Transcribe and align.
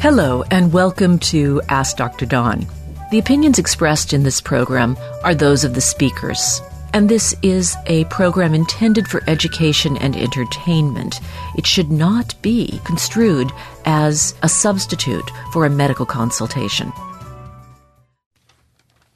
Hello, 0.00 0.44
and 0.52 0.72
welcome 0.72 1.18
to 1.18 1.60
Ask 1.68 1.96
Dr. 1.96 2.24
Dawn. 2.24 2.64
The 3.10 3.18
opinions 3.18 3.58
expressed 3.58 4.12
in 4.12 4.22
this 4.22 4.40
program 4.40 4.96
are 5.24 5.34
those 5.34 5.64
of 5.64 5.74
the 5.74 5.80
speakers, 5.80 6.62
and 6.94 7.08
this 7.08 7.34
is 7.42 7.74
a 7.86 8.04
program 8.04 8.54
intended 8.54 9.08
for 9.08 9.24
education 9.26 9.96
and 9.96 10.14
entertainment. 10.14 11.20
It 11.56 11.66
should 11.66 11.90
not 11.90 12.40
be 12.42 12.80
construed 12.84 13.50
as 13.86 14.36
a 14.44 14.48
substitute 14.48 15.28
for 15.52 15.66
a 15.66 15.70
medical 15.70 16.06
consultation. 16.06 16.92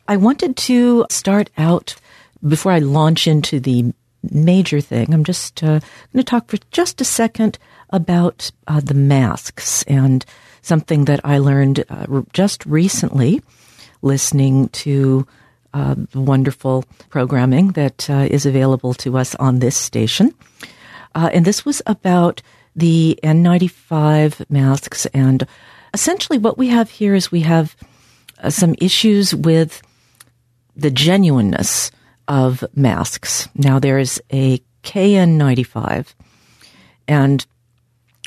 I 0.09 0.16
wanted 0.16 0.56
to 0.56 1.06
start 1.10 1.48
out 1.56 1.95
before 2.45 2.73
I 2.73 2.80
launch 2.80 3.28
into 3.28 3.60
the 3.60 3.95
major 4.33 4.80
thing. 4.80 5.14
I'm 5.14 5.23
just 5.23 5.62
uh, 5.62 5.78
going 5.78 5.84
to 6.16 6.24
talk 6.24 6.48
for 6.48 6.59
just 6.73 7.01
a 7.01 7.05
second 7.05 7.56
about 7.91 8.51
uh, 8.66 8.80
the 8.80 8.95
masks 8.95 9.84
and 9.84 10.27
something 10.62 11.05
that 11.05 11.21
I 11.25 11.39
learned 11.39 11.84
uh, 11.89 12.23
just 12.33 12.65
recently 12.66 13.43
listening 14.01 14.69
to 14.69 15.27
uh, 15.75 15.95
wonderful 16.15 16.85
programming 17.09 17.73
that 17.73 18.09
uh, 18.11 18.27
is 18.30 18.47
available 18.47 18.95
to 18.95 19.16
us 19.16 19.35
on 19.37 19.59
this 19.59 19.77
station. 19.77 20.35
Uh, 21.15 21.30
and 21.33 21.45
this 21.45 21.65
was 21.65 21.83
about 21.87 22.43
the 22.75 23.19
N95 23.23 24.48
masks. 24.51 25.07
And 25.07 25.47
essentially, 25.95 26.38
what 26.38 26.59
we 26.59 26.69
have 26.69 26.91
here 26.91 27.15
is 27.15 27.30
we 27.30 27.41
have 27.41 27.77
uh, 28.43 28.51
some 28.51 28.74
issues 28.79 29.35
with 29.35 29.83
the 30.74 30.91
genuineness 30.91 31.91
of 32.29 32.65
masks. 32.74 33.49
Now, 33.55 33.79
there 33.79 33.99
is 33.99 34.23
a 34.32 34.60
KN95, 34.85 36.15
and 37.07 37.47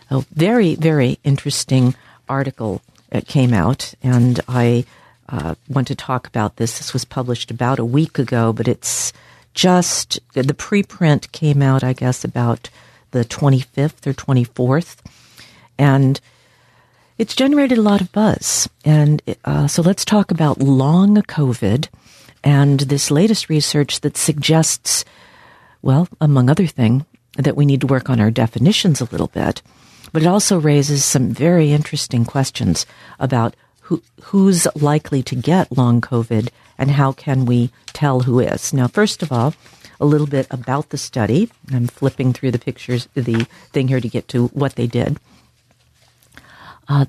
A 0.09 0.21
very, 0.33 0.77
very 0.77 1.19
interesting 1.25 1.95
article 2.29 2.81
that 3.11 3.27
came 3.27 3.53
out, 3.53 3.95
and 4.03 4.41
I 4.49 4.85
uh, 5.29 5.57
want 5.69 5.89
to 5.89 5.97
talk 5.97 6.29
about 6.29 6.57
this. 6.57 6.79
This 6.79 6.93
was 6.93 7.05
published 7.05 7.51
about 7.51 7.81
a 7.81 7.85
week 7.85 8.19
ago, 8.19 8.53
but 8.53 8.69
it's 8.69 9.13
just 9.53 10.21
the 10.35 10.43
preprint 10.43 11.33
came 11.33 11.61
out, 11.61 11.83
I 11.83 11.93
guess, 11.93 12.25
about 12.25 12.71
the 13.11 13.25
25th 13.25 14.07
or 14.07 14.13
24th, 14.13 14.99
and 15.79 16.21
it's 17.19 17.35
generated 17.35 17.79
a 17.79 17.83
lot 17.83 18.01
of 18.01 18.13
buzz. 18.13 18.69
And 18.85 19.23
uh, 19.45 19.67
so 19.67 19.83
let's 19.83 20.05
talk 20.05 20.31
about 20.31 20.61
long 20.61 21.17
COVID 21.17 21.89
and 22.47 22.81
this 22.81 23.11
latest 23.11 23.51
research 23.51 24.01
that 24.01 24.17
suggests, 24.17 25.05
well, 25.83 26.09
among 26.21 26.49
other 26.49 26.67
things, 26.67 27.03
that 27.37 27.57
we 27.57 27.67
need 27.67 27.83
to 27.83 27.87
work 27.87 28.09
on 28.09 28.21
our 28.21 28.31
definitions 28.31 29.03
a 29.03 29.11
little 29.13 29.27
bit 29.27 29.61
but 30.13 30.23
it 30.23 30.29
also 30.29 30.59
raises 30.59 31.05
some 31.05 31.29
very 31.29 31.73
interesting 31.73 32.25
questions 32.25 32.87
about 33.19 33.55
who, 33.83 34.03
who's 34.23 34.67
likely 34.75 35.23
to 35.23 35.37
get 35.37 35.77
long 35.77 36.01
COVID 36.01 36.49
and 36.79 36.93
how 36.93 37.13
can 37.13 37.45
we 37.45 37.71
tell 37.89 38.21
who 38.21 38.41
is. 38.41 38.73
Now, 38.73 38.89
first 38.89 39.23
of 39.23 39.31
all, 39.31 39.55
a 40.01 40.07
little 40.07 40.27
bit 40.27 40.47
about 40.51 40.89
the 40.89 40.99
study. 40.99 41.51
I'm 41.73 41.87
flipping 41.87 42.33
through 42.33 42.53
the 42.53 42.59
pictures, 42.59 43.09
the 43.15 43.47
thing 43.73 43.89
here 43.89 44.01
to 44.01 44.09
get 44.09 44.29
to 44.29 44.49
what 44.49 44.77
they 44.77 44.87
did. 44.87 45.19
Uh, 46.89 47.07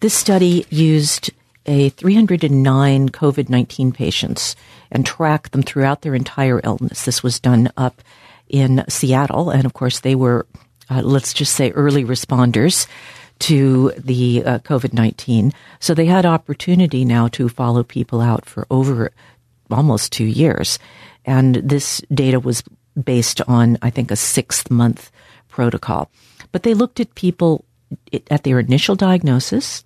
this 0.00 0.14
study 0.14 0.66
used 0.70 1.30
a 1.66 1.88
309 1.90 3.08
COVID 3.08 3.48
19 3.48 3.92
patients 3.92 4.56
and 4.90 5.06
track 5.06 5.50
them 5.50 5.62
throughout 5.62 6.02
their 6.02 6.14
entire 6.14 6.60
illness. 6.64 7.04
This 7.04 7.22
was 7.22 7.40
done 7.40 7.70
up 7.76 8.02
in 8.48 8.84
Seattle, 8.88 9.50
and 9.50 9.64
of 9.64 9.72
course, 9.72 10.00
they 10.00 10.14
were 10.14 10.46
uh, 10.90 11.02
let's 11.02 11.32
just 11.32 11.54
say, 11.54 11.70
early 11.72 12.04
responders 12.04 12.86
to 13.40 13.92
the 13.98 14.42
uh, 14.44 14.58
COVID 14.60 14.92
19. 14.92 15.52
So 15.80 15.94
they 15.94 16.06
had 16.06 16.26
opportunity 16.26 17.04
now 17.04 17.28
to 17.28 17.48
follow 17.48 17.82
people 17.82 18.20
out 18.20 18.46
for 18.46 18.66
over 18.70 19.12
almost 19.70 20.12
two 20.12 20.24
years. 20.24 20.78
And 21.24 21.56
this 21.56 22.00
data 22.12 22.38
was 22.38 22.62
based 23.02 23.40
on, 23.48 23.78
I 23.82 23.90
think, 23.90 24.10
a 24.10 24.16
six 24.16 24.70
month 24.70 25.10
protocol. 25.48 26.10
But 26.52 26.62
they 26.62 26.74
looked 26.74 27.00
at 27.00 27.14
people 27.14 27.64
at 28.30 28.44
their 28.44 28.58
initial 28.58 28.94
diagnosis. 28.94 29.82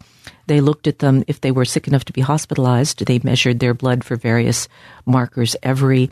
They 0.47 0.61
looked 0.61 0.87
at 0.87 0.99
them 0.99 1.25
if 1.27 1.41
they 1.41 1.51
were 1.51 1.65
sick 1.65 1.89
enough 1.89 2.05
to 2.07 2.13
be 2.13 2.21
hospitalized. 2.21 3.05
They 3.05 3.21
measured 3.23 3.61
their 3.61 3.75
blood 3.75 4.05
for 4.05 4.17
various 4.17 4.69
markers 5.07 5.57
every 5.63 6.11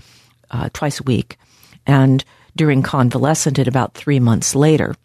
uh, 0.51 0.69
twice 0.73 1.01
a 1.01 1.05
week. 1.05 1.39
And 1.87 2.25
during 2.57 2.83
convalescent 2.83 3.59
at 3.59 3.69
about 3.69 3.95
three 3.95 4.19
months 4.19 4.55
later. 4.55 4.97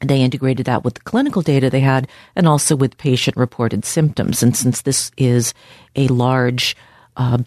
They 0.00 0.22
integrated 0.22 0.66
that 0.66 0.84
with 0.84 0.94
the 0.94 1.00
clinical 1.00 1.42
data 1.42 1.70
they 1.70 1.80
had 1.80 2.08
and 2.34 2.48
also 2.48 2.74
with 2.76 2.96
patient 2.98 3.36
reported 3.36 3.84
symptoms. 3.84 4.42
And 4.42 4.56
since 4.56 4.82
this 4.82 5.10
is 5.16 5.52
a 5.96 6.08
large 6.08 6.76
uh, 7.16 7.38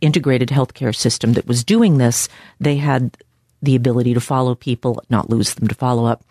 integrated 0.00 0.48
healthcare 0.48 0.94
system 0.94 1.34
that 1.34 1.46
was 1.46 1.64
doing 1.64 1.98
this, 1.98 2.28
they 2.58 2.76
had 2.76 3.16
the 3.62 3.76
ability 3.76 4.14
to 4.14 4.20
follow 4.20 4.54
people, 4.54 5.02
not 5.10 5.30
lose 5.30 5.54
them 5.54 5.68
to 5.68 5.74
follow 5.74 6.06
up. 6.06 6.24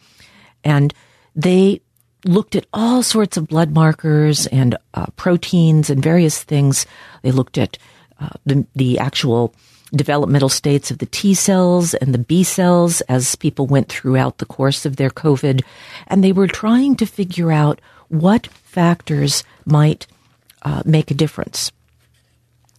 And 0.64 0.94
they 1.36 1.82
looked 2.28 2.56
at 2.56 2.68
all 2.74 3.04
sorts 3.04 3.38
of 3.38 3.48
blood 3.48 3.72
markers 3.72 4.48
and 4.48 4.78
uh, 4.94 5.08
proteins 5.16 5.90
and 5.90 6.02
various 6.02 6.44
things. 6.44 6.86
They 7.22 7.32
looked 7.32 7.58
at 7.58 7.78
uh, 8.20 8.30
the, 8.46 8.66
the 8.76 9.00
actual 9.00 9.54
developmental 9.94 10.50
states 10.50 10.92
of 10.92 10.98
the 10.98 11.06
T 11.06 11.34
cells 11.34 11.94
and 11.94 12.14
the 12.14 12.20
B 12.20 12.44
cells 12.44 13.02
as 13.02 13.36
people 13.36 13.68
went 13.68 13.90
throughout 13.90 14.38
the 14.38 14.46
course 14.46 14.86
of 14.86 14.98
their 14.98 15.10
COVID. 15.10 15.64
And 16.08 16.24
they 16.24 16.32
were 16.32 16.48
trying 16.48 16.96
to 16.98 17.06
figure 17.06 17.52
out 17.52 17.80
what 18.10 18.48
factors 18.48 19.44
might 19.66 20.08
uh, 20.64 20.84
make 20.86 21.12
a 21.12 21.16
difference. 21.16 21.72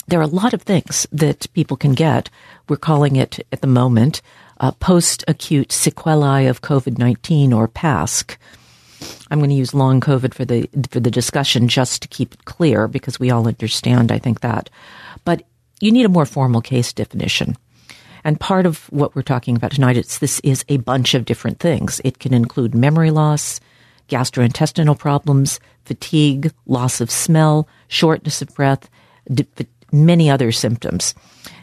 There 0.06 0.20
are 0.20 0.22
a 0.22 0.26
lot 0.26 0.54
of 0.54 0.62
things 0.62 1.06
that 1.12 1.52
people 1.52 1.76
can 1.76 1.92
get. 1.92 2.30
We're 2.68 2.76
calling 2.76 3.16
it 3.16 3.46
at 3.52 3.60
the 3.60 3.66
moment 3.66 4.22
uh, 4.60 4.72
post 4.72 5.24
acute 5.28 5.70
sequelae 5.70 6.46
of 6.46 6.62
COVID 6.62 6.98
19 6.98 7.52
or 7.52 7.68
PASC. 7.68 8.36
I'm 9.30 9.38
going 9.38 9.50
to 9.50 9.56
use 9.56 9.74
long 9.74 10.00
COVID 10.00 10.34
for 10.34 10.44
the 10.44 10.68
for 10.90 11.00
the 11.00 11.10
discussion 11.10 11.68
just 11.68 12.02
to 12.02 12.08
keep 12.08 12.34
it 12.34 12.44
clear 12.44 12.88
because 12.88 13.20
we 13.20 13.30
all 13.30 13.46
understand, 13.46 14.10
I 14.10 14.18
think 14.18 14.40
that. 14.40 14.70
But 15.24 15.42
you 15.80 15.92
need 15.92 16.06
a 16.06 16.10
more 16.10 16.26
formal 16.26 16.60
case 16.60 16.92
definition. 16.92 17.56
And 18.24 18.40
part 18.40 18.66
of 18.66 18.86
what 18.90 19.14
we're 19.14 19.22
talking 19.22 19.56
about 19.56 19.72
tonight 19.72 19.96
is 19.96 20.18
this 20.18 20.40
is 20.40 20.64
a 20.68 20.78
bunch 20.78 21.14
of 21.14 21.24
different 21.24 21.60
things. 21.60 22.00
It 22.04 22.18
can 22.18 22.34
include 22.34 22.74
memory 22.74 23.10
loss, 23.10 23.60
gastrointestinal 24.08 24.98
problems, 24.98 25.60
fatigue, 25.84 26.52
loss 26.66 27.00
of 27.00 27.10
smell, 27.10 27.68
shortness 27.86 28.42
of 28.42 28.54
breath, 28.54 28.90
many 29.92 30.30
other 30.30 30.52
symptoms. 30.52 31.14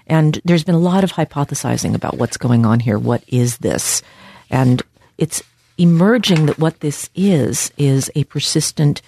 And 0.08 0.40
there's 0.46 0.64
been 0.64 0.76
a 0.76 0.80
lot 0.80 1.04
of 1.04 1.12
hypothesizing 1.12 1.94
about 1.94 2.18
what's 2.18 2.38
going 2.38 2.66
on 2.66 2.80
here. 2.80 2.98
What 2.98 3.24
is 3.28 3.58
this? 3.58 4.02
And 4.50 4.82
it's 5.18 5.44
emerging 5.78 6.46
that 6.46 6.60
what 6.60 6.80
this 6.80 7.10
is 7.16 7.72
is 7.78 8.12
a 8.16 8.24
persistent 8.26 9.02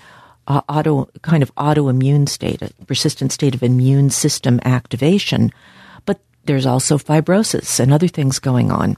uh, 0.48 0.62
auto 0.70 1.10
kind 1.22 1.44
of 1.44 1.54
autoimmune 1.56 2.28
state, 2.28 2.62
a 2.62 2.72
persistent 2.86 3.32
state 3.32 3.56
of 3.56 3.64
immune 3.64 4.10
system 4.10 4.60
activation. 4.64 5.52
But 6.06 6.20
there's 6.46 6.66
also 6.66 6.98
fibrosis 6.98 7.80
and 7.80 7.94
other 7.94 8.08
things 8.08 8.40
going 8.40 8.72
on. 8.72 8.98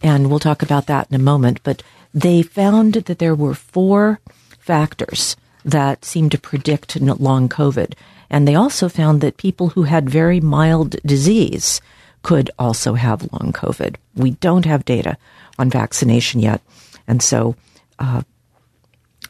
And 0.00 0.30
we'll 0.30 0.38
talk 0.38 0.62
about 0.62 0.86
that 0.86 1.08
in 1.10 1.16
a 1.16 1.22
moment. 1.22 1.60
But 1.64 1.82
they 2.14 2.42
found 2.42 2.94
that 2.94 3.18
there 3.18 3.34
were 3.34 3.54
four 3.54 4.20
factors 4.58 5.36
that 5.64 6.04
seemed 6.04 6.32
to 6.32 6.38
predict 6.38 7.00
long 7.00 7.48
COVID. 7.48 7.94
And 8.30 8.46
they 8.46 8.54
also 8.54 8.88
found 8.88 9.20
that 9.20 9.36
people 9.38 9.70
who 9.70 9.84
had 9.84 10.08
very 10.08 10.40
mild 10.40 10.96
disease 11.04 11.80
could 12.22 12.50
also 12.58 12.94
have 12.94 13.32
long 13.32 13.52
COVID. 13.52 13.96
We 14.14 14.32
don't 14.32 14.66
have 14.66 14.84
data 14.84 15.16
on 15.58 15.70
vaccination 15.70 16.40
yet. 16.40 16.62
And 17.06 17.22
so 17.22 17.56
uh, 17.98 18.22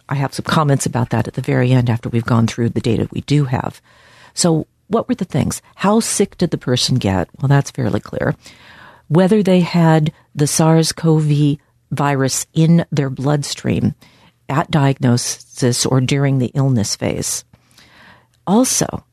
I 0.09 0.15
have 0.15 0.35
some 0.35 0.45
comments 0.45 0.87
about 0.87 1.11
that 1.11 1.29
at 1.29 1.35
the 1.35 1.43
very 1.43 1.73
end 1.73 1.91
after 1.91 2.09
we've 2.09 2.25
gone 2.25 2.47
through 2.47 2.71
the 2.71 2.81
data 2.81 3.09
we 3.11 3.21
do 3.23 3.45
have. 3.45 3.81
So, 4.35 4.67
what 4.89 5.07
were 5.07 5.15
the 5.15 5.27
things? 5.27 5.61
How 5.75 6.01
sick 6.01 6.39
did 6.39 6.51
the 6.51 6.57
person 6.57 6.97
get? 6.97 7.29
Well, 7.39 7.49
that's 7.49 7.71
fairly 7.71 8.01
clear. 8.01 8.35
Whether 9.09 9.43
they 9.43 9.61
had 9.61 10.13
the 10.35 10.47
SARS 10.47 10.93
CoV 10.93 11.59
virus 11.91 12.47
in 12.55 12.85
their 12.91 13.11
bloodstream 13.11 13.95
at 14.49 14.71
diagnosis 14.71 15.85
or 15.85 16.01
during 16.01 16.39
the 16.39 16.51
illness 16.55 16.97
phase. 16.97 17.45
Also, 18.47 19.05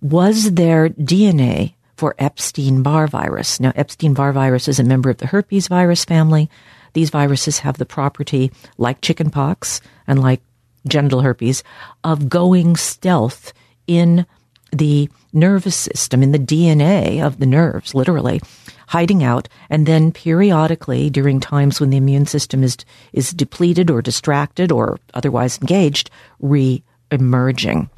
was 0.00 0.52
their 0.52 0.88
DNA 0.90 1.74
for 2.04 2.14
Epstein 2.18 2.82
Barr 2.82 3.06
virus? 3.06 3.58
Now, 3.58 3.72
Epstein 3.74 4.12
Barr 4.12 4.34
virus 4.34 4.68
is 4.68 4.78
a 4.78 4.84
member 4.84 5.08
of 5.08 5.16
the 5.16 5.26
herpes 5.28 5.68
virus 5.68 6.04
family. 6.04 6.50
These 6.92 7.08
viruses 7.08 7.60
have 7.60 7.78
the 7.78 7.86
property, 7.86 8.52
like 8.76 9.00
chickenpox 9.00 9.80
and 10.06 10.20
like 10.20 10.42
genital 10.86 11.22
herpes, 11.22 11.64
of 12.04 12.28
going 12.28 12.76
stealth 12.76 13.54
in 13.86 14.26
the 14.70 15.08
nervous 15.32 15.76
system, 15.76 16.22
in 16.22 16.32
the 16.32 16.38
DNA 16.38 17.24
of 17.24 17.38
the 17.38 17.46
nerves, 17.46 17.94
literally, 17.94 18.42
hiding 18.88 19.24
out, 19.24 19.48
and 19.70 19.86
then 19.86 20.12
periodically, 20.12 21.08
during 21.08 21.40
times 21.40 21.80
when 21.80 21.88
the 21.88 21.96
immune 21.96 22.26
system 22.26 22.62
is 22.62 22.76
is 23.14 23.30
depleted 23.30 23.90
or 23.90 24.02
distracted 24.02 24.70
or 24.70 25.00
otherwise 25.14 25.58
engaged, 25.58 26.10
re-emerging. 26.38 27.88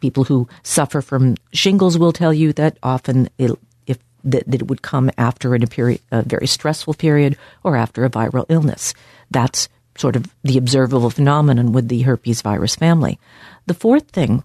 People 0.00 0.24
who 0.24 0.48
suffer 0.62 1.00
from 1.00 1.36
shingles 1.52 1.98
will 1.98 2.12
tell 2.12 2.32
you 2.32 2.52
that 2.54 2.78
often 2.82 3.28
it, 3.38 3.50
if 3.86 3.98
that, 4.24 4.44
that 4.46 4.62
it 4.62 4.68
would 4.68 4.82
come 4.82 5.10
after 5.18 5.54
a 5.54 5.60
period, 5.60 6.00
a 6.10 6.22
very 6.22 6.46
stressful 6.46 6.94
period, 6.94 7.36
or 7.64 7.76
after 7.76 8.04
a 8.04 8.10
viral 8.10 8.46
illness. 8.48 8.94
That's 9.30 9.68
sort 9.96 10.16
of 10.16 10.26
the 10.42 10.58
observable 10.58 11.10
phenomenon 11.10 11.72
with 11.72 11.88
the 11.88 12.02
herpes 12.02 12.42
virus 12.42 12.76
family. 12.76 13.18
The 13.66 13.74
fourth 13.74 14.10
thing 14.10 14.44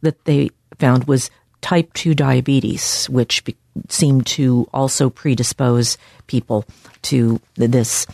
that 0.00 0.24
they 0.24 0.50
found 0.78 1.04
was 1.04 1.30
type 1.60 1.92
2 1.94 2.14
diabetes, 2.14 3.06
which 3.06 3.44
be- 3.44 3.56
seemed 3.88 4.26
to 4.26 4.68
also 4.72 5.10
predispose 5.10 5.98
people 6.26 6.64
to 7.02 7.40
this 7.56 8.06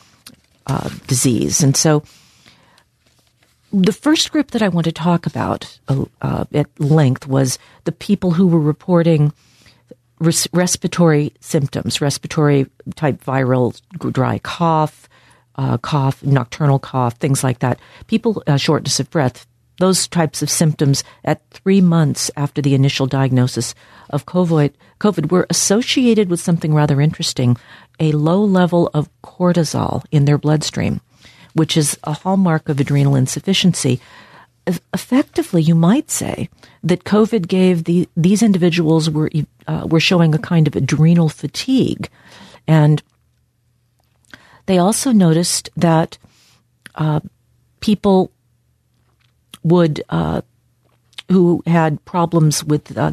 uh, 0.67 0.89
disease. 1.07 1.63
And 1.63 1.77
so 1.77 2.03
the 3.73 3.93
first 3.93 4.33
group 4.33 4.51
that 4.51 4.63
I 4.63 4.69
want 4.69 4.85
to 4.85 4.93
talk 4.93 5.27
about 5.27 5.79
uh, 5.89 6.05
uh 6.21 6.45
at 6.53 6.69
length 6.79 7.27
was 7.27 7.59
the 7.85 7.93
people 7.93 8.33
who 8.33 8.47
were 8.47 8.61
reporting 8.61 9.33
res- 10.23 10.49
respiratory 10.53 11.33
symptoms, 11.41 12.01
respiratory 12.01 12.67
type 12.95 13.23
viral 13.25 13.79
dry 14.13 14.39
cough, 14.39 15.09
uh, 15.57 15.79
cough, 15.79 16.23
nocturnal 16.23 16.79
cough, 16.79 17.15
things 17.15 17.45
like 17.45 17.59
that. 17.59 17.79
People, 18.07 18.43
uh, 18.47 18.57
shortness 18.57 19.01
of 19.01 19.11
breath, 19.11 19.47
those 19.79 20.07
types 20.07 20.43
of 20.43 20.51
symptoms 20.51 21.03
at 21.25 21.43
three 21.51 21.81
months 21.81 22.31
after 22.37 22.63
the 22.63 22.75
initial 22.75 23.07
diagnosis 23.07 23.75
of 24.11 24.27
COVID, 24.27 24.73
COVID 25.01 25.31
were 25.31 25.47
associated 25.51 26.31
with 26.31 26.41
something 26.41 26.73
rather 26.73 27.01
interesting 27.01 27.57
a 27.99 28.13
low 28.13 28.43
level 28.43 28.91
of 28.95 29.09
cortisol 29.23 30.05
in 30.11 30.25
their 30.25 30.39
bloodstream, 30.39 31.01
which 31.55 31.77
is 31.77 31.99
a 32.05 32.13
hallmark 32.13 32.69
of 32.69 32.81
adrenal 32.81 33.15
insufficiency. 33.15 34.01
Effectively, 34.95 35.63
you 35.63 35.75
might 35.75 36.11
say 36.11 36.49
that 36.83 37.05
COVID 37.05 37.49
gave 37.49 37.85
the, 37.85 38.09
these 38.17 38.43
individuals 38.43 39.11
were 39.11 39.31
uh, 39.67 39.87
were 39.89 40.01
showing 40.01 40.35
a 40.35 40.39
kind 40.39 40.69
of 40.69 40.77
adrenal 40.77 41.29
fatigue, 41.29 42.09
and 42.67 43.03
they 44.67 44.79
also 44.79 45.11
noticed 45.11 45.69
that 45.77 46.17
uh, 46.95 47.21
people 47.81 48.31
would 49.65 50.03
uh, 50.09 50.43
who 51.29 51.63
had 51.67 52.05
problems 52.05 52.63
with 52.63 52.97
uh, 52.97 53.13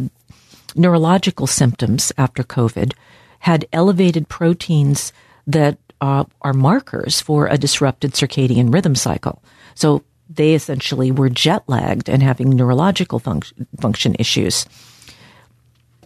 neurological 0.76 1.48
symptoms 1.48 2.12
after 2.18 2.44
COVID 2.44 2.94
had 3.40 3.66
elevated 3.72 4.30
proteins 4.30 5.14
that 5.48 5.78
uh, 6.02 6.26
are 6.42 6.54
markers 6.54 7.22
for 7.22 7.48
a 7.48 7.58
disrupted 7.58 8.14
circadian 8.14 8.74
rhythm 8.74 8.96
cycle. 8.96 9.42
So 9.76 10.04
they 10.30 10.54
essentially 10.54 11.12
were 11.12 11.30
jet 11.30 11.64
lagged 11.68 12.10
and 12.10 12.22
having 12.22 12.52
neurological 12.52 13.20
func- 13.20 13.52
function 13.80 14.16
issues. 14.20 14.66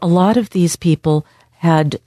A 0.01 0.07
lot 0.07 0.37
of 0.37 0.49
these 0.51 0.75
people 0.75 1.25
had 1.51 1.99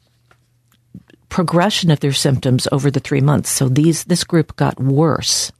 progression 1.28 1.90
of 1.90 2.00
their 2.00 2.12
symptoms 2.12 2.68
over 2.72 2.90
the 2.90 3.00
three 3.00 3.20
months. 3.20 3.50
So 3.50 3.68
these 3.68 4.04
this 4.04 4.24
group 4.24 4.56
got 4.56 4.80
worse. 4.80 5.52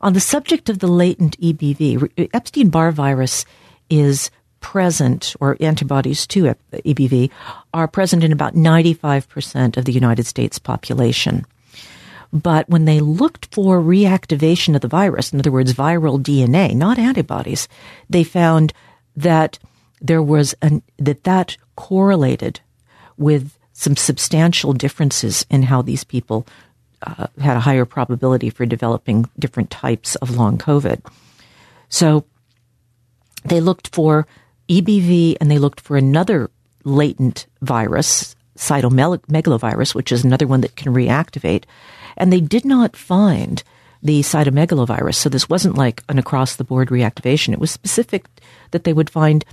On 0.00 0.12
the 0.12 0.20
subject 0.20 0.68
of 0.68 0.80
the 0.80 0.86
latent 0.86 1.40
EBV, 1.40 2.28
Epstein 2.34 2.68
Barr 2.68 2.92
virus 2.92 3.44
is 3.88 4.30
present, 4.64 5.36
or 5.40 5.58
antibodies 5.60 6.26
to 6.26 6.54
EBV 6.72 7.30
are 7.74 7.86
present 7.86 8.24
in 8.24 8.32
about 8.32 8.54
95% 8.54 9.76
of 9.76 9.84
the 9.84 9.92
United 9.92 10.24
States 10.24 10.58
population. 10.58 11.44
But 12.32 12.66
when 12.70 12.86
they 12.86 13.00
looked 13.00 13.54
for 13.54 13.78
reactivation 13.78 14.74
of 14.74 14.80
the 14.80 14.88
virus, 14.88 15.34
in 15.34 15.38
other 15.38 15.52
words, 15.52 15.74
viral 15.74 16.18
DNA, 16.18 16.74
not 16.74 16.98
antibodies, 16.98 17.68
they 18.08 18.24
found 18.24 18.72
that 19.14 19.58
there 20.00 20.22
was 20.22 20.54
an, 20.62 20.82
that 20.96 21.24
that 21.24 21.58
correlated 21.76 22.60
with 23.18 23.58
some 23.74 23.96
substantial 23.96 24.72
differences 24.72 25.44
in 25.50 25.64
how 25.64 25.82
these 25.82 26.04
people 26.04 26.46
uh, 27.06 27.26
had 27.38 27.58
a 27.58 27.60
higher 27.60 27.84
probability 27.84 28.48
for 28.48 28.64
developing 28.64 29.28
different 29.38 29.70
types 29.70 30.16
of 30.16 30.30
long 30.30 30.56
COVID. 30.56 31.04
So 31.90 32.24
they 33.44 33.60
looked 33.60 33.94
for 33.94 34.26
EBV 34.68 35.36
and 35.40 35.50
they 35.50 35.58
looked 35.58 35.80
for 35.80 35.96
another 35.96 36.50
latent 36.84 37.46
virus, 37.62 38.36
cytomegalovirus, 38.56 39.94
which 39.94 40.12
is 40.12 40.24
another 40.24 40.46
one 40.46 40.60
that 40.60 40.76
can 40.76 40.92
reactivate. 40.92 41.64
And 42.16 42.32
they 42.32 42.40
did 42.40 42.64
not 42.64 42.96
find 42.96 43.62
the 44.02 44.20
cytomegalovirus. 44.20 45.14
So 45.14 45.28
this 45.28 45.48
wasn't 45.48 45.76
like 45.76 46.02
an 46.08 46.18
across 46.18 46.56
the 46.56 46.64
board 46.64 46.88
reactivation. 46.88 47.52
It 47.52 47.58
was 47.58 47.70
specific 47.70 48.26
that 48.70 48.84
they 48.84 48.92
would 48.92 49.10
find 49.10 49.44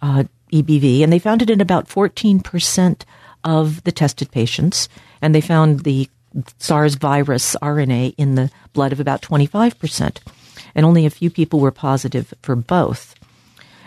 uh, 0.00 0.24
EBV, 0.52 1.02
and 1.02 1.12
they 1.12 1.18
found 1.18 1.42
it 1.42 1.50
in 1.50 1.60
about 1.60 1.88
14% 1.88 3.02
of 3.44 3.82
the 3.82 3.92
tested 3.92 4.30
patients. 4.30 4.88
And 5.20 5.34
they 5.34 5.40
found 5.40 5.80
the 5.80 6.08
SARS 6.58 6.94
virus 6.94 7.56
RNA 7.60 8.14
in 8.16 8.36
the 8.36 8.50
blood 8.72 8.92
of 8.92 9.00
about 9.00 9.22
25%, 9.22 10.18
and 10.74 10.86
only 10.86 11.06
a 11.06 11.10
few 11.10 11.30
people 11.30 11.60
were 11.60 11.70
positive 11.70 12.32
for 12.42 12.54
both. 12.54 13.17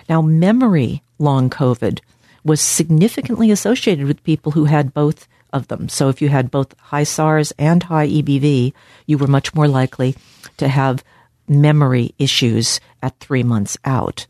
Now, 0.09 0.21
memory 0.21 1.03
long 1.19 1.49
COVID 1.49 1.99
was 2.43 2.61
significantly 2.61 3.51
associated 3.51 4.05
with 4.05 4.23
people 4.23 4.51
who 4.51 4.65
had 4.65 4.93
both 4.93 5.27
of 5.53 5.67
them. 5.67 5.89
So, 5.89 6.09
if 6.09 6.21
you 6.21 6.29
had 6.29 6.51
both 6.51 6.77
high 6.79 7.03
SARS 7.03 7.51
and 7.57 7.83
high 7.83 8.07
EBV, 8.07 8.73
you 9.05 9.17
were 9.17 9.27
much 9.27 9.53
more 9.53 9.67
likely 9.67 10.15
to 10.57 10.67
have 10.67 11.03
memory 11.47 12.15
issues 12.17 12.79
at 13.03 13.19
three 13.19 13.43
months 13.43 13.77
out. 13.83 14.27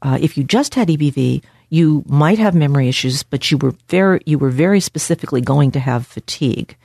Uh, 0.00 0.18
if 0.20 0.38
you 0.38 0.44
just 0.44 0.74
had 0.74 0.88
EBV, 0.88 1.42
you 1.70 2.04
might 2.06 2.38
have 2.38 2.54
memory 2.54 2.88
issues, 2.88 3.22
but 3.22 3.50
you 3.50 3.58
were 3.58 3.74
very 3.88 4.20
you 4.24 4.38
were 4.38 4.50
very 4.50 4.80
specifically 4.80 5.40
going 5.40 5.72
to 5.72 5.80
have 5.80 6.06
fatigue. 6.06 6.76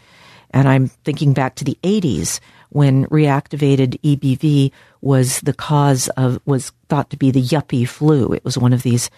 And 0.51 0.67
I'm 0.67 0.87
thinking 0.87 1.33
back 1.33 1.55
to 1.55 1.63
the 1.63 1.77
80s 1.83 2.39
when 2.69 3.05
reactivated 3.07 3.99
EBV 4.01 4.71
was 5.03 5.41
the 5.41 5.53
cause 5.53 6.07
of, 6.15 6.39
was 6.45 6.71
thought 6.87 7.09
to 7.09 7.17
be 7.17 7.29
the 7.29 7.41
yuppie 7.41 7.87
flu. 7.87 8.31
It 8.31 8.45
was 8.45 8.57
one 8.57 8.71
of 8.71 8.83
these 8.83 9.09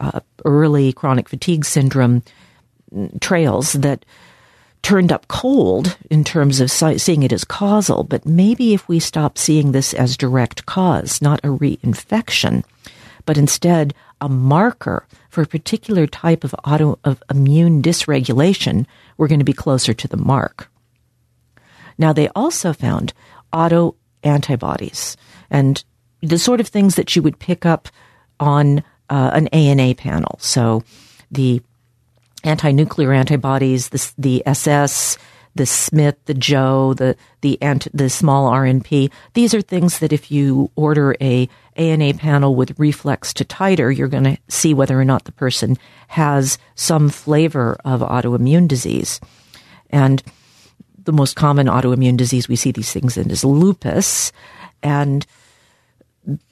uh, 0.00 0.20
early 0.46 0.92
chronic 0.92 1.28
fatigue 1.28 1.66
syndrome 1.66 2.22
trails 3.20 3.74
that 3.74 4.06
turned 4.80 5.12
up 5.12 5.28
cold 5.28 5.98
in 6.10 6.24
terms 6.24 6.60
of 6.60 6.70
seeing 6.70 7.22
it 7.22 7.32
as 7.32 7.44
causal, 7.44 8.04
but 8.04 8.24
maybe 8.24 8.72
if 8.72 8.88
we 8.88 8.98
stop 8.98 9.36
seeing 9.36 9.72
this 9.72 9.92
as 9.92 10.16
direct 10.16 10.64
cause, 10.64 11.20
not 11.20 11.40
a 11.44 11.48
reinfection, 11.48 12.64
but 13.26 13.36
instead 13.36 13.94
a 14.20 14.28
marker 14.28 15.06
for 15.28 15.42
a 15.42 15.46
particular 15.46 16.06
type 16.06 16.42
of 16.42 16.54
auto 16.64 16.98
of 17.04 17.22
immune 17.30 17.82
dysregulation, 17.82 18.86
we're 19.18 19.28
going 19.28 19.40
to 19.40 19.44
be 19.44 19.52
closer 19.52 19.92
to 19.92 20.08
the 20.08 20.16
mark. 20.16 20.70
Now 21.98 22.14
they 22.14 22.28
also 22.28 22.72
found 22.72 23.12
auto 23.52 23.94
antibodies 24.24 25.16
and 25.50 25.84
the 26.20 26.38
sort 26.38 26.60
of 26.60 26.68
things 26.68 26.96
that 26.96 27.14
you 27.14 27.22
would 27.22 27.38
pick 27.38 27.66
up 27.66 27.88
on 28.40 28.82
uh, 29.10 29.30
an 29.34 29.48
ANA 29.48 29.94
panel. 29.94 30.38
So 30.40 30.82
the 31.30 31.62
anti-nuclear 32.42 33.12
antibodies, 33.12 33.90
the, 33.90 34.12
the 34.18 34.42
SS, 34.46 35.18
the 35.54 35.66
Smith, 35.66 36.16
the 36.24 36.34
Jo, 36.34 36.94
the 36.94 37.16
the 37.40 37.60
ant, 37.62 37.86
the 37.94 38.10
small 38.10 38.50
RNP. 38.50 39.10
These 39.34 39.54
are 39.54 39.60
things 39.60 40.00
that 40.00 40.12
if 40.12 40.30
you 40.30 40.70
order 40.74 41.14
a 41.20 41.48
ANA 41.76 42.14
panel 42.14 42.54
with 42.54 42.78
reflex 42.78 43.32
to 43.34 43.44
titer, 43.44 43.96
you're 43.96 44.08
going 44.08 44.24
to 44.24 44.38
see 44.48 44.74
whether 44.74 45.00
or 45.00 45.04
not 45.04 45.24
the 45.24 45.32
person 45.32 45.76
has 46.08 46.58
some 46.74 47.08
flavor 47.08 47.76
of 47.84 48.00
autoimmune 48.00 48.66
disease. 48.66 49.20
And 49.90 50.22
the 51.04 51.12
most 51.12 51.36
common 51.36 51.66
autoimmune 51.66 52.16
disease 52.16 52.48
we 52.48 52.56
see 52.56 52.72
these 52.72 52.92
things 52.92 53.16
in 53.16 53.30
is 53.30 53.44
lupus. 53.44 54.32
And 54.82 55.26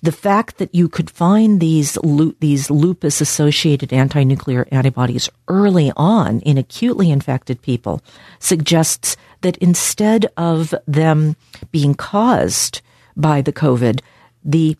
the 0.02 0.12
fact 0.12 0.59
that 0.59 0.75
you 0.75 0.88
could 0.88 1.11
find 1.11 1.61
these 1.61 1.97
these 2.40 2.71
lupus 2.71 3.21
associated 3.21 3.92
anti-nuclear 3.92 4.68
antibodies 4.71 5.30
early 5.49 5.92
on 5.97 6.40
in 6.40 6.59
acutely 6.59 7.11
infected 7.11 7.62
people 7.62 8.02
suggests 8.38 9.16
that 9.40 9.56
instead 9.59 10.26
of 10.37 10.75
them 10.87 11.37
being 11.71 11.94
caused 11.94 12.82
by 13.16 13.40
the 13.40 13.52
COVID, 13.52 14.00
the 14.44 14.76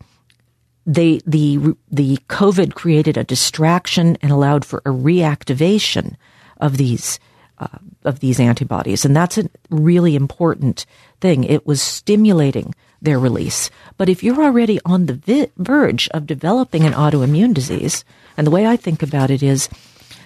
they 0.85 1.21
the 1.25 1.75
the 1.91 2.17
COVID 2.29 2.75
created 2.75 3.17
a 3.17 3.23
distraction 3.23 4.17
and 4.21 4.31
allowed 4.31 4.65
for 4.65 4.79
a 4.79 4.89
reactivation 4.89 6.15
of 6.57 6.77
these 6.77 7.19
uh, 7.59 7.67
of 8.03 8.19
these 8.19 8.39
antibodies, 8.39 9.05
and 9.05 9.15
that's 9.15 9.37
a 9.37 9.49
really 9.69 10.15
important 10.15 10.85
thing. 11.21 11.43
It 11.43 11.65
was 11.65 11.81
stimulating 11.81 12.73
their 13.01 13.19
release. 13.19 13.69
But 13.97 14.09
if 14.09 14.23
you're 14.23 14.43
already 14.43 14.79
on 14.85 15.05
the 15.05 15.13
vi- 15.13 15.51
verge 15.57 16.09
of 16.09 16.25
developing 16.25 16.83
an 16.83 16.93
autoimmune 16.93 17.53
disease, 17.53 18.05
and 18.37 18.47
the 18.47 18.51
way 18.51 18.65
I 18.65 18.77
think 18.77 19.03
about 19.03 19.29
it 19.29 19.43
is 19.43 19.69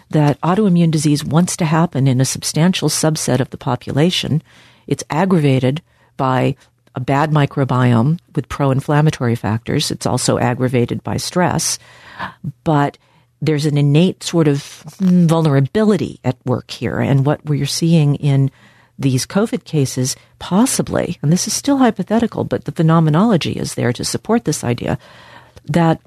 that 0.09 0.39
autoimmune 0.41 0.91
disease 0.91 1.25
wants 1.25 1.57
to 1.57 1.65
happen 1.65 2.07
in 2.07 2.21
a 2.21 2.25
substantial 2.25 2.87
subset 2.87 3.39
of 3.39 3.49
the 3.49 3.57
population, 3.57 4.41
it's 4.85 5.03
aggravated 5.09 5.81
by 6.15 6.55
a 6.95 6.99
bad 6.99 7.31
microbiome 7.31 8.19
with 8.35 8.49
pro 8.49 8.71
inflammatory 8.71 9.35
factors. 9.35 9.91
It's 9.91 10.05
also 10.05 10.39
aggravated 10.39 11.03
by 11.03 11.17
stress. 11.17 11.77
But 12.63 12.97
there's 13.41 13.65
an 13.65 13.77
innate 13.77 14.23
sort 14.23 14.47
of 14.47 14.63
vulnerability 14.99 16.19
at 16.23 16.37
work 16.45 16.71
here. 16.71 16.99
And 16.99 17.25
what 17.25 17.45
we're 17.45 17.65
seeing 17.65 18.15
in 18.15 18.51
these 18.99 19.25
COVID 19.25 19.63
cases 19.63 20.15
possibly, 20.39 21.17
and 21.21 21.31
this 21.31 21.47
is 21.47 21.53
still 21.53 21.77
hypothetical, 21.77 22.43
but 22.43 22.65
the 22.65 22.71
phenomenology 22.71 23.53
is 23.53 23.75
there 23.75 23.93
to 23.93 24.03
support 24.03 24.45
this 24.45 24.63
idea 24.63 24.97
that 25.65 26.01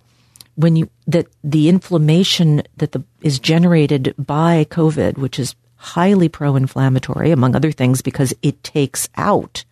when 0.56 0.76
you 0.76 0.90
that 1.06 1.26
the 1.44 1.68
inflammation 1.68 2.62
that 2.76 2.92
the, 2.92 3.02
is 3.22 3.38
generated 3.38 4.14
by 4.18 4.66
COVID, 4.70 5.18
which 5.18 5.38
is 5.38 5.54
highly 5.76 6.28
pro-inflammatory, 6.28 7.30
among 7.30 7.54
other 7.54 7.72
things, 7.72 8.02
because 8.02 8.34
it 8.42 8.62
takes 8.62 9.08
out 9.16 9.64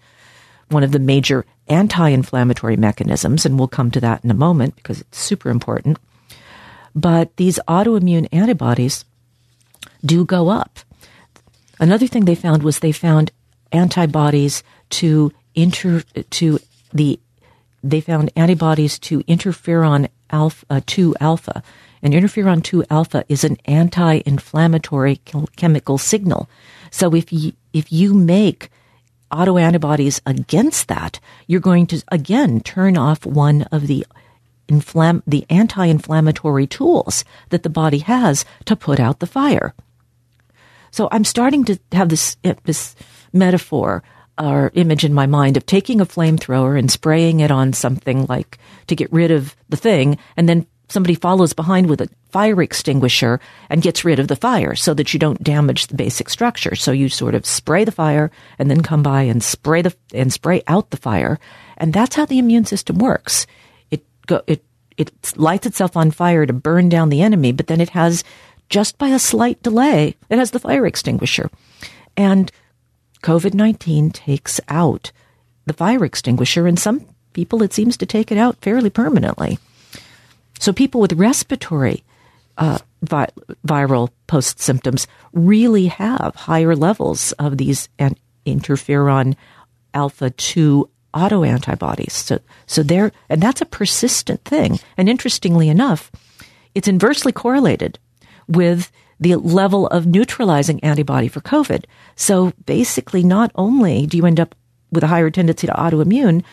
one 0.68 0.82
of 0.82 0.92
the 0.92 0.98
major 0.98 1.44
anti-inflammatory 1.68 2.76
mechanisms, 2.76 3.44
and 3.44 3.58
we'll 3.58 3.68
come 3.68 3.90
to 3.90 4.00
that 4.00 4.24
in 4.24 4.30
a 4.30 4.34
moment 4.34 4.76
because 4.76 5.00
it's 5.00 5.18
super 5.18 5.50
important. 5.50 5.98
But 6.94 7.36
these 7.36 7.60
autoimmune 7.68 8.28
antibodies 8.32 9.04
do 10.04 10.24
go 10.24 10.48
up. 10.48 10.78
Another 11.80 12.06
thing 12.06 12.24
they 12.24 12.34
found 12.34 12.62
was 12.62 12.78
they 12.78 12.92
found 12.92 13.30
antibodies 13.72 14.62
to 14.90 15.32
inter 15.54 16.02
to 16.30 16.58
the 16.92 17.20
they 17.82 18.00
found 18.00 18.30
antibodies 18.34 18.98
to 18.98 19.20
interferon 19.24 20.08
alpha 20.30 20.66
uh, 20.70 20.80
2 20.86 21.14
alpha. 21.20 21.62
And 22.02 22.14
interferon 22.14 22.62
2 22.62 22.84
alpha 22.90 23.24
is 23.28 23.44
an 23.44 23.56
anti-inflammatory 23.64 25.20
chemical 25.56 25.98
signal. 25.98 26.48
So 26.90 27.14
if 27.14 27.32
you 27.32 27.52
if 27.72 27.92
you 27.92 28.14
make 28.14 28.70
autoantibodies 29.30 30.20
against 30.24 30.88
that 30.88 31.20
you're 31.46 31.60
going 31.60 31.86
to 31.86 32.02
again 32.08 32.60
turn 32.60 32.96
off 32.96 33.26
one 33.26 33.62
of 33.70 33.86
the 33.86 34.06
inflam- 34.68 35.22
the 35.26 35.44
anti-inflammatory 35.50 36.66
tools 36.66 37.24
that 37.50 37.62
the 37.62 37.70
body 37.70 37.98
has 37.98 38.44
to 38.64 38.76
put 38.76 39.00
out 39.00 39.18
the 39.18 39.26
fire 39.26 39.74
so 40.90 41.08
I'm 41.10 41.24
starting 41.24 41.64
to 41.64 41.78
have 41.92 42.08
this, 42.08 42.36
this 42.64 42.94
metaphor 43.32 44.02
or 44.38 44.70
image 44.74 45.04
in 45.04 45.12
my 45.12 45.26
mind 45.26 45.56
of 45.56 45.66
taking 45.66 46.00
a 46.00 46.06
flamethrower 46.06 46.78
and 46.78 46.90
spraying 46.90 47.40
it 47.40 47.50
on 47.50 47.72
something 47.72 48.26
like 48.26 48.58
to 48.86 48.96
get 48.96 49.12
rid 49.12 49.30
of 49.30 49.56
the 49.68 49.76
thing 49.76 50.18
and 50.36 50.48
then 50.48 50.66
somebody 50.88 51.14
follows 51.14 51.52
behind 51.52 51.88
with 51.88 52.00
a 52.00 52.08
fire 52.30 52.62
extinguisher 52.62 53.40
and 53.68 53.82
gets 53.82 54.04
rid 54.04 54.18
of 54.18 54.28
the 54.28 54.36
fire 54.36 54.74
so 54.74 54.94
that 54.94 55.12
you 55.12 55.20
don't 55.20 55.42
damage 55.42 55.86
the 55.86 55.94
basic 55.94 56.30
structure. 56.30 56.74
So 56.74 56.92
you 56.92 57.08
sort 57.08 57.34
of 57.34 57.44
spray 57.44 57.84
the 57.84 57.92
fire 57.92 58.30
and 58.58 58.70
then 58.70 58.82
come 58.82 59.02
by 59.02 59.22
and 59.22 59.42
spray 59.42 59.82
the 59.82 59.94
and 60.14 60.32
spray 60.32 60.62
out 60.66 60.90
the 60.90 60.96
fire. 60.96 61.38
And 61.76 61.92
that's 61.92 62.16
how 62.16 62.24
the 62.24 62.38
immune 62.38 62.64
system 62.64 62.98
works. 62.98 63.46
Go, 64.28 64.42
it 64.46 64.62
it 64.96 65.10
lights 65.36 65.66
itself 65.66 65.96
on 65.96 66.10
fire 66.10 66.44
to 66.44 66.52
burn 66.52 66.88
down 66.88 67.08
the 67.08 67.22
enemy, 67.22 67.50
but 67.50 67.66
then 67.66 67.80
it 67.80 67.90
has 67.90 68.22
just 68.68 68.98
by 68.98 69.08
a 69.08 69.18
slight 69.18 69.62
delay. 69.62 70.14
It 70.28 70.38
has 70.38 70.50
the 70.50 70.58
fire 70.58 70.86
extinguisher. 70.86 71.50
And 72.16 72.52
COVID 73.22 73.54
19 73.54 74.10
takes 74.10 74.60
out 74.68 75.10
the 75.66 75.72
fire 75.72 76.04
extinguisher, 76.04 76.66
and 76.66 76.78
some 76.78 77.06
people 77.32 77.62
it 77.62 77.72
seems 77.72 77.96
to 77.96 78.06
take 78.06 78.30
it 78.30 78.38
out 78.38 78.60
fairly 78.60 78.90
permanently. 78.90 79.58
So 80.60 80.72
people 80.72 81.00
with 81.00 81.12
respiratory 81.12 82.04
uh, 82.58 82.78
vi- 83.02 83.30
viral 83.66 84.10
post 84.26 84.60
symptoms 84.60 85.06
really 85.32 85.86
have 85.86 86.34
higher 86.34 86.74
levels 86.74 87.32
of 87.32 87.56
these 87.56 87.88
interferon 88.44 89.36
alpha 89.94 90.30
2 90.30 90.90
autoantibodies. 91.14 92.12
So, 92.12 92.38
so 92.66 92.82
there, 92.82 93.12
and 93.28 93.40
that's 93.40 93.60
a 93.60 93.66
persistent 93.66 94.44
thing. 94.44 94.78
And 94.96 95.08
interestingly 95.08 95.68
enough, 95.68 96.10
it's 96.74 96.88
inversely 96.88 97.32
correlated 97.32 97.98
with 98.46 98.90
the 99.20 99.36
level 99.36 99.86
of 99.88 100.06
neutralizing 100.06 100.82
antibody 100.84 101.28
for 101.28 101.40
COVID. 101.40 101.84
So 102.14 102.52
basically, 102.66 103.22
not 103.22 103.50
only 103.54 104.06
do 104.06 104.16
you 104.16 104.26
end 104.26 104.40
up 104.40 104.54
with 104.90 105.02
a 105.04 105.08
higher 105.08 105.30
tendency 105.30 105.66
to 105.66 105.72
autoimmune, 105.72 106.44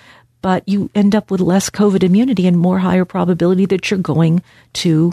but 0.42 0.68
you 0.68 0.90
end 0.94 1.16
up 1.16 1.32
with 1.32 1.42
less 1.42 1.70
COVID 1.70 2.04
immunity 2.04 2.48
and 2.48 2.58
more 2.58 2.80
higher 2.80 3.06
probability 3.06 3.66
that 3.68 3.90
you're 3.90 4.00
going 4.00 4.44
to 4.74 5.12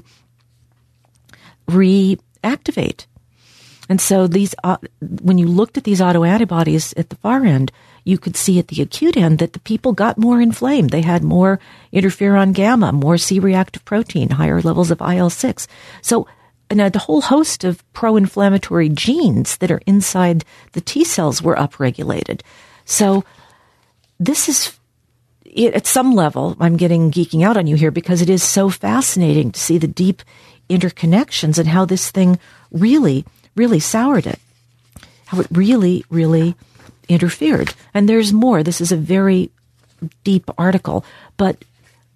reactivate. 1.69 3.07
And 3.89 4.01
so 4.01 4.27
these, 4.27 4.55
uh, 4.63 4.79
when 5.01 5.39
you 5.39 5.47
looked 5.47 5.77
at 5.77 5.85
these 5.85 6.01
autoantibodies 6.01 6.95
at 6.97 7.11
the 7.11 7.17
far 7.17 7.45
end, 7.45 7.73
you 8.05 8.19
could 8.19 8.37
see 8.37 8.59
at 8.59 8.69
the 8.69 8.83
acute 8.83 9.17
end 9.17 9.39
that 9.39 9.53
the 9.53 9.61
people 9.61 9.93
got 9.93 10.19
more 10.19 10.41
inflamed. 10.41 10.91
They 10.91 11.03
had 11.03 11.23
more 11.23 11.61
interferon 11.93 12.53
gamma, 12.53 12.93
more 12.93 13.19
C-reactive 13.19 13.85
protein, 13.85 14.31
higher 14.31 14.61
levels 14.61 14.91
of 14.91 15.01
IL-6. 15.01 15.67
So 16.01 16.27
and 16.71 16.81
a 16.81 16.99
whole 16.99 17.21
host 17.21 17.65
of 17.65 17.85
pro-inflammatory 17.93 18.89
genes 18.89 19.59
that 19.59 19.71
are 19.71 19.83
inside 19.87 20.43
the 20.73 20.81
T 20.81 21.05
cells 21.05 21.43
were 21.43 21.55
upregulated. 21.55 22.41
So 22.87 23.25
this 24.19 24.49
is 24.49 24.79
at 25.55 25.87
some 25.87 26.15
level, 26.15 26.57
I'm 26.59 26.79
getting 26.79 27.11
geeking 27.11 27.45
out 27.45 27.59
on 27.59 27.67
you 27.67 27.77
here 27.77 27.91
because 27.91 28.23
it 28.23 28.31
is 28.31 28.43
so 28.43 28.71
fascinating 28.71 29.53
to 29.53 29.61
see 29.61 29.77
the 29.77 29.87
deep 29.87 30.23
interconnections 30.71 31.59
and 31.59 31.69
how 31.69 31.85
this 31.85 32.11
thing 32.11 32.39
really, 32.71 33.27
really 33.55 33.81
soured 33.81 34.27
it. 34.27 34.39
How 35.27 35.41
it 35.41 35.47
really, 35.51 36.05
really 36.11 36.55
interfered. 37.09 37.75
And 37.95 38.09
there's 38.09 38.33
more. 38.33 38.63
This 38.63 38.81
is 38.81 38.93
a 38.93 38.97
very 38.97 39.51
deep 40.25 40.51
article, 40.59 41.05
but 41.37 41.65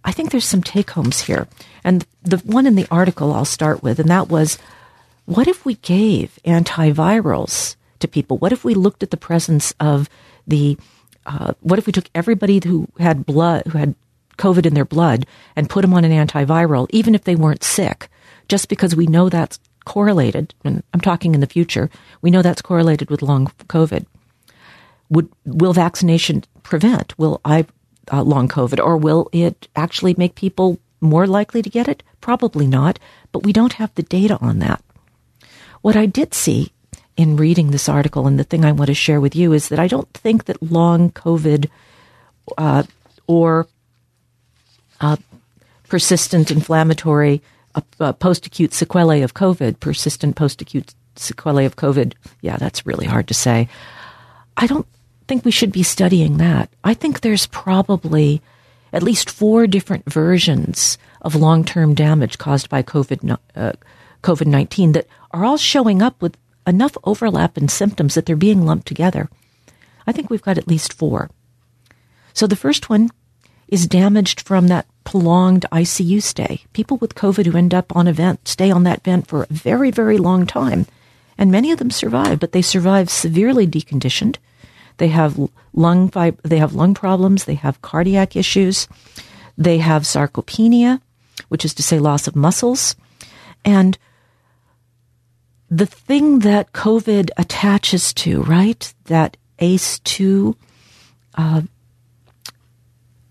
I 0.04 0.12
think 0.12 0.30
there's 0.30 0.44
some 0.44 0.62
take 0.62 0.90
homes 0.90 1.22
here. 1.22 1.48
And 1.82 2.06
the 2.22 2.38
one 2.38 2.66
in 2.66 2.74
the 2.74 2.86
article 2.90 3.32
I'll 3.32 3.44
start 3.44 3.82
with, 3.82 3.98
and 3.98 4.08
that 4.08 4.28
was 4.28 4.58
what 5.24 5.48
if 5.48 5.64
we 5.64 5.74
gave 5.74 6.38
antivirals 6.44 7.76
to 7.98 8.08
people? 8.08 8.38
What 8.38 8.52
if 8.52 8.64
we 8.64 8.74
looked 8.74 9.02
at 9.02 9.10
the 9.10 9.16
presence 9.16 9.74
of 9.80 10.08
the, 10.46 10.78
uh, 11.26 11.54
what 11.60 11.78
if 11.78 11.86
we 11.86 11.92
took 11.92 12.08
everybody 12.14 12.60
who 12.64 12.86
had 12.98 13.26
blood, 13.26 13.64
who 13.66 13.78
had 13.78 13.96
COVID 14.38 14.66
in 14.66 14.74
their 14.74 14.84
blood 14.84 15.26
and 15.56 15.68
put 15.68 15.82
them 15.82 15.94
on 15.94 16.04
an 16.04 16.12
antiviral, 16.12 16.86
even 16.90 17.14
if 17.14 17.24
they 17.24 17.34
weren't 17.34 17.64
sick, 17.64 18.08
just 18.48 18.68
because 18.68 18.94
we 18.94 19.06
know 19.06 19.28
that's 19.28 19.58
correlated, 19.86 20.52
and 20.64 20.82
I'm 20.92 21.00
talking 21.00 21.34
in 21.34 21.40
the 21.40 21.46
future, 21.46 21.88
we 22.20 22.30
know 22.30 22.42
that's 22.42 22.60
correlated 22.60 23.08
with 23.08 23.22
long 23.22 23.46
COVID. 23.68 24.04
Would, 25.08 25.28
will 25.46 25.72
vaccination 25.72 26.44
prevent? 26.62 27.18
Will 27.18 27.40
I, 27.44 27.64
uh, 28.12 28.22
long 28.22 28.48
COVID, 28.48 28.84
or 28.84 28.98
will 28.98 29.30
it 29.32 29.68
actually 29.74 30.14
make 30.18 30.34
people 30.34 30.78
more 31.00 31.26
likely 31.26 31.62
to 31.62 31.70
get 31.70 31.88
it? 31.88 32.02
Probably 32.20 32.66
not, 32.66 32.98
but 33.32 33.44
we 33.44 33.52
don't 33.52 33.74
have 33.74 33.94
the 33.94 34.02
data 34.02 34.36
on 34.40 34.58
that. 34.58 34.82
What 35.80 35.96
I 35.96 36.06
did 36.06 36.34
see 36.34 36.72
in 37.16 37.36
reading 37.36 37.70
this 37.70 37.88
article, 37.88 38.26
and 38.26 38.38
the 38.38 38.44
thing 38.44 38.64
I 38.64 38.72
want 38.72 38.88
to 38.88 38.94
share 38.94 39.20
with 39.20 39.34
you 39.34 39.52
is 39.52 39.68
that 39.68 39.78
I 39.78 39.86
don't 39.86 40.12
think 40.12 40.44
that 40.44 40.60
long 40.62 41.10
COVID 41.12 41.70
uh, 42.58 42.82
or 43.26 43.68
uh, 45.00 45.16
persistent 45.88 46.50
inflammatory 46.50 47.40
post 48.18 48.46
acute 48.46 48.72
sequelae 48.72 49.22
of 49.22 49.34
COVID, 49.34 49.80
persistent 49.80 50.36
post 50.36 50.62
acute 50.62 50.94
sequelae 51.16 51.64
of 51.64 51.76
COVID, 51.76 52.14
yeah, 52.40 52.56
that's 52.56 52.86
really 52.86 53.06
hard 53.06 53.28
to 53.28 53.34
say. 53.34 53.68
I 54.56 54.66
don't 54.66 54.86
think 55.28 55.44
we 55.44 55.50
should 55.50 55.72
be 55.72 55.82
studying 55.82 56.38
that. 56.38 56.70
I 56.84 56.94
think 56.94 57.20
there's 57.20 57.46
probably 57.46 58.40
at 58.92 59.02
least 59.02 59.30
four 59.30 59.66
different 59.66 60.10
versions 60.10 60.98
of 61.20 61.34
long 61.34 61.64
term 61.64 61.94
damage 61.94 62.38
caused 62.38 62.68
by 62.68 62.82
COVID 62.82 63.38
uh, 63.54 63.72
COVID 64.22 64.46
19 64.46 64.92
that 64.92 65.06
are 65.32 65.44
all 65.44 65.56
showing 65.56 66.02
up 66.02 66.20
with 66.22 66.36
enough 66.66 66.96
overlap 67.04 67.56
in 67.56 67.68
symptoms 67.68 68.14
that 68.14 68.26
they're 68.26 68.36
being 68.36 68.64
lumped 68.64 68.86
together. 68.86 69.28
I 70.06 70.12
think 70.12 70.30
we've 70.30 70.42
got 70.42 70.58
at 70.58 70.68
least 70.68 70.92
four. 70.92 71.30
So 72.32 72.46
the 72.46 72.56
first 72.56 72.88
one 72.88 73.10
is 73.68 73.86
damaged 73.86 74.40
from 74.40 74.68
that 74.68 74.86
prolonged 75.06 75.64
ICU 75.72 76.22
stay. 76.22 76.60
People 76.74 76.98
with 76.98 77.14
COVID 77.14 77.46
who 77.46 77.56
end 77.56 77.72
up 77.72 77.96
on 77.96 78.06
a 78.06 78.12
vent 78.12 78.46
stay 78.46 78.70
on 78.70 78.82
that 78.82 79.02
vent 79.02 79.26
for 79.26 79.44
a 79.44 79.46
very, 79.48 79.90
very 79.90 80.18
long 80.18 80.46
time. 80.46 80.86
And 81.38 81.50
many 81.50 81.70
of 81.70 81.78
them 81.78 81.90
survive, 81.90 82.40
but 82.40 82.52
they 82.52 82.60
survive 82.60 83.08
severely 83.08 83.66
deconditioned. 83.66 84.36
They 84.98 85.08
have 85.08 85.38
lung 85.72 86.10
fib- 86.10 86.40
they 86.42 86.58
have 86.58 86.74
lung 86.74 86.94
problems, 86.94 87.44
they 87.44 87.54
have 87.54 87.82
cardiac 87.82 88.36
issues, 88.36 88.88
they 89.56 89.78
have 89.78 90.02
sarcopenia, 90.02 91.00
which 91.48 91.64
is 91.64 91.74
to 91.74 91.82
say 91.82 91.98
loss 91.98 92.26
of 92.26 92.36
muscles. 92.36 92.96
And 93.64 93.96
the 95.70 95.86
thing 95.86 96.40
that 96.40 96.72
COVID 96.72 97.30
attaches 97.36 98.12
to, 98.14 98.42
right? 98.42 98.92
That 99.04 99.36
ACE2 99.60 100.54
uh, 101.34 101.62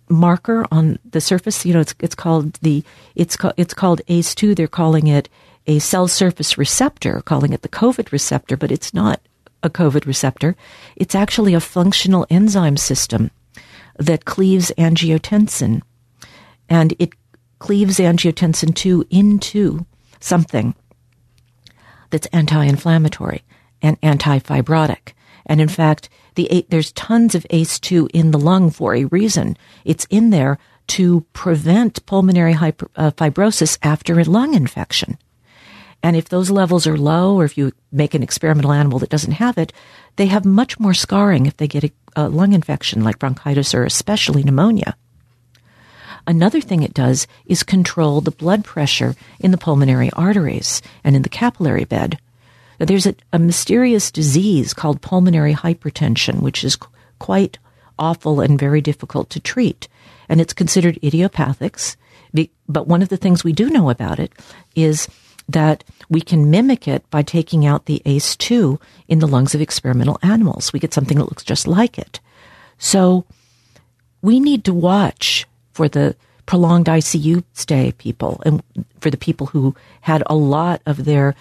marker 0.10 0.66
on 0.72 1.00
the 1.10 1.22
surface, 1.22 1.66
you 1.66 1.74
know, 1.74 1.80
it's, 1.80 1.96
it's 2.00 2.16
called 2.16 2.54
the, 2.56 2.84
it's, 3.16 3.36
co- 3.36 3.54
it's 3.58 3.74
called 3.74 4.02
ACE2. 4.08 4.56
They're 4.56 4.68
calling 4.68 5.08
it 5.08 5.30
a 5.68 5.80
cell 5.80 6.08
surface 6.08 6.58
receptor, 6.58 7.22
calling 7.22 7.54
it 7.54 7.62
the 7.62 7.70
COVID 7.70 8.12
receptor, 8.12 8.56
but 8.56 8.72
it's 8.72 8.94
not 8.94 9.20
a 9.64 9.70
COVID 9.70 10.06
receptor. 10.06 10.56
It's 10.96 11.16
actually 11.16 11.54
a 11.54 11.60
functional 11.60 12.28
enzyme 12.30 12.78
system 12.78 13.32
that 13.98 14.26
cleaves 14.26 14.72
angiotensin. 14.78 15.82
And 16.70 16.94
it 17.00 17.14
cleaves 17.60 17.98
angiotensin 17.98 18.76
2 18.76 19.06
into 19.10 19.86
something 20.20 20.76
that's 22.10 22.28
anti-inflammatory 22.28 23.44
and 23.82 23.98
anti-fibrotic. 24.02 25.14
And 25.46 25.62
in 25.62 25.68
fact, 25.68 26.10
the 26.36 26.66
there's 26.70 26.92
tons 26.92 27.36
of 27.36 27.46
ACE2 27.52 28.10
in 28.14 28.32
the 28.32 28.40
lung 28.40 28.72
for 28.72 28.96
a 28.96 29.06
reason. 29.06 29.58
It's 29.84 30.08
in 30.10 30.30
there 30.30 30.58
to 30.88 31.26
prevent 31.34 32.06
pulmonary 32.06 32.54
hyper, 32.54 32.90
uh, 32.96 33.12
fibrosis 33.12 33.78
after 33.82 34.20
a 34.20 34.24
lung 34.24 34.54
infection. 34.54 35.18
And 36.04 36.16
if 36.16 36.30
those 36.30 36.52
levels 36.52 36.86
are 36.86 36.98
low, 36.98 37.36
or 37.36 37.46
if 37.46 37.58
you 37.58 37.72
make 37.92 38.14
an 38.14 38.22
experimental 38.22 38.72
animal 38.72 39.00
that 39.00 39.10
doesn't 39.10 39.34
have 39.34 39.58
it, 39.58 39.74
they 40.18 40.28
have 40.28 40.46
much 40.46 40.80
more 40.80 40.94
scarring 40.94 41.48
if 41.48 41.58
they 41.58 41.68
get 41.68 41.84
a, 41.84 41.92
a 42.16 42.30
lung 42.30 42.54
infection 42.54 43.04
like 43.04 43.18
bronchitis 43.18 43.74
or 43.74 43.84
especially 43.84 44.44
pneumonia. 44.44 44.96
Another 46.28 46.62
thing 46.62 46.84
it 46.84 46.94
does 46.94 47.28
is 47.46 47.64
control 47.64 48.22
the 48.22 48.32
blood 48.32 48.64
pressure 48.64 49.16
in 49.40 49.52
the 49.52 49.58
pulmonary 49.58 50.12
arteries 50.12 50.82
and 51.04 51.16
in 51.16 51.22
the 51.22 51.30
capillary 51.30 51.86
bed. 51.86 52.20
There's 52.80 53.06
a, 53.06 53.16
a, 53.32 53.40
mysterious 53.40 54.12
disease 54.12 54.74
called 54.74 55.02
pulmonary 55.02 55.54
hypertension, 55.54 56.42
which 56.42 56.64
is 56.64 56.78
quite 57.20 57.58
awful 57.98 58.42
and 58.42 58.60
very 58.60 58.82
difficult 58.82 59.30
to 59.32 59.40
treat. 59.40 59.88
And 60.28 60.42
it's 60.42 60.54
considered 60.54 61.00
idiopathic. 61.04 61.78
But 62.68 62.88
one 62.88 63.02
of 63.02 63.10
the 63.10 63.18
things 63.18 63.44
we 63.44 63.54
do 63.54 63.70
know 63.70 63.90
about 63.90 64.20
it 64.20 64.34
is 64.76 65.08
that 65.48 65.84
we 66.10 66.22
can 66.22 66.50
mimic 66.50 66.88
it 66.88 67.10
by 67.10 67.22
taking 67.22 67.66
out 67.66 67.86
the 67.86 68.02
ACE2 68.06 68.82
in 69.08 69.20
the 69.20 69.28
lungs 69.28 69.54
of 69.54 69.62
experimental 69.62 70.20
animals. 70.22 70.74
We 70.74 70.80
get 70.80 70.94
something 70.94 71.18
that 71.18 71.26
looks 71.26 71.44
just 71.44 71.68
like 71.68 71.98
it. 71.98 72.20
So 72.78 73.26
we 74.22 74.40
need 74.40 74.66
to 74.66 74.74
watch 74.74 75.46
for 75.72 75.88
the 75.88 76.16
prolonged 76.46 76.88
ICU 76.88 77.44
stay 77.54 77.92
people 77.94 78.42
and 78.46 78.64
for 79.00 79.10
the 79.10 79.18
people 79.18 79.48
who 79.48 79.76
had 80.02 80.24
a 80.26 80.36
lot 80.36 80.82
of 80.86 81.06
their 81.06 81.36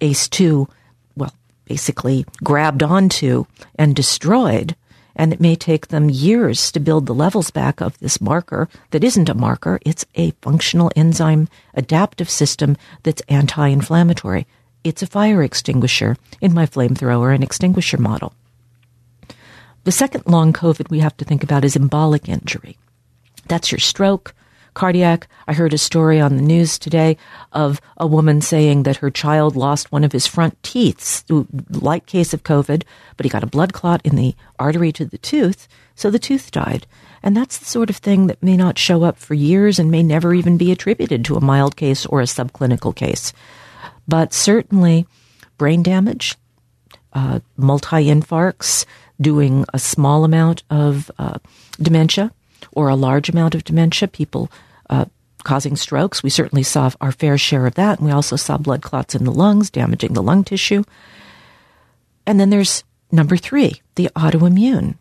ACE2, 0.00 0.40
well, 0.48 0.70
basically 1.70 2.26
grabbed 2.42 2.82
onto 2.82 3.46
and 3.76 3.94
destroyed. 3.94 4.74
And 5.14 5.32
it 5.32 5.40
may 5.40 5.54
take 5.54 5.86
them 5.86 6.10
years 6.10 6.72
to 6.72 6.80
build 6.80 7.06
the 7.06 7.14
levels 7.14 7.52
back 7.52 7.80
of 7.80 7.96
this 8.00 8.20
marker 8.20 8.68
that 8.90 9.04
isn't 9.04 9.28
a 9.28 9.34
marker. 9.34 9.78
It's 9.86 10.04
a 10.16 10.32
functional 10.42 10.90
enzyme 10.96 11.46
adaptive 11.74 12.28
system 12.28 12.76
that's 13.04 13.22
anti 13.28 13.68
inflammatory. 13.68 14.48
It's 14.82 15.02
a 15.02 15.06
fire 15.06 15.44
extinguisher 15.44 16.16
in 16.40 16.54
my 16.54 16.66
flamethrower 16.66 17.32
and 17.32 17.44
extinguisher 17.44 17.98
model. 17.98 18.32
The 19.84 19.92
second 19.92 20.24
long 20.26 20.52
COVID 20.52 20.90
we 20.90 20.98
have 20.98 21.16
to 21.18 21.24
think 21.24 21.44
about 21.44 21.64
is 21.64 21.76
embolic 21.76 22.28
injury. 22.28 22.78
That's 23.46 23.70
your 23.70 23.78
stroke, 23.78 24.34
cardiac. 24.74 25.28
I 25.46 25.52
heard 25.52 25.72
a 25.72 25.78
story 25.78 26.20
on 26.20 26.36
the 26.36 26.42
news 26.42 26.78
today 26.78 27.16
of 27.52 27.80
a 27.96 28.06
woman 28.06 28.40
saying 28.40 28.84
that 28.84 28.96
her 28.96 29.10
child 29.10 29.56
lost 29.56 29.92
one 29.92 30.04
of 30.04 30.12
his 30.12 30.26
front 30.26 30.60
teeth, 30.62 31.24
light 31.70 32.06
case 32.06 32.32
of 32.32 32.42
COVID, 32.42 32.82
but 33.16 33.24
he 33.24 33.30
got 33.30 33.42
a 33.42 33.48
blood 33.48 33.72
clot 33.72 34.00
in 34.04 34.16
the 34.16 34.34
artery 34.58 34.92
to 34.92 35.04
the 35.04 35.18
tooth, 35.18 35.68
so 35.94 36.10
the 36.10 36.18
tooth 36.18 36.50
died. 36.50 36.86
And 37.22 37.36
that's 37.36 37.58
the 37.58 37.66
sort 37.66 37.90
of 37.90 37.96
thing 37.96 38.26
that 38.28 38.42
may 38.42 38.56
not 38.56 38.78
show 38.78 39.02
up 39.02 39.18
for 39.18 39.34
years 39.34 39.78
and 39.78 39.90
may 39.90 40.02
never 40.02 40.32
even 40.32 40.56
be 40.56 40.72
attributed 40.72 41.24
to 41.26 41.36
a 41.36 41.44
mild 41.44 41.76
case 41.76 42.06
or 42.06 42.20
a 42.20 42.24
subclinical 42.24 42.94
case. 42.96 43.32
But 44.08 44.32
certainly, 44.32 45.06
brain 45.58 45.82
damage, 45.82 46.36
uh, 47.12 47.40
multi 47.56 48.06
infarcts, 48.06 48.86
doing 49.20 49.66
a 49.74 49.78
small 49.78 50.24
amount 50.24 50.62
of 50.70 51.10
uh, 51.18 51.38
dementia, 51.80 52.32
or 52.72 52.88
a 52.88 52.96
large 52.96 53.28
amount 53.28 53.54
of 53.54 53.64
dementia, 53.64 54.08
people 54.08 54.50
uh, 54.88 55.04
causing 55.44 55.76
strokes. 55.76 56.22
We 56.22 56.30
certainly 56.30 56.62
saw 56.62 56.90
our 57.00 57.12
fair 57.12 57.38
share 57.38 57.66
of 57.66 57.74
that. 57.74 57.98
And 57.98 58.06
we 58.06 58.12
also 58.12 58.36
saw 58.36 58.58
blood 58.58 58.82
clots 58.82 59.14
in 59.14 59.24
the 59.24 59.32
lungs, 59.32 59.70
damaging 59.70 60.12
the 60.12 60.22
lung 60.22 60.44
tissue. 60.44 60.84
And 62.26 62.38
then 62.38 62.50
there's 62.50 62.84
number 63.10 63.36
three, 63.36 63.80
the 63.94 64.10
autoimmune. 64.16 64.96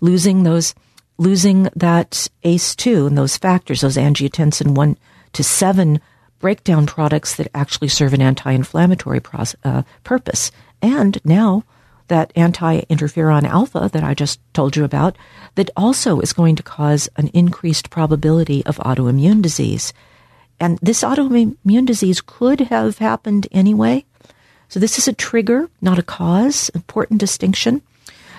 Losing 0.00 0.42
those, 0.42 0.74
losing 1.18 1.68
that 1.74 2.28
ACE2 2.44 3.06
and 3.06 3.16
those 3.16 3.36
factors, 3.36 3.80
those 3.80 3.96
angiotensin 3.96 4.74
1 4.74 4.98
to 5.32 5.42
7 5.42 6.00
breakdown 6.38 6.86
products 6.86 7.36
that 7.36 7.48
actually 7.54 7.88
serve 7.88 8.12
an 8.12 8.22
anti 8.22 8.52
inflammatory 8.52 9.20
uh, 9.64 9.82
purpose. 10.04 10.50
And 10.82 11.18
now 11.24 11.64
that 12.08 12.32
anti 12.36 12.80
interferon 12.82 13.44
alpha 13.44 13.90
that 13.92 14.04
I 14.04 14.14
just 14.14 14.40
told 14.52 14.76
you 14.76 14.84
about, 14.84 15.16
that 15.54 15.70
also 15.76 16.20
is 16.20 16.32
going 16.32 16.56
to 16.56 16.62
cause 16.62 17.08
an 17.16 17.28
increased 17.28 17.90
probability 17.90 18.64
of 18.66 18.76
autoimmune 18.78 19.42
disease. 19.42 19.92
And 20.58 20.78
this 20.80 21.02
autoimmune 21.02 21.86
disease 21.86 22.20
could 22.20 22.60
have 22.60 22.98
happened 22.98 23.46
anyway. 23.52 24.04
So 24.68 24.80
this 24.80 24.98
is 24.98 25.06
a 25.06 25.12
trigger, 25.12 25.68
not 25.80 25.98
a 25.98 26.02
cause. 26.02 26.70
Important 26.70 27.20
distinction. 27.20 27.82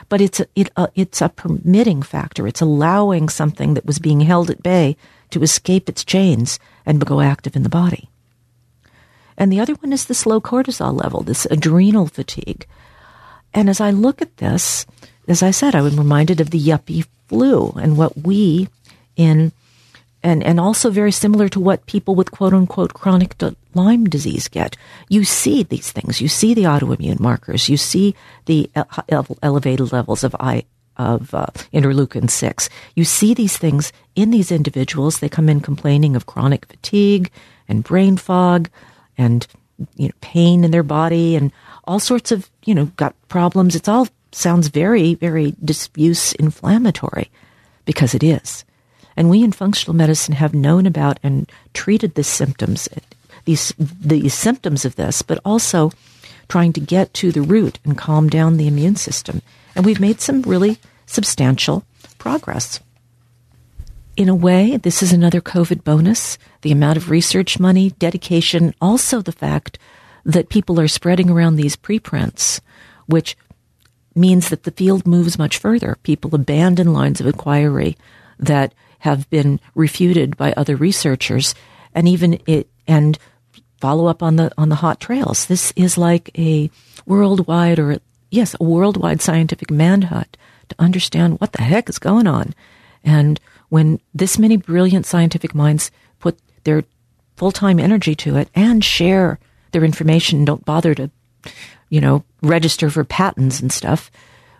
But 0.10 0.21
it's 0.21 0.39
a, 0.39 0.47
it, 0.56 0.69
uh, 0.75 0.88
it's 0.95 1.21
a 1.21 1.30
permitting 1.30 2.01
factor. 2.01 2.47
It's 2.47 2.62
allowing 2.62 3.30
something 3.30 3.73
that 3.73 3.86
was 3.86 3.99
being 3.99 4.21
held 4.21 4.49
at 4.49 4.63
bay 4.63 4.95
to 5.32 5.43
escape 5.43 5.89
its 5.89 6.06
chains 6.06 6.60
and 6.86 7.06
go 7.06 7.19
active 7.19 7.56
in 7.56 7.63
the 7.63 7.69
body. 7.69 8.10
And 9.38 9.51
the 9.51 9.60
other 9.60 9.73
one 9.73 9.93
is 9.93 10.06
the 10.06 10.15
slow 10.15 10.41
cortisol 10.41 10.99
level, 10.99 11.21
this 11.21 11.45
adrenal 11.45 12.08
fatigue. 12.08 12.65
And 13.53 13.69
as 13.69 13.81
I 13.81 13.91
look 13.91 14.21
at 14.21 14.38
this, 14.38 14.86
as 15.27 15.43
I 15.43 15.51
said, 15.51 15.75
I 15.75 15.81
was 15.81 15.97
reminded 15.97 16.41
of 16.41 16.51
the 16.51 16.60
yuppie 16.60 17.05
flu 17.27 17.71
and 17.71 17.97
what 17.97 18.17
we 18.17 18.69
in 19.15 19.51
and, 20.23 20.43
and 20.43 20.60
also 20.60 20.89
very 20.89 21.12
similar 21.12 21.47
to 21.49 21.60
what 21.60 21.86
people 21.86 22.15
with 22.15 22.31
quote 22.31 22.53
unquote 22.53 22.93
chronic 22.93 23.36
Lyme 23.73 24.05
disease 24.05 24.47
get. 24.47 24.75
You 25.07 25.23
see 25.23 25.63
these 25.63 25.91
things. 25.91 26.19
You 26.19 26.27
see 26.27 26.53
the 26.53 26.63
autoimmune 26.63 27.19
markers. 27.19 27.69
You 27.69 27.77
see 27.77 28.15
the 28.45 28.69
elevated 29.43 29.91
levels 29.91 30.23
of 30.23 30.36
I, 30.39 30.65
of 30.97 31.33
uh, 31.33 31.45
interleukin 31.71 32.29
6. 32.29 32.69
You 32.95 33.05
see 33.05 33.33
these 33.36 33.55
things 33.57 33.93
in 34.15 34.31
these 34.31 34.51
individuals. 34.51 35.19
They 35.19 35.29
come 35.29 35.47
in 35.47 35.62
complaining 35.62 36.15
of 36.15 36.25
chronic 36.25 36.65
fatigue 36.65 37.31
and 37.67 37.83
brain 37.83 38.17
fog 38.17 38.69
and 39.17 39.45
you 39.95 40.07
know, 40.07 40.13
pain 40.21 40.63
in 40.63 40.71
their 40.71 40.83
body 40.83 41.35
and 41.35 41.51
all 41.85 41.99
sorts 41.99 42.31
of, 42.31 42.49
you 42.65 42.75
know, 42.75 42.85
gut 42.97 43.15
problems. 43.29 43.75
It's 43.75 43.87
all 43.87 44.07
sounds 44.31 44.67
very, 44.67 45.15
very 45.15 45.55
diffuse 45.63 46.33
inflammatory 46.33 47.31
because 47.85 48.13
it 48.13 48.23
is. 48.23 48.65
And 49.15 49.29
we 49.29 49.43
in 49.43 49.51
functional 49.51 49.95
medicine 49.95 50.35
have 50.35 50.53
known 50.53 50.85
about 50.85 51.19
and 51.23 51.51
treated 51.73 52.15
the 52.15 52.23
symptoms, 52.23 52.87
these, 53.45 53.73
the 53.77 54.29
symptoms 54.29 54.85
of 54.85 54.95
this, 54.95 55.21
but 55.21 55.39
also 55.43 55.91
trying 56.49 56.73
to 56.73 56.79
get 56.79 57.13
to 57.15 57.31
the 57.31 57.41
root 57.41 57.79
and 57.83 57.97
calm 57.97 58.29
down 58.29 58.57
the 58.57 58.67
immune 58.67 58.95
system. 58.95 59.41
And 59.75 59.85
we've 59.85 59.99
made 59.99 60.21
some 60.21 60.43
really 60.43 60.77
substantial 61.07 61.83
progress. 62.19 62.79
In 64.17 64.30
a 64.30 64.36
way, 64.36 64.77
this 64.77 65.03
is 65.03 65.13
another 65.13 65.41
COVID 65.41 65.84
bonus. 65.84 66.39
The 66.63 66.71
amount 66.71 66.97
of 66.97 67.12
research 67.12 67.60
money, 67.60 67.91
dedication, 67.91 68.73
also 68.82 69.21
the 69.21 69.32
fact 69.32 69.77
that 70.25 70.49
people 70.49 70.80
are 70.80 70.88
spreading 70.88 71.30
around 71.30 71.56
these 71.56 71.75
preprints, 71.75 72.60
which 73.06 73.38
means 74.15 74.49
that 74.49 74.63
the 74.63 74.71
field 74.71 75.06
moves 75.06 75.38
much 75.38 75.60
further. 75.60 75.99
People 76.01 76.34
abandon 76.34 76.93
lines 76.93 77.21
of 77.21 77.27
inquiry 77.27 77.95
that 78.39 78.73
have 78.99 79.30
been 79.30 79.60
refuted 79.75 80.36
by 80.36 80.51
other 80.53 80.75
researchers 80.75 81.53
and 81.93 82.08
even 82.08 82.41
it 82.47 82.67
and 82.88 83.19
follow 83.80 84.08
up 84.08 84.23
on 84.23 84.38
the 84.38 84.51
on 84.58 84.69
the 84.69 84.75
hot 84.75 84.99
trails. 84.99 85.45
This 85.45 85.71
is 85.75 85.95
like 85.95 86.32
a 86.36 86.71
worldwide 87.06 87.77
or 87.77 87.99
yes, 88.32 88.56
a 88.60 88.63
worldwide 88.63 89.21
scientific 89.21 89.69
manhunt 89.69 90.38
to 90.69 90.75
understand 90.80 91.39
what 91.39 91.51
the 91.51 91.62
heck 91.62 91.88
is 91.88 91.99
going 91.99 92.25
on. 92.25 92.56
And 93.03 93.39
when 93.69 93.99
this 94.13 94.39
many 94.39 94.58
brilliant 94.58 95.06
scientific 95.06 95.53
minds 95.53 95.91
put 96.19 96.39
their 96.63 96.84
full 97.36 97.51
time 97.51 97.80
energy 97.80 98.15
to 98.15 98.38
it 98.38 98.49
and 98.56 98.84
share 98.84 99.39
their 99.71 99.84
information, 99.84 100.45
don't 100.45 100.65
bother 100.65 100.95
to, 100.95 101.12
you 101.89 102.01
know, 102.01 102.23
register 102.41 102.89
for 102.89 103.03
patents 103.03 103.60
and 103.60 103.71
stuff, 103.71 104.10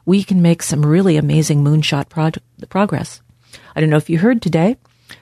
we 0.06 0.24
can 0.24 0.42
make 0.42 0.64
some 0.64 0.86
really 0.86 1.18
amazing 1.18 1.64
moonshot 1.64 2.10
prog- 2.10 2.38
progress. 2.70 3.22
I 3.76 3.82
don't 3.82 3.90
know 3.90 3.98
if 3.98 4.10
you 4.10 4.20
heard 4.20 4.42
today, 4.42 4.78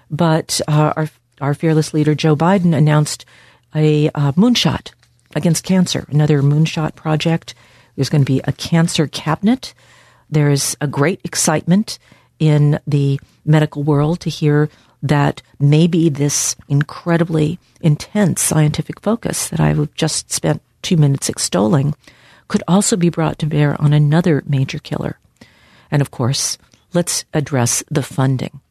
but 0.10 0.62
uh, 0.68 0.94
our 0.96 1.10
our 1.42 1.54
fearless 1.54 1.94
leader 1.94 2.16
Joe 2.16 2.36
Biden 2.36 2.76
announced 2.76 3.26
a 3.74 4.10
uh, 4.16 4.32
moonshot 4.34 4.92
against 5.36 5.66
cancer, 5.66 6.06
another 6.10 6.42
moonshot 6.42 6.96
project. 6.96 7.54
There's 7.96 8.10
going 8.10 8.24
to 8.24 8.32
be 8.32 8.42
a 8.46 8.54
cancer 8.54 9.08
cabinet. 9.08 9.74
There's 10.30 10.76
a 10.80 10.88
great 10.88 11.20
excitement 11.24 12.00
in 12.40 12.80
the 12.86 13.20
medical 13.46 13.84
world 13.84 14.20
to 14.22 14.30
hear 14.30 14.70
that 15.02 15.42
maybe 15.60 16.10
this 16.10 16.56
incredibly 16.68 17.60
intense 17.82 18.42
scientific 18.42 19.00
focus 19.02 19.50
that 19.50 19.60
I've 19.60 19.94
just 19.94 20.32
spent 20.32 20.62
two 20.82 20.98
minutes 20.98 21.30
extolling 21.30 21.96
could 22.48 22.64
also 22.68 22.96
be 22.96 23.10
brought 23.10 23.40
to 23.40 23.46
bear 23.46 23.80
on 23.82 23.94
another 23.94 24.44
major 24.46 24.80
killer. 24.80 25.20
And 25.92 26.02
of 26.02 26.12
course, 26.12 26.58
let's 26.94 27.26
address 27.34 27.84
the 27.90 28.04
funding, 28.04 28.62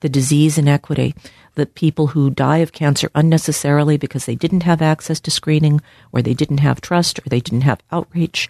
the 0.00 0.08
disease 0.08 0.58
inequity, 0.58 1.14
the 1.54 1.66
people 1.66 2.08
who 2.08 2.30
die 2.30 2.58
of 2.58 2.72
cancer 2.72 3.10
unnecessarily 3.14 3.96
because 3.96 4.24
they 4.24 4.34
didn't 4.34 4.62
have 4.62 4.80
access 4.80 5.20
to 5.20 5.30
screening, 5.30 5.80
or 6.12 6.22
they 6.22 6.34
didn't 6.34 6.58
have 6.58 6.80
trust, 6.80 7.18
or 7.18 7.28
they 7.28 7.40
didn't 7.40 7.62
have 7.62 7.82
outreach, 7.90 8.48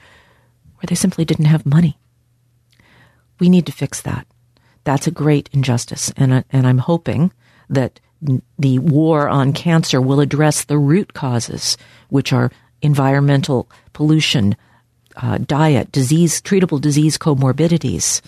or 0.77 0.87
they 0.87 0.95
simply 0.95 1.25
didn't 1.25 1.47
have 1.47 1.67
money. 1.67 1.99
We 3.41 3.49
need 3.49 3.67
to 3.67 3.73
fix 3.73 4.01
that. 4.03 4.27
That's 4.85 5.07
a 5.07 5.13
great 5.13 5.49
injustice. 5.53 6.13
And, 6.17 6.45
and 6.51 6.67
I'm 6.67 6.79
hoping 6.79 7.33
that 7.69 8.01
the 8.59 8.79
war 8.79 9.29
on 9.29 9.53
cancer 9.53 10.01
will 10.01 10.21
address 10.21 10.65
the 10.65 10.79
root 10.79 11.15
causes, 11.15 11.77
which 12.09 12.33
are 12.33 12.51
environmental 12.81 13.69
pollution, 13.93 14.57
uh, 15.17 15.39
diet, 15.39 15.91
disease, 15.93 16.41
treatable 16.41 16.81
disease 16.81 17.19
comorbidities, 17.19 18.21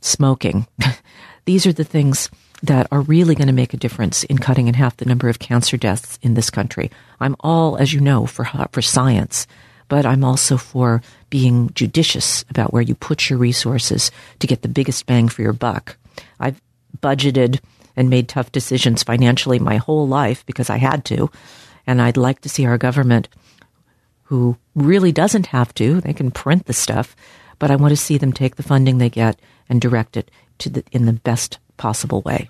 smoking. 0.00 0.66
These 1.46 1.66
are 1.66 1.72
the 1.72 1.84
things 1.84 2.30
that 2.62 2.86
are 2.90 3.02
really 3.02 3.34
going 3.34 3.48
to 3.48 3.52
make 3.52 3.74
a 3.74 3.78
difference 3.78 4.24
in 4.24 4.38
cutting 4.38 4.68
in 4.68 4.74
half 4.74 4.96
the 4.96 5.04
number 5.04 5.28
of 5.28 5.38
cancer 5.38 5.76
deaths 5.76 6.18
in 6.22 6.34
this 6.34 6.48
country. 6.48 6.90
I'm 7.20 7.36
all, 7.40 7.76
as 7.76 7.92
you 7.92 8.00
know, 8.00 8.24
for 8.24 8.48
for 8.72 8.82
science, 8.82 9.46
but 9.88 10.06
I'm 10.06 10.24
also 10.24 10.56
for 10.56 11.02
being 11.30 11.70
judicious 11.74 12.44
about 12.50 12.72
where 12.72 12.82
you 12.82 12.94
put 12.94 13.28
your 13.28 13.38
resources 13.38 14.10
to 14.38 14.46
get 14.46 14.62
the 14.62 14.68
biggest 14.68 15.06
bang 15.06 15.28
for 15.28 15.42
your 15.42 15.52
buck. 15.52 15.96
I've 16.40 16.60
budgeted 17.00 17.60
and 17.96 18.10
made 18.10 18.28
tough 18.28 18.52
decisions 18.52 19.02
financially 19.02 19.58
my 19.58 19.76
whole 19.76 20.08
life 20.08 20.44
because 20.46 20.70
I 20.70 20.78
had 20.78 21.04
to, 21.06 21.30
and 21.86 22.00
I'd 22.00 22.16
like 22.16 22.40
to 22.40 22.48
see 22.48 22.66
our 22.66 22.78
government 22.78 23.28
who 24.24 24.56
really 24.74 25.12
doesn't 25.12 25.46
have 25.46 25.74
to, 25.74 26.00
they 26.00 26.12
can 26.12 26.30
print 26.30 26.66
the 26.66 26.72
stuff, 26.72 27.14
but 27.58 27.70
I 27.70 27.76
want 27.76 27.92
to 27.92 27.96
see 27.96 28.18
them 28.18 28.32
take 28.32 28.56
the 28.56 28.62
funding 28.62 28.98
they 28.98 29.10
get 29.10 29.38
and 29.68 29.80
direct 29.80 30.16
it 30.16 30.30
to 30.58 30.70
the, 30.70 30.84
in 30.92 31.06
the 31.06 31.12
best 31.12 31.58
possible 31.76 32.22
way. 32.22 32.48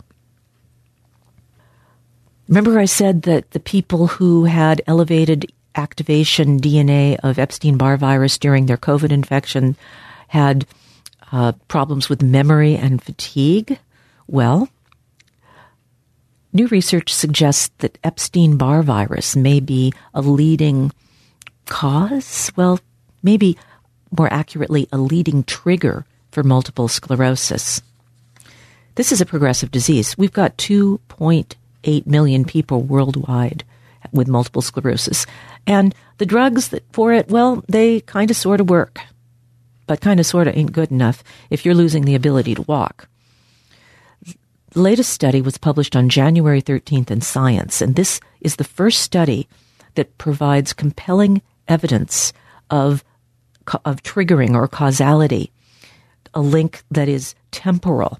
Remember, 2.48 2.78
I 2.78 2.84
said 2.84 3.22
that 3.22 3.52
the 3.52 3.60
people 3.60 4.06
who 4.06 4.44
had 4.44 4.82
elevated 4.86 5.50
activation 5.74 6.60
DNA 6.60 7.18
of 7.22 7.38
Epstein 7.38 7.76
Barr 7.76 7.96
virus 7.96 8.38
during 8.38 8.66
their 8.66 8.76
COVID 8.76 9.10
infection 9.12 9.76
had 10.28 10.66
uh, 11.32 11.52
problems 11.68 12.08
with 12.08 12.22
memory 12.22 12.76
and 12.76 13.02
fatigue. 13.02 13.78
Well, 14.26 14.68
new 16.52 16.66
research 16.68 17.12
suggests 17.12 17.70
that 17.78 17.98
Epstein 18.04 18.56
Barr 18.56 18.82
virus 18.82 19.36
may 19.36 19.60
be 19.60 19.92
a 20.14 20.22
leading 20.22 20.92
cause, 21.66 22.52
well, 22.56 22.80
maybe 23.22 23.58
more 24.16 24.32
accurately, 24.32 24.88
a 24.92 24.98
leading 24.98 25.42
trigger 25.44 26.04
for 26.30 26.42
multiple 26.42 26.88
sclerosis. 26.88 27.82
This 28.94 29.10
is 29.10 29.20
a 29.20 29.26
progressive 29.26 29.70
disease. 29.70 30.16
We've 30.16 30.32
got 30.32 30.56
2.8 30.56 32.06
million 32.06 32.44
people 32.44 32.82
worldwide 32.82 33.64
with 34.14 34.28
multiple 34.28 34.62
sclerosis. 34.62 35.26
And 35.66 35.94
the 36.18 36.26
drugs 36.26 36.68
that 36.68 36.84
for 36.92 37.12
it, 37.12 37.28
well, 37.28 37.62
they 37.68 38.00
kind 38.00 38.30
of 38.30 38.36
sort 38.36 38.60
of 38.60 38.70
work, 38.70 39.00
but 39.86 40.00
kind 40.00 40.20
of 40.20 40.26
sort 40.26 40.46
of 40.46 40.56
ain't 40.56 40.72
good 40.72 40.90
enough 40.90 41.22
if 41.50 41.64
you're 41.64 41.74
losing 41.74 42.04
the 42.04 42.14
ability 42.14 42.54
to 42.54 42.62
walk. 42.62 43.08
The 44.70 44.80
latest 44.80 45.12
study 45.12 45.40
was 45.40 45.58
published 45.58 45.94
on 45.94 46.08
January 46.08 46.62
13th 46.62 47.10
in 47.10 47.20
Science, 47.20 47.80
and 47.80 47.94
this 47.94 48.20
is 48.40 48.56
the 48.56 48.64
first 48.64 49.00
study 49.00 49.48
that 49.94 50.18
provides 50.18 50.72
compelling 50.72 51.42
evidence 51.68 52.32
of, 52.70 53.04
of 53.84 54.02
triggering 54.02 54.54
or 54.54 54.66
causality, 54.66 55.52
a 56.34 56.40
link 56.40 56.82
that 56.90 57.08
is 57.08 57.34
temporal. 57.52 58.18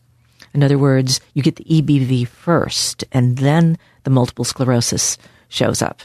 In 0.52 0.62
other 0.62 0.78
words, 0.78 1.20
you 1.35 1.42
get 1.42 1.57
the 1.57 1.64
EBV 1.64 2.28
first, 2.28 3.04
and 3.11 3.38
then 3.38 3.76
the 4.04 4.11
multiple 4.11 4.44
sclerosis 4.44 5.18
shows 5.55 5.81
up. 5.81 6.03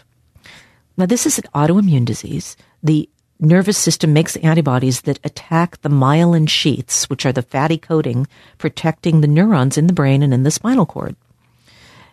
Now, 0.97 1.05
this 1.05 1.25
is 1.25 1.39
an 1.39 1.45
autoimmune 1.55 2.05
disease. 2.05 2.55
The 2.83 3.09
nervous 3.39 3.77
system 3.77 4.13
makes 4.13 4.35
antibodies 4.37 5.01
that 5.01 5.19
attack 5.23 5.81
the 5.81 5.89
myelin 5.89 6.47
sheaths, 6.47 7.09
which 7.09 7.25
are 7.25 7.31
the 7.31 7.41
fatty 7.41 7.77
coating 7.77 8.27
protecting 8.57 9.21
the 9.21 9.27
neurons 9.27 9.77
in 9.77 9.87
the 9.87 9.93
brain 9.93 10.21
and 10.21 10.33
in 10.33 10.43
the 10.43 10.51
spinal 10.51 10.85
cord. 10.85 11.15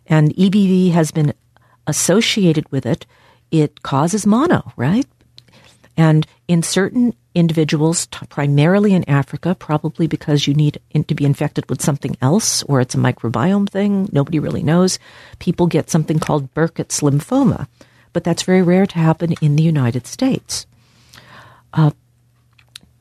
And 0.07 0.35
EBV 0.37 0.93
has 0.93 1.11
been 1.11 1.35
associated 1.87 2.71
with 2.71 2.87
it. 2.87 3.07
It 3.51 3.83
causes 3.83 4.27
mono, 4.27 4.73
right? 4.77 5.07
And 5.97 6.27
in 6.47 6.63
certain 6.63 7.15
individuals, 7.35 8.07
primarily 8.07 8.93
in 8.93 9.09
Africa, 9.09 9.55
probably 9.55 10.07
because 10.07 10.47
you 10.47 10.55
need 10.55 10.81
to 10.95 11.15
be 11.15 11.25
infected 11.25 11.69
with 11.69 11.83
something 11.83 12.17
else 12.21 12.63
or 12.65 12.81
it's 12.81 12.95
a 12.95 12.99
microbiome 12.99 13.69
thing, 13.69 14.09
nobody 14.13 14.39
really 14.39 14.63
knows, 14.63 14.99
people 15.39 15.67
get 15.67 15.91
something 15.91 16.19
called 16.19 16.53
Burkitt's 16.55 17.01
lymphoma. 17.01 17.67
But 18.13 18.25
that's 18.25 18.43
very 18.43 18.63
rare 18.63 18.87
to 18.87 18.99
happen 18.99 19.35
in 19.43 19.57
the 19.57 19.63
United 19.63 20.07
States. 20.07 20.67
Uh, 21.73 21.91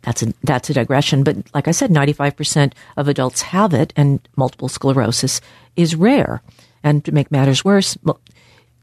that's 0.02 0.22
a, 0.22 0.34
that's 0.44 0.70
a 0.70 0.74
digression, 0.74 1.24
but 1.24 1.38
like 1.54 1.68
I 1.68 1.72
said, 1.72 1.90
95% 1.90 2.74
of 2.96 3.08
adults 3.08 3.42
have 3.42 3.74
it, 3.74 3.92
and 3.96 4.20
multiple 4.36 4.68
sclerosis 4.70 5.42
is 5.76 5.96
rare. 5.96 6.42
And 6.84 7.04
to 7.06 7.12
make 7.12 7.32
matters 7.32 7.66
worse, 7.66 7.98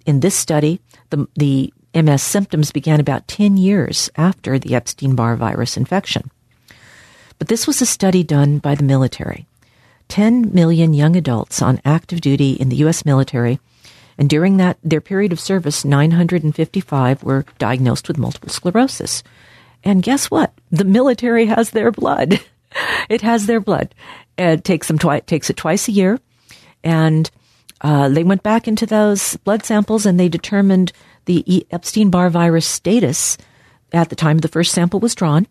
in 0.04 0.20
this 0.20 0.34
study, 0.34 0.80
the, 1.10 1.28
the 1.36 1.72
MS 1.94 2.22
symptoms 2.22 2.72
began 2.72 3.00
about 3.00 3.28
10 3.28 3.56
years 3.56 4.10
after 4.16 4.58
the 4.58 4.74
Epstein 4.74 5.14
Barr 5.14 5.36
virus 5.36 5.76
infection. 5.76 6.30
But 7.38 7.48
this 7.48 7.66
was 7.66 7.82
a 7.82 7.86
study 7.86 8.22
done 8.22 8.58
by 8.58 8.74
the 8.74 8.84
military. 8.84 9.46
10 10.08 10.52
million 10.54 10.94
young 10.94 11.16
adults 11.16 11.62
on 11.62 11.80
active 11.84 12.20
duty 12.20 12.52
in 12.52 12.68
the 12.68 12.76
U.S. 12.76 13.04
military, 13.04 13.60
and 14.18 14.28
during 14.28 14.58
that 14.58 14.78
their 14.84 15.00
period 15.00 15.32
of 15.32 15.40
service, 15.40 15.84
955 15.84 17.22
were 17.22 17.46
diagnosed 17.58 18.08
with 18.08 18.18
multiple 18.18 18.50
sclerosis. 18.50 19.22
And 19.82 20.02
guess 20.02 20.30
what? 20.30 20.52
The 20.70 20.84
military 20.84 21.46
has 21.46 21.70
their 21.70 21.90
blood. 21.90 22.40
it 23.08 23.22
has 23.22 23.46
their 23.46 23.60
blood. 23.60 23.94
It 24.36 24.64
takes 24.64 24.88
them 24.88 24.98
twi- 24.98 25.20
takes 25.20 25.50
it 25.50 25.56
twice 25.56 25.88
a 25.88 25.92
year, 25.92 26.20
and 26.84 27.30
uh, 27.80 28.08
they 28.08 28.22
went 28.22 28.42
back 28.42 28.68
into 28.68 28.86
those 28.86 29.36
blood 29.38 29.64
samples 29.64 30.06
and 30.06 30.18
they 30.18 30.28
determined 30.28 30.92
the 31.24 31.66
Epstein 31.70 32.10
Barr 32.10 32.30
virus 32.30 32.66
status 32.66 33.38
at 33.92 34.08
the 34.08 34.16
time 34.16 34.38
the 34.38 34.48
first 34.48 34.72
sample 34.72 35.00
was 35.00 35.14
drawn. 35.14 35.46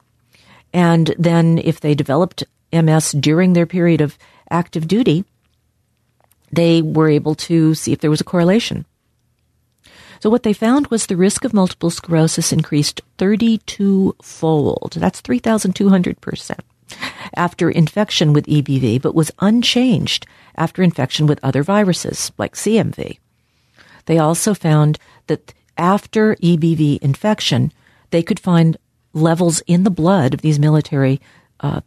And 0.74 1.14
then 1.18 1.58
if 1.58 1.80
they 1.80 1.96
developed 1.96 2.44
MS 2.72 3.12
during 3.12 3.54
their 3.54 3.66
period 3.66 4.02
of 4.02 4.18
active 4.50 4.88
duty, 4.88 5.26
they 6.52 6.82
were 6.82 7.10
able 7.10 7.36
to 7.36 7.74
see 7.76 7.92
if 7.92 8.00
there 8.00 8.10
was 8.10 8.22
a 8.22 8.26
correlation. 8.26 8.86
So 10.22 10.30
what 10.30 10.44
they 10.44 10.54
found 10.54 10.88
was 10.88 11.08
the 11.08 11.18
risk 11.18 11.44
of 11.44 11.54
multiple 11.54 11.90
sclerosis 11.90 12.54
increased 12.54 13.02
32 13.18 14.16
fold. 14.22 14.94
That's 14.98 15.22
3,200% 15.22 16.60
after 17.36 17.72
infection 17.72 18.34
with 18.34 18.46
EBV, 18.46 19.02
but 19.02 19.16
was 19.16 19.32
unchanged 19.40 20.28
after 20.56 20.84
infection 20.84 21.26
with 21.26 21.40
other 21.42 21.64
viruses 21.64 22.32
like 22.38 22.56
CMV. 22.56 23.18
They 24.06 24.18
also 24.20 24.54
found 24.54 25.00
that 25.28 25.54
after 25.82 26.36
EBV 26.36 27.00
infection, 27.00 27.74
they 28.12 28.22
could 28.22 28.39
find 28.39 28.78
levels 29.13 29.62
in 29.65 29.84
the 29.84 29.89
blood 29.89 30.34
of 30.36 30.41
these 30.41 30.60
military 30.60 31.20
uh, 31.60 31.82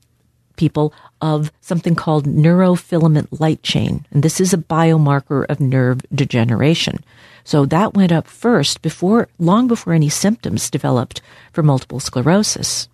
people 0.57 0.93
of 1.21 1.53
something 1.61 1.95
called 1.95 2.27
neurofilament 2.27 3.41
light 3.41 3.63
chain. 3.63 4.05
And 4.11 4.23
this 4.23 4.41
is 4.41 4.53
a 4.53 4.59
biomarker 4.59 5.47
of 5.49 5.61
nerve 5.61 6.01
degeneration. 6.13 7.05
So 7.45 7.65
that 7.67 7.95
went 7.95 8.13
up 8.13 8.27
first 8.27 8.83
before, 8.83 9.29
long 9.39 9.69
before 9.69 9.93
any 9.93 10.09
symptoms 10.09 10.71
developed 10.71 11.23
for 11.53 11.63
multiple 11.63 12.01
sclerosis. 12.01 12.89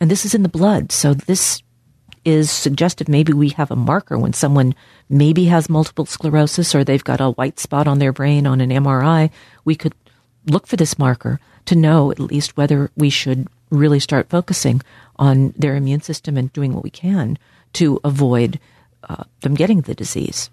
And 0.00 0.10
this 0.10 0.24
is 0.24 0.34
in 0.34 0.42
the 0.42 0.48
blood. 0.48 0.92
So 0.92 1.14
this 1.14 1.62
is 2.24 2.50
suggestive 2.50 3.08
maybe 3.08 3.32
we 3.32 3.50
have 3.50 3.70
a 3.70 3.76
marker 3.76 4.18
when 4.18 4.32
someone 4.32 4.74
maybe 5.08 5.44
has 5.46 5.68
multiple 5.68 6.06
sclerosis 6.06 6.74
or 6.74 6.84
they've 6.84 7.04
got 7.04 7.20
a 7.20 7.30
white 7.30 7.58
spot 7.58 7.86
on 7.86 7.98
their 7.98 8.12
brain 8.12 8.46
on 8.46 8.60
an 8.60 8.70
MRI. 8.70 9.30
We 9.64 9.74
could 9.74 9.94
look 10.46 10.66
for 10.66 10.76
this 10.76 10.98
marker 10.98 11.40
to 11.66 11.74
know 11.74 12.10
at 12.10 12.20
least 12.20 12.56
whether 12.56 12.90
we 12.96 13.10
should 13.10 13.48
really 13.70 14.00
start 14.00 14.30
focusing 14.30 14.82
on 15.16 15.52
their 15.56 15.76
immune 15.76 16.00
system 16.00 16.36
and 16.36 16.52
doing 16.52 16.72
what 16.72 16.84
we 16.84 16.90
can 16.90 17.38
to 17.74 18.00
avoid 18.04 18.58
uh, 19.08 19.24
them 19.40 19.54
getting 19.54 19.82
the 19.82 19.94
disease. 19.94 20.50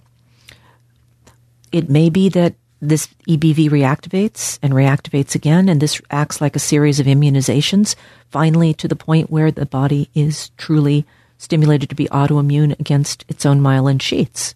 It 1.72 1.90
may 1.90 2.10
be 2.10 2.30
that 2.30 2.56
this 2.82 3.08
EBV 3.28 3.70
reactivates 3.70 4.60
and 4.62 4.74
reactivates 4.74 5.36
again, 5.36 5.70
and 5.70 5.80
this 5.82 6.02
acts 6.12 6.42
like 6.42 6.56
a 6.56 6.60
series 6.60 7.00
of 7.00 7.08
immunizations, 7.08 7.96
finally 8.30 8.74
to 8.76 8.88
the 8.88 8.96
point 8.96 9.32
where 9.32 9.52
the 9.52 9.66
body 9.66 10.10
is 10.14 10.50
truly 10.58 11.06
stimulated 11.44 11.90
to 11.90 11.96
be 11.96 12.08
autoimmune 12.08 12.80
against 12.80 13.26
its 13.28 13.46
own 13.46 13.60
myelin 13.60 14.02
sheaths. 14.02 14.56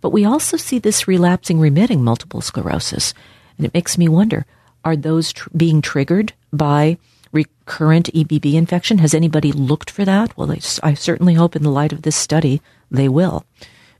But 0.00 0.10
we 0.10 0.24
also 0.24 0.56
see 0.56 0.78
this 0.78 1.06
relapsing 1.06 1.60
remitting 1.60 2.02
multiple 2.02 2.40
sclerosis, 2.40 3.14
and 3.56 3.66
it 3.66 3.74
makes 3.74 3.96
me 3.96 4.08
wonder 4.08 4.44
are 4.84 4.96
those 4.96 5.32
tr- 5.32 5.50
being 5.56 5.82
triggered 5.82 6.32
by 6.52 6.96
recurrent 7.32 8.12
EBV 8.12 8.54
infection? 8.54 8.98
Has 8.98 9.14
anybody 9.14 9.52
looked 9.52 9.90
for 9.90 10.04
that? 10.04 10.36
Well, 10.36 10.50
I 10.82 10.94
certainly 10.94 11.34
hope 11.34 11.54
in 11.54 11.62
the 11.62 11.70
light 11.70 11.92
of 11.92 12.02
this 12.02 12.16
study 12.16 12.60
they 12.90 13.08
will, 13.08 13.44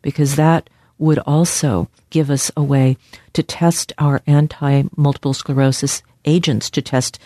because 0.03 0.37
that 0.37 0.68
would 0.99 1.18
also 1.20 1.88
give 2.09 2.31
us 2.31 2.51
a 2.57 2.62
way 2.62 2.96
to 3.35 3.42
test 3.42 3.92
our 3.99 4.20
anti 4.27 4.83
multiple 4.96 5.35
sclerosis 5.35 6.03
agents 6.25 6.70
to 6.70 6.83
test 6.83 7.18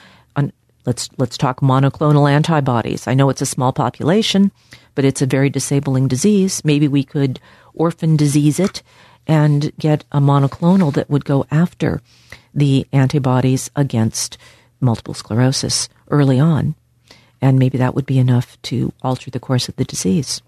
let's 0.86 1.08
let's 1.16 1.38
talk 1.38 1.60
monoclonal 1.60 2.30
antibodies. 2.30 3.06
I 3.06 3.14
know 3.14 3.30
it's 3.30 3.42
a 3.42 3.46
small 3.46 3.72
population, 3.72 4.52
but 4.94 5.04
it's 5.04 5.22
a 5.22 5.26
very 5.26 5.50
disabling 5.50 6.08
disease. 6.08 6.64
Maybe 6.64 6.88
we 6.88 7.04
could 7.04 7.40
orphan 7.74 8.16
disease 8.16 8.60
it 8.60 8.82
and 9.26 9.72
get 9.78 10.04
a 10.12 10.20
monoclonal 10.20 10.92
that 10.94 11.08
would 11.08 11.24
go 11.24 11.46
after 11.50 12.02
the 12.54 12.86
antibodies 12.92 13.70
against 13.74 14.38
multiple 14.80 15.14
sclerosis 15.14 15.88
early 16.08 16.38
on. 16.38 16.74
And 17.40 17.58
maybe 17.58 17.78
that 17.78 17.94
would 17.94 18.06
be 18.06 18.18
enough 18.18 18.60
to 18.62 18.92
alter 19.02 19.30
the 19.30 19.40
course 19.40 19.68
of 19.68 19.76
the 19.76 19.84
disease. 19.84 20.40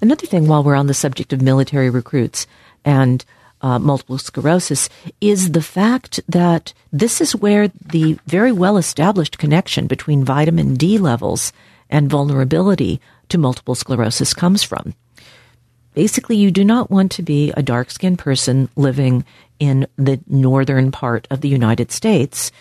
Another 0.00 0.26
thing, 0.26 0.46
while 0.46 0.62
we're 0.62 0.74
on 0.74 0.86
the 0.86 0.94
subject 0.94 1.32
of 1.32 1.42
military 1.42 1.90
recruits 1.90 2.46
and 2.84 3.24
uh, 3.60 3.78
multiple 3.78 4.18
sclerosis, 4.18 4.88
is 5.20 5.52
the 5.52 5.62
fact 5.62 6.20
that 6.28 6.72
this 6.92 7.20
is 7.20 7.36
where 7.36 7.68
the 7.68 8.18
very 8.26 8.52
well 8.52 8.76
established 8.76 9.38
connection 9.38 9.86
between 9.86 10.24
vitamin 10.24 10.74
D 10.74 10.98
levels 10.98 11.52
and 11.90 12.10
vulnerability 12.10 13.00
to 13.28 13.38
multiple 13.38 13.74
sclerosis 13.74 14.34
comes 14.34 14.62
from. 14.62 14.94
Basically, 15.94 16.36
you 16.36 16.50
do 16.50 16.64
not 16.64 16.90
want 16.90 17.10
to 17.12 17.22
be 17.22 17.52
a 17.56 17.62
dark 17.62 17.90
skinned 17.90 18.18
person 18.18 18.68
living 18.76 19.24
in 19.58 19.86
the 19.96 20.20
northern 20.28 20.92
part 20.92 21.26
of 21.30 21.40
the 21.40 21.48
United 21.48 21.90
States 21.90 22.52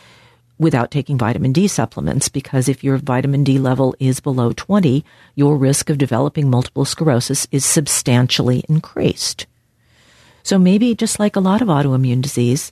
without 0.57 0.89
taking 0.89 1.17
vitamin 1.17 1.53
D 1.53 1.67
supplements 1.67 2.29
because 2.29 2.67
if 2.67 2.83
your 2.83 2.97
vitamin 2.97 3.43
D 3.43 3.60
level 3.60 3.95
is 3.99 4.19
below 4.19 4.53
20, 4.53 5.05
your 5.36 5.55
risk 5.55 5.89
of 5.89 5.97
developing 5.97 6.49
multiple 6.49 6.86
sclerosis 6.86 7.47
is 7.51 7.63
substantially 7.63 8.63
increased. 8.67 9.45
So 10.47 10.57
maybe 10.57 10.95
just 10.95 11.19
like 11.19 11.36
a 11.36 11.41
lot 11.41 11.62
of 11.62 11.67
autoimmune 11.67 12.21
disease, 12.21 12.71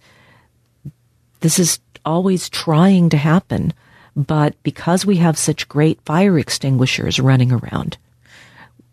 this 1.41 1.59
is 1.59 1.81
always 2.05 2.47
trying 2.47 3.09
to 3.09 3.17
happen, 3.17 3.73
but 4.15 4.55
because 4.63 5.05
we 5.05 5.17
have 5.17 5.37
such 5.37 5.67
great 5.67 5.99
fire 6.05 6.39
extinguishers 6.39 7.19
running 7.19 7.51
around, 7.51 7.97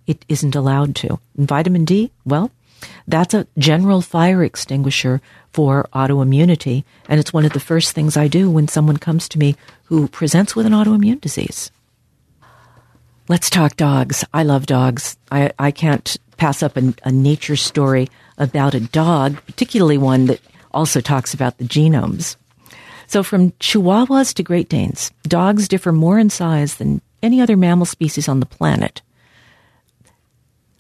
it 0.09 0.25
isn't 0.29 0.57
allowed 0.57 0.97
to. 0.97 1.21
And 1.39 1.47
vitamin 1.47 1.85
D, 1.85 2.11
well, 2.25 2.51
that's 3.07 3.35
a 3.35 3.47
general 3.57 4.01
fire 4.01 4.43
extinguisher 4.43 5.21
for 5.53 5.89
autoimmunity. 5.95 6.83
And 7.09 7.21
it's 7.21 7.33
one 7.33 7.45
of 7.45 7.53
the 7.53 7.61
first 7.61 7.93
things 7.93 8.17
I 8.17 8.27
do 8.27 8.51
when 8.51 8.67
someone 8.67 8.97
comes 8.97 9.29
to 9.29 9.39
me 9.39 9.55
who 9.85 10.09
presents 10.09 10.57
with 10.57 10.67
an 10.67 10.73
autoimmune 10.73 11.21
disease. 11.21 11.71
Let's 13.29 13.49
talk 13.49 13.77
dogs. 13.77 14.25
I 14.35 14.43
love 14.43 14.67
dogs. 14.67 15.17
I, 15.31 15.53
I 15.57 15.71
can't 15.71 16.17
pass 16.37 16.65
up 16.65 16.77
a, 16.77 16.93
a 17.05 17.13
nature 17.13 17.55
story 17.55 18.09
about 18.43 18.75
a 18.75 18.81
dog, 18.81 19.39
particularly 19.47 19.99
one 19.99 20.27
that 20.27 20.41
also 20.73 21.01
talks 21.01 21.33
about 21.33 21.59
the 21.59 21.65
genomes. 21.65 22.37
So, 23.07 23.23
from 23.23 23.53
Chihuahuas 23.53 24.35
to 24.35 24.43
Great 24.43 24.69
Danes, 24.69 25.11
dogs 25.25 25.69
differ 25.69 25.93
more 25.93 26.19
in 26.19 26.31
size 26.31 26.77
than 26.77 27.03
any 27.23 27.41
other 27.41 27.57
mammal 27.57 27.87
species 27.87 28.29
on 28.29 28.41
the 28.41 28.47
planet. 28.47 29.03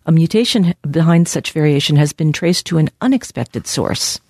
A 0.04 0.12
mutation 0.12 0.74
behind 0.90 1.28
such 1.28 1.52
variation 1.52 1.96
has 1.96 2.12
been 2.12 2.32
traced 2.32 2.66
to 2.66 2.78
an 2.78 2.90
unexpected 3.00 3.66
source. 3.66 4.20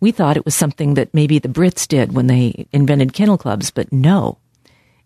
We 0.00 0.10
thought 0.10 0.36
it 0.36 0.44
was 0.44 0.54
something 0.54 0.94
that 0.94 1.14
maybe 1.14 1.38
the 1.38 1.48
Brits 1.48 1.86
did 1.86 2.12
when 2.12 2.26
they 2.26 2.66
invented 2.72 3.12
kennel 3.12 3.38
clubs, 3.38 3.70
but 3.70 3.92
no. 3.92 4.38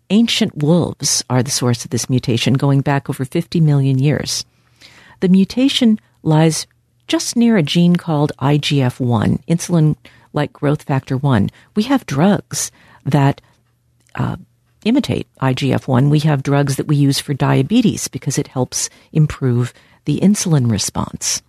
Ancient 0.09 0.57
wolves 0.57 1.23
are 1.29 1.43
the 1.43 1.51
source 1.51 1.85
of 1.85 1.91
this 1.91 2.09
mutation 2.09 2.55
going 2.55 2.81
back 2.81 3.09
over 3.09 3.23
50 3.23 3.61
million 3.61 3.99
years. 3.99 4.45
The 5.19 5.29
mutation 5.29 5.99
lies 6.23 6.65
just 7.09 7.35
near 7.35 7.57
a 7.57 7.63
gene 7.63 7.95
called 7.95 8.31
IGF 8.39 8.99
1, 8.99 9.39
insulin 9.47 9.95
like 10.31 10.53
growth 10.53 10.83
factor 10.83 11.17
1. 11.17 11.49
We 11.75 11.83
have 11.83 12.05
drugs 12.05 12.71
that 13.03 13.41
uh, 14.15 14.37
imitate 14.85 15.27
IGF 15.41 15.87
1. 15.87 16.09
We 16.09 16.19
have 16.19 16.43
drugs 16.43 16.75
that 16.75 16.87
we 16.87 16.95
use 16.95 17.19
for 17.19 17.33
diabetes 17.33 18.07
because 18.07 18.37
it 18.37 18.47
helps 18.47 18.89
improve 19.11 19.73
the 20.05 20.19
insulin 20.19 20.69
response. 20.69 21.41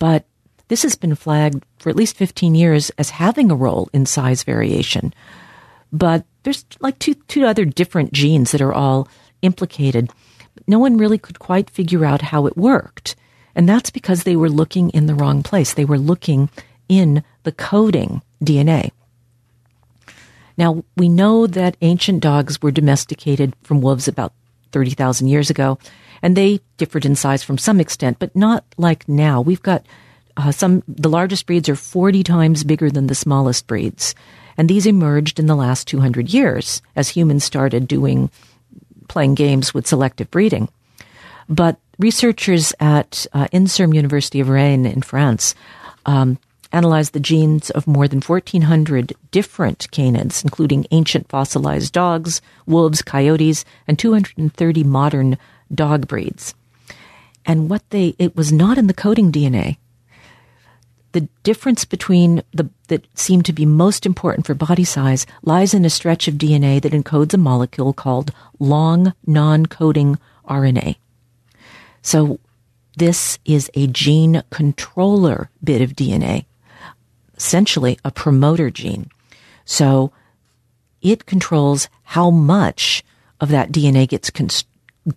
But 0.00 0.24
this 0.68 0.82
has 0.82 0.96
been 0.96 1.14
flagged 1.14 1.64
for 1.78 1.88
at 1.88 1.96
least 1.96 2.16
15 2.16 2.54
years 2.54 2.90
as 2.90 3.10
having 3.10 3.50
a 3.50 3.56
role 3.56 3.88
in 3.92 4.06
size 4.06 4.42
variation. 4.42 5.14
But 5.92 6.24
there's 6.42 6.64
like 6.80 6.98
two, 6.98 7.14
two 7.14 7.44
other 7.44 7.64
different 7.64 8.12
genes 8.12 8.52
that 8.52 8.60
are 8.60 8.74
all 8.74 9.08
implicated. 9.42 10.10
No 10.66 10.78
one 10.78 10.96
really 10.96 11.18
could 11.18 11.38
quite 11.38 11.70
figure 11.70 12.04
out 12.04 12.22
how 12.22 12.46
it 12.46 12.56
worked. 12.56 13.14
And 13.54 13.68
that's 13.68 13.90
because 13.90 14.22
they 14.22 14.36
were 14.36 14.48
looking 14.48 14.90
in 14.90 15.06
the 15.06 15.14
wrong 15.14 15.42
place. 15.42 15.74
They 15.74 15.84
were 15.84 15.98
looking 15.98 16.50
in 16.88 17.22
the 17.42 17.52
coding 17.52 18.22
DNA. 18.42 18.90
Now, 20.56 20.84
we 20.96 21.08
know 21.08 21.46
that 21.46 21.76
ancient 21.80 22.20
dogs 22.20 22.60
were 22.60 22.70
domesticated 22.70 23.54
from 23.62 23.80
wolves 23.80 24.08
about 24.08 24.34
30,000 24.72 25.28
years 25.28 25.50
ago, 25.50 25.78
and 26.22 26.36
they 26.36 26.60
differed 26.76 27.06
in 27.06 27.16
size 27.16 27.42
from 27.42 27.58
some 27.58 27.80
extent, 27.80 28.18
but 28.18 28.36
not 28.36 28.64
like 28.76 29.08
now. 29.08 29.40
We've 29.40 29.62
got 29.62 29.86
uh, 30.36 30.52
some, 30.52 30.82
the 30.86 31.08
largest 31.08 31.46
breeds 31.46 31.68
are 31.68 31.76
40 31.76 32.22
times 32.22 32.64
bigger 32.64 32.90
than 32.90 33.06
the 33.06 33.14
smallest 33.14 33.66
breeds. 33.66 34.14
And 34.56 34.68
these 34.68 34.86
emerged 34.86 35.38
in 35.38 35.46
the 35.46 35.56
last 35.56 35.88
200 35.88 36.28
years 36.28 36.82
as 36.94 37.08
humans 37.08 37.44
started 37.44 37.88
doing, 37.88 38.30
playing 39.08 39.34
games 39.34 39.72
with 39.72 39.86
selective 39.86 40.30
breeding. 40.30 40.68
But 41.48 41.78
researchers 42.00 42.72
at 42.80 43.26
uh, 43.32 43.46
INSERM 43.52 43.94
University 43.94 44.40
of 44.40 44.48
Rennes 44.48 44.86
in 44.86 45.02
France 45.02 45.54
um, 46.06 46.38
analyzed 46.72 47.12
the 47.12 47.20
genes 47.20 47.68
of 47.70 47.86
more 47.86 48.08
than 48.08 48.20
1,400 48.20 49.12
different 49.30 49.90
canids, 49.90 50.42
including 50.42 50.86
ancient 50.90 51.28
fossilized 51.28 51.92
dogs, 51.92 52.40
wolves, 52.66 53.02
coyotes, 53.02 53.64
and 53.86 53.98
230 53.98 54.84
modern 54.84 55.36
dog 55.74 56.08
breeds. 56.08 56.54
And 57.44 57.68
what 57.68 57.88
they, 57.90 58.14
it 58.18 58.34
was 58.34 58.50
not 58.50 58.78
in 58.78 58.86
the 58.86 58.94
coding 58.94 59.30
DNA. 59.30 59.76
the 61.12 61.28
difference 61.42 61.84
between 61.84 62.40
the 62.52 62.70
that 62.86 63.04
seemed 63.18 63.44
to 63.44 63.52
be 63.52 63.66
most 63.66 64.06
important 64.06 64.46
for 64.46 64.54
body 64.54 64.84
size 64.84 65.26
lies 65.42 65.74
in 65.74 65.84
a 65.84 65.90
stretch 65.90 66.28
of 66.28 66.34
DNA 66.34 66.80
that 66.80 66.92
encodes 66.92 67.34
a 67.34 67.36
molecule 67.36 67.92
called 67.92 68.32
long 68.60 69.12
non-coding 69.26 70.18
RNA. 70.48 70.96
So 72.02 72.38
this 72.96 73.38
is 73.44 73.70
a 73.74 73.86
gene 73.86 74.42
controller 74.50 75.50
bit 75.62 75.80
of 75.80 75.94
DNA, 75.94 76.46
essentially 77.36 77.98
a 78.04 78.10
promoter 78.10 78.70
gene. 78.70 79.10
So 79.64 80.12
it 81.00 81.26
controls 81.26 81.88
how 82.02 82.30
much 82.30 83.04
of 83.40 83.48
that 83.50 83.72
DNA 83.72 84.08
gets 84.08 84.30
cons- 84.30 84.64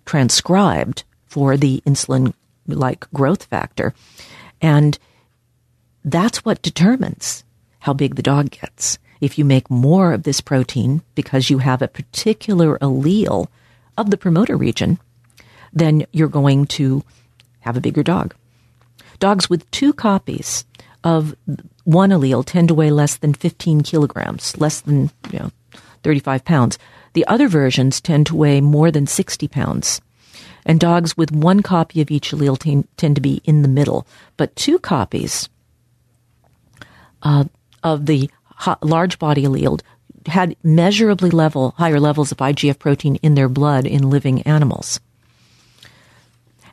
transcribed 0.04 1.04
for 1.26 1.56
the 1.56 1.82
insulin 1.86 2.32
like 2.66 3.10
growth 3.12 3.44
factor. 3.44 3.92
And 4.60 4.98
that's 6.04 6.44
what 6.44 6.62
determines 6.62 7.44
how 7.80 7.92
big 7.92 8.14
the 8.14 8.22
dog 8.22 8.50
gets. 8.50 8.98
If 9.20 9.38
you 9.38 9.44
make 9.44 9.70
more 9.70 10.12
of 10.12 10.22
this 10.22 10.40
protein 10.40 11.02
because 11.14 11.50
you 11.50 11.58
have 11.58 11.82
a 11.82 11.88
particular 11.88 12.78
allele 12.78 13.48
of 13.96 14.10
the 14.10 14.16
promoter 14.16 14.56
region, 14.56 14.98
then 15.74 16.06
you're 16.12 16.28
going 16.28 16.66
to 16.66 17.04
have 17.60 17.76
a 17.76 17.80
bigger 17.80 18.02
dog. 18.02 18.34
Dogs 19.18 19.50
with 19.50 19.70
two 19.70 19.92
copies 19.92 20.64
of 21.02 21.34
one 21.84 22.10
allele 22.10 22.44
tend 22.44 22.68
to 22.68 22.74
weigh 22.74 22.90
less 22.90 23.16
than 23.16 23.34
15 23.34 23.82
kilograms, 23.82 24.56
less 24.56 24.80
than 24.80 25.10
you 25.30 25.38
know, 25.38 25.50
35 26.02 26.44
pounds. 26.44 26.78
The 27.12 27.26
other 27.26 27.48
versions 27.48 28.00
tend 28.00 28.26
to 28.26 28.36
weigh 28.36 28.60
more 28.60 28.90
than 28.90 29.06
60 29.06 29.48
pounds. 29.48 30.00
And 30.66 30.80
dogs 30.80 31.16
with 31.16 31.30
one 31.30 31.62
copy 31.62 32.00
of 32.00 32.10
each 32.10 32.30
allele 32.32 32.58
t- 32.58 32.84
tend 32.96 33.16
to 33.16 33.20
be 33.20 33.42
in 33.44 33.62
the 33.62 33.68
middle. 33.68 34.06
But 34.36 34.56
two 34.56 34.78
copies 34.78 35.48
uh, 37.22 37.44
of 37.82 38.06
the 38.06 38.30
large 38.82 39.18
body 39.18 39.42
allele 39.44 39.80
had 40.26 40.56
measurably 40.62 41.30
level 41.30 41.74
higher 41.76 42.00
levels 42.00 42.32
of 42.32 42.38
IGF 42.38 42.78
protein 42.78 43.16
in 43.16 43.34
their 43.34 43.48
blood 43.48 43.86
in 43.86 44.08
living 44.08 44.40
animals. 44.42 45.00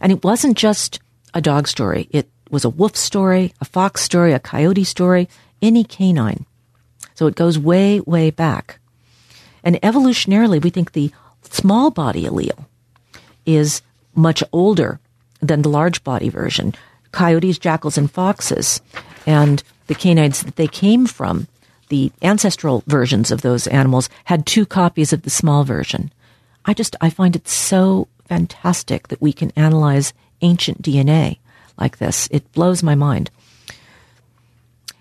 And 0.01 0.11
it 0.11 0.23
wasn't 0.23 0.57
just 0.57 0.99
a 1.33 1.39
dog 1.41 1.67
story. 1.67 2.09
It 2.11 2.27
was 2.49 2.65
a 2.65 2.69
wolf 2.69 2.97
story, 2.97 3.53
a 3.61 3.65
fox 3.65 4.01
story, 4.01 4.33
a 4.33 4.39
coyote 4.39 4.83
story, 4.83 5.29
any 5.61 5.83
canine. 5.83 6.45
So 7.13 7.27
it 7.27 7.35
goes 7.35 7.57
way, 7.57 7.99
way 8.01 8.31
back. 8.31 8.79
And 9.63 9.75
evolutionarily, 9.81 10.61
we 10.61 10.71
think 10.71 10.91
the 10.91 11.11
small 11.43 11.91
body 11.91 12.25
allele 12.25 12.65
is 13.45 13.81
much 14.15 14.43
older 14.51 14.99
than 15.39 15.61
the 15.61 15.69
large 15.69 16.03
body 16.03 16.29
version. 16.29 16.73
Coyotes, 17.11 17.59
jackals, 17.59 17.97
and 17.97 18.09
foxes, 18.09 18.81
and 19.25 19.63
the 19.87 19.95
canines 19.95 20.43
that 20.43 20.55
they 20.55 20.67
came 20.67 21.05
from, 21.05 21.47
the 21.89 22.11
ancestral 22.21 22.83
versions 22.87 23.31
of 23.31 23.41
those 23.41 23.67
animals, 23.67 24.09
had 24.25 24.45
two 24.45 24.65
copies 24.65 25.13
of 25.13 25.21
the 25.21 25.29
small 25.29 25.63
version. 25.63 26.11
I 26.65 26.73
just, 26.73 26.95
I 27.01 27.09
find 27.09 27.35
it 27.35 27.47
so 27.47 28.07
fantastic 28.31 29.09
that 29.09 29.21
we 29.21 29.33
can 29.33 29.51
analyze 29.57 30.13
ancient 30.41 30.81
DNA 30.81 31.39
like 31.77 31.97
this. 31.97 32.29
It 32.31 32.49
blows 32.53 32.81
my 32.81 32.95
mind. 32.95 33.29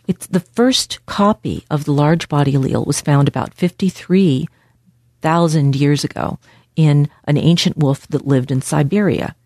It's 0.09 0.27
the 0.27 0.40
first 0.40 0.99
copy 1.07 1.64
of 1.71 1.85
the 1.85 1.93
large 1.93 2.29
body 2.29 2.55
allele 2.55 2.85
was 2.85 3.01
found 3.01 3.29
about 3.29 3.55
53,000 3.55 5.77
years 5.77 6.03
ago 6.03 6.40
in 6.75 7.09
an 7.23 7.37
ancient 7.37 7.77
wolf 7.77 8.09
that 8.09 8.27
lived 8.27 8.51
in 8.51 8.62
Siberia. 8.62 9.37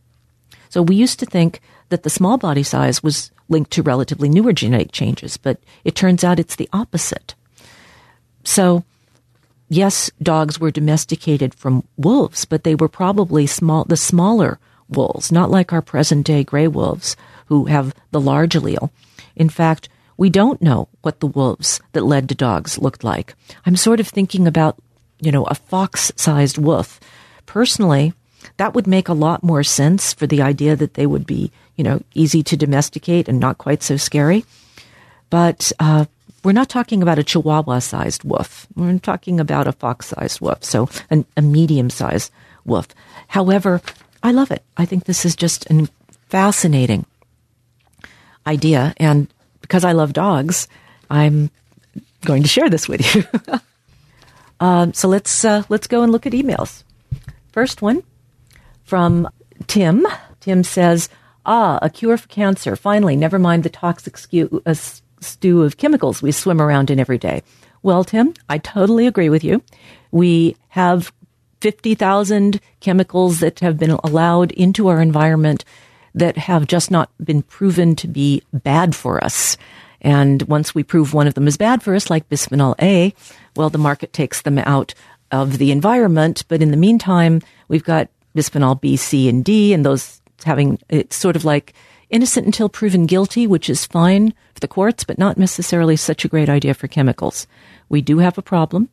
So 0.70 0.80
we 0.80 0.96
used 0.96 1.18
to 1.18 1.26
think 1.26 1.60
that 1.90 2.04
the 2.04 2.10
small 2.10 2.38
body 2.38 2.62
size 2.62 3.02
was 3.02 3.32
linked 3.50 3.70
to 3.72 3.82
relatively 3.82 4.30
newer 4.30 4.54
genetic 4.54 4.92
changes, 4.92 5.36
but 5.36 5.60
it 5.84 5.94
turns 5.94 6.24
out 6.24 6.38
it's 6.38 6.56
the 6.56 6.70
opposite. 6.72 7.34
So, 8.44 8.82
yes, 9.68 10.10
dogs 10.22 10.58
were 10.58 10.70
domesticated 10.70 11.54
from 11.54 11.84
wolves, 11.96 12.44
but 12.44 12.64
they 12.64 12.74
were 12.74 12.88
probably 12.88 13.46
small, 13.46 13.84
the 13.84 13.96
smaller 13.96 14.58
wolves, 14.88 15.32
not 15.32 15.50
like 15.50 15.72
our 15.72 15.82
present 15.82 16.26
day 16.26 16.44
gray 16.44 16.68
wolves 16.68 17.16
who 17.46 17.66
have 17.66 17.94
the 18.10 18.20
large 18.20 18.54
allele. 18.54 18.90
In 19.36 19.48
fact, 19.48 19.88
we 20.16 20.30
don't 20.30 20.62
know 20.62 20.88
what 21.02 21.20
the 21.20 21.26
wolves 21.26 21.80
that 21.92 22.04
led 22.04 22.28
to 22.28 22.34
dogs 22.34 22.78
looked 22.78 23.02
like. 23.02 23.34
I'm 23.66 23.76
sort 23.76 24.00
of 24.00 24.08
thinking 24.08 24.46
about, 24.46 24.76
you 25.20 25.32
know, 25.32 25.44
a 25.44 25.54
fox 25.54 26.12
sized 26.16 26.58
wolf. 26.58 27.00
Personally, 27.46 28.14
that 28.58 28.74
would 28.74 28.86
make 28.86 29.08
a 29.08 29.14
lot 29.14 29.42
more 29.42 29.64
sense 29.64 30.12
for 30.12 30.26
the 30.26 30.42
idea 30.42 30.76
that 30.76 30.94
they 30.94 31.06
would 31.06 31.26
be 31.26 31.50
you 31.76 31.84
know, 31.84 32.00
easy 32.14 32.42
to 32.44 32.56
domesticate 32.56 33.28
and 33.28 33.40
not 33.40 33.58
quite 33.58 33.82
so 33.82 33.96
scary. 33.96 34.44
But 35.30 35.72
uh, 35.80 36.06
we're 36.44 36.52
not 36.52 36.68
talking 36.68 37.02
about 37.02 37.18
a 37.18 37.24
chihuahua 37.24 37.78
sized 37.80 38.22
wolf. 38.22 38.66
We're 38.76 38.98
talking 38.98 39.40
about 39.40 39.66
a 39.66 39.72
fox 39.72 40.06
sized 40.08 40.40
wolf, 40.40 40.62
so 40.62 40.88
an, 41.10 41.24
a 41.36 41.42
medium 41.42 41.90
sized 41.90 42.30
wolf. 42.64 42.88
However, 43.28 43.80
I 44.22 44.30
love 44.30 44.50
it. 44.50 44.62
I 44.76 44.84
think 44.84 45.04
this 45.04 45.24
is 45.24 45.34
just 45.34 45.68
a 45.70 45.88
fascinating 46.28 47.06
idea. 48.46 48.94
And 48.98 49.32
because 49.60 49.84
I 49.84 49.92
love 49.92 50.12
dogs, 50.12 50.68
I'm 51.10 51.50
going 52.24 52.42
to 52.42 52.48
share 52.48 52.68
this 52.68 52.88
with 52.88 53.14
you. 53.14 53.24
um, 54.60 54.92
so 54.92 55.08
let's 55.08 55.44
uh, 55.44 55.62
let's 55.68 55.86
go 55.86 56.02
and 56.02 56.12
look 56.12 56.26
at 56.26 56.32
emails. 56.32 56.84
First 57.52 57.82
one 57.82 58.02
from 58.84 59.28
Tim. 59.66 60.06
Tim 60.40 60.62
says, 60.64 61.08
Ah, 61.46 61.78
a 61.82 61.90
cure 61.90 62.16
for 62.16 62.28
cancer. 62.28 62.74
Finally, 62.76 63.16
never 63.16 63.38
mind 63.38 63.62
the 63.62 63.70
toxic 63.70 64.16
stew, 64.16 64.62
uh, 64.64 64.74
stew 65.24 65.62
of 65.62 65.76
chemicals 65.76 66.22
we 66.22 66.32
swim 66.32 66.60
around 66.60 66.90
in 66.90 67.00
every 67.00 67.18
day. 67.18 67.42
Well, 67.82 68.04
Tim, 68.04 68.34
I 68.48 68.58
totally 68.58 69.06
agree 69.06 69.28
with 69.28 69.44
you. 69.44 69.62
We 70.10 70.56
have 70.68 71.12
50,000 71.60 72.60
chemicals 72.80 73.40
that 73.40 73.60
have 73.60 73.78
been 73.78 73.90
allowed 73.90 74.52
into 74.52 74.88
our 74.88 75.00
environment 75.00 75.64
that 76.14 76.36
have 76.36 76.66
just 76.66 76.90
not 76.90 77.10
been 77.22 77.42
proven 77.42 77.96
to 77.96 78.08
be 78.08 78.42
bad 78.52 78.94
for 78.94 79.22
us. 79.22 79.56
And 80.00 80.42
once 80.42 80.74
we 80.74 80.82
prove 80.82 81.14
one 81.14 81.26
of 81.26 81.34
them 81.34 81.48
is 81.48 81.56
bad 81.56 81.82
for 81.82 81.94
us, 81.94 82.10
like 82.10 82.28
bisphenol 82.28 82.74
A, 82.80 83.14
well, 83.56 83.70
the 83.70 83.78
market 83.78 84.12
takes 84.12 84.42
them 84.42 84.58
out 84.58 84.94
of 85.30 85.58
the 85.58 85.72
environment. 85.72 86.44
But 86.48 86.62
in 86.62 86.70
the 86.70 86.76
meantime, 86.76 87.40
we've 87.68 87.84
got 87.84 88.08
bisphenol 88.36 88.80
B, 88.80 88.96
C, 88.96 89.28
and 89.28 89.44
D, 89.44 89.72
and 89.72 89.84
those 89.84 90.20
having 90.44 90.78
it's 90.88 91.16
sort 91.16 91.36
of 91.36 91.44
like 91.44 91.72
innocent 92.14 92.46
until 92.46 92.68
proven 92.68 93.06
guilty, 93.06 93.44
which 93.44 93.68
is 93.68 93.86
fine 93.86 94.32
for 94.54 94.60
the 94.60 94.68
courts, 94.68 95.02
but 95.02 95.18
not 95.18 95.36
necessarily 95.36 95.96
such 95.96 96.24
a 96.24 96.28
great 96.28 96.48
idea 96.48 96.72
for 96.72 96.86
chemicals. 96.86 97.48
We 97.88 98.00
do 98.00 98.18
have 98.18 98.38
a 98.38 98.42
problem. 98.42 98.88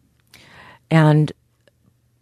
And 0.90 1.32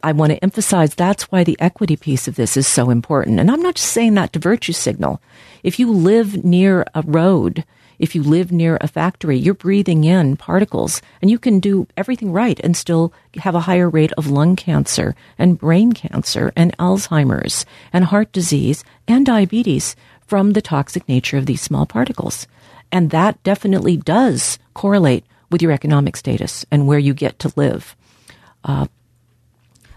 I 0.03 0.11
want 0.11 0.33
to 0.33 0.43
emphasize 0.43 0.93
that's 0.93 1.31
why 1.31 1.45
the 1.45 1.57
equity 1.59 1.95
piece 1.95 2.27
of 2.27 2.35
this 2.35 2.57
is 2.57 2.67
so 2.67 2.89
important. 2.89 3.39
And 3.39 3.49
I'm 3.49 3.61
not 3.61 3.75
just 3.75 3.91
saying 3.91 4.15
that 4.15 4.33
to 4.33 4.39
virtue 4.39 4.73
signal. 4.73 5.21
If 5.63 5.79
you 5.79 5.89
live 5.89 6.43
near 6.43 6.85
a 6.93 7.01
road, 7.01 7.63
if 7.97 8.13
you 8.13 8.21
live 8.21 8.51
near 8.51 8.77
a 8.79 8.87
factory, 8.87 9.37
you're 9.37 9.53
breathing 9.53 10.03
in 10.03 10.37
particles 10.37 11.01
and 11.21 11.31
you 11.31 11.39
can 11.39 11.59
do 11.59 11.87
everything 11.95 12.31
right 12.31 12.59
and 12.61 12.75
still 12.75 13.13
have 13.35 13.55
a 13.55 13.61
higher 13.61 13.89
rate 13.89 14.13
of 14.13 14.27
lung 14.27 14.55
cancer 14.57 15.15
and 15.37 15.59
brain 15.59 15.93
cancer 15.93 16.51
and 16.55 16.77
Alzheimer's 16.77 17.65
and 17.91 18.05
heart 18.05 18.31
disease 18.31 18.83
and 19.07 19.25
diabetes 19.25 19.95
from 20.29 20.51
the 20.51 20.61
toxic 20.61 21.09
nature 21.09 21.37
of 21.37 21.47
these 21.47 21.61
small 21.61 21.87
particles. 21.87 22.45
And 22.91 23.09
that 23.09 23.41
definitely 23.43 23.97
does 23.97 24.59
correlate 24.75 25.25
with 25.49 25.61
your 25.61 25.71
economic 25.71 26.15
status 26.15 26.65
and 26.69 26.87
where 26.87 26.99
you 26.99 27.15
get 27.15 27.39
to 27.39 27.53
live. 27.55 27.95
Uh, 28.63 28.85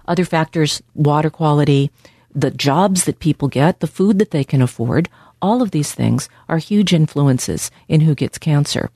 other 0.08 0.24
factors, 0.24 0.82
water 0.94 1.28
quality, 1.28 1.90
the 2.34 2.50
jobs 2.50 3.04
that 3.04 3.18
people 3.18 3.48
get, 3.48 3.80
the 3.80 3.86
food 3.86 4.18
that 4.18 4.30
they 4.30 4.42
can 4.42 4.62
afford, 4.62 5.10
all 5.42 5.60
of 5.60 5.70
these 5.70 5.92
things 5.92 6.30
are 6.48 6.58
huge 6.58 6.94
influences 6.94 7.70
in 7.86 8.00
who 8.00 8.14
gets 8.14 8.38
cancer. 8.38 8.90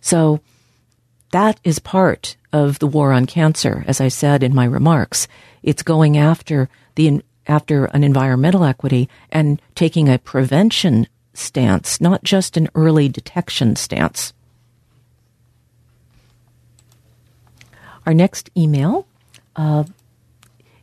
So 0.00 0.40
that 1.30 1.60
is 1.62 1.78
part 1.78 2.36
of 2.52 2.80
the 2.80 2.88
war 2.88 3.12
on 3.12 3.26
cancer, 3.26 3.84
as 3.86 4.00
I 4.00 4.08
said 4.08 4.42
in 4.42 4.54
my 4.54 4.64
remarks. 4.64 5.28
It's 5.62 5.84
going 5.84 6.16
after 6.16 6.68
the 6.96 7.22
after 7.50 7.86
an 7.86 8.04
environmental 8.04 8.64
equity 8.64 9.08
and 9.30 9.60
taking 9.74 10.08
a 10.08 10.18
prevention 10.18 11.06
stance, 11.34 12.00
not 12.00 12.24
just 12.24 12.56
an 12.56 12.68
early 12.74 13.08
detection 13.08 13.76
stance. 13.76 14.32
Our 18.06 18.14
next 18.14 18.50
email 18.56 19.06
uh, 19.56 19.84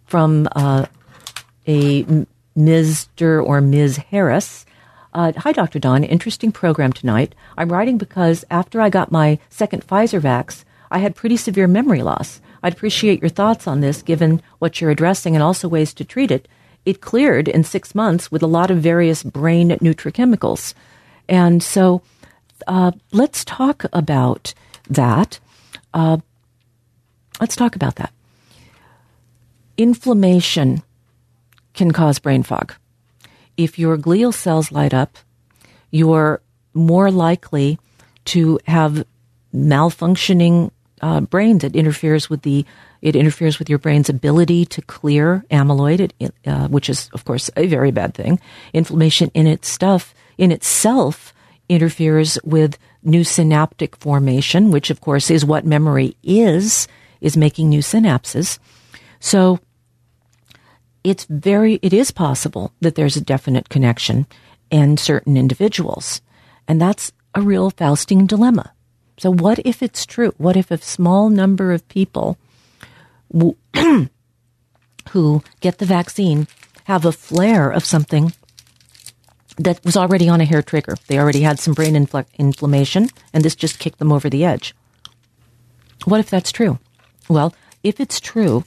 from 0.06 0.48
uh, 0.56 0.86
a 1.66 2.04
Mr. 2.56 3.44
or 3.44 3.62
Ms. 3.62 3.98
Harris 3.98 4.66
uh, 5.18 5.32
hi, 5.36 5.52
Dr. 5.52 5.80
Dawn. 5.80 6.04
Interesting 6.04 6.52
program 6.52 6.94
tonight. 6.94 7.34
I'm 7.58 7.72
writing 7.72 7.98
because 7.98 8.46
after 8.52 8.80
I 8.80 8.92
got 8.92 9.12
my 9.12 9.40
second 9.50 9.86
Pfizer 9.88 10.22
vax, 10.22 10.64
I 10.92 11.00
had 11.00 11.16
pretty 11.16 11.38
severe 11.38 11.68
memory 11.68 12.04
loss. 12.04 12.40
I'd 12.62 12.74
appreciate 12.74 13.20
your 13.20 13.30
thoughts 13.30 13.66
on 13.66 13.82
this, 13.82 14.04
given 14.04 14.44
what 14.60 14.80
you're 14.80 14.92
addressing 14.92 15.36
and 15.36 15.42
also 15.42 15.68
ways 15.68 15.92
to 15.96 16.06
treat 16.06 16.30
it. 16.30 16.48
It 16.88 17.02
cleared 17.02 17.50
in 17.50 17.66
six 17.66 17.94
months 17.94 18.32
with 18.32 18.42
a 18.42 18.48
lot 18.48 18.72
of 18.72 18.78
various 18.78 19.22
brain 19.22 19.72
nutrichemicals. 19.72 20.74
And 21.28 21.62
so 21.62 22.02
uh, 22.66 22.92
let's 23.12 23.44
talk 23.44 23.84
about 23.92 24.54
that. 24.90 25.38
Uh, 25.94 26.20
let's 27.42 27.58
talk 27.58 27.76
about 27.76 27.98
that. 27.98 28.14
Inflammation 29.76 30.82
can 31.74 31.92
cause 31.92 32.20
brain 32.20 32.42
fog. 32.42 32.74
If 33.58 33.78
your 33.78 33.98
glial 33.98 34.34
cells 34.34 34.72
light 34.72 34.94
up, 34.94 35.18
you're 35.92 36.42
more 36.74 37.12
likely 37.12 37.80
to 38.32 38.60
have 38.66 39.06
malfunctioning 39.54 40.72
uh, 41.02 41.20
brains. 41.20 41.66
It 41.66 41.76
interferes 41.76 42.30
with 42.30 42.44
the 42.44 42.66
it 43.02 43.16
interferes 43.16 43.60
with 43.60 43.70
your 43.70 43.80
brain's 43.80 44.10
ability 44.10 44.66
to 44.66 44.82
clear 44.82 45.46
amyloid, 45.52 46.12
it, 46.20 46.34
uh, 46.46 46.68
which 46.68 46.90
is 46.90 47.10
of 47.14 47.26
course 47.26 47.50
a 47.56 47.68
very 47.68 47.92
bad 47.92 48.14
thing. 48.14 48.40
Inflammation 48.74 49.32
in 49.34 49.48
its 49.48 49.68
stuff 49.68 50.14
in 50.38 50.52
itself 50.52 51.34
interferes 51.70 52.38
with 52.44 52.78
new 53.04 53.24
synaptic 53.24 53.96
formation, 53.98 54.72
which 54.72 54.90
of 54.90 55.02
course 55.02 55.30
is 55.32 55.46
what 55.46 55.66
memory 55.66 56.16
is, 56.24 56.88
is 57.22 57.38
making 57.38 57.70
new 57.70 57.82
synapses. 57.82 58.60
So 59.20 59.60
it's 61.04 61.26
very, 61.26 61.80
it 61.82 61.94
is 61.94 62.12
possible 62.12 62.74
that 62.82 62.96
there's 62.96 63.16
a 63.16 63.22
definite 63.22 63.70
connection 63.70 64.28
in 64.70 64.98
certain 64.98 65.38
individuals. 65.38 66.22
And 66.68 66.82
that's 66.82 67.12
a 67.34 67.42
real 67.42 67.72
Faustian 67.72 68.28
dilemma. 68.28 68.74
So 69.18 69.32
what 69.32 69.60
if 69.66 69.82
it's 69.82 70.06
true? 70.06 70.34
What 70.38 70.58
if 70.58 70.70
a 70.70 70.78
small 70.78 71.30
number 71.30 71.72
of 71.72 71.88
people 71.88 72.38
who 75.10 75.44
get 75.60 75.78
the 75.78 75.86
vaccine 75.86 76.48
have 76.86 77.06
a 77.06 77.12
flare 77.12 77.70
of 77.70 77.86
something 77.86 78.34
that 79.58 79.84
was 79.84 79.98
already 79.98 80.30
on 80.30 80.42
a 80.42 80.46
hair 80.46 80.62
trigger. 80.62 80.96
They 81.08 81.20
already 81.20 81.42
had 81.42 81.60
some 81.60 81.74
brain 81.74 81.94
infl- 81.94 82.26
inflammation, 82.38 83.10
and 83.34 83.44
this 83.44 83.56
just 83.56 83.80
kicked 83.80 84.00
them 84.00 84.12
over 84.12 84.30
the 84.30 84.46
edge. 84.46 84.76
What 86.06 86.20
if 86.20 86.30
that's 86.30 86.52
true? 86.52 86.80
Well, 87.28 87.54
if 87.84 88.00
it's 88.00 88.20
true, 88.20 88.64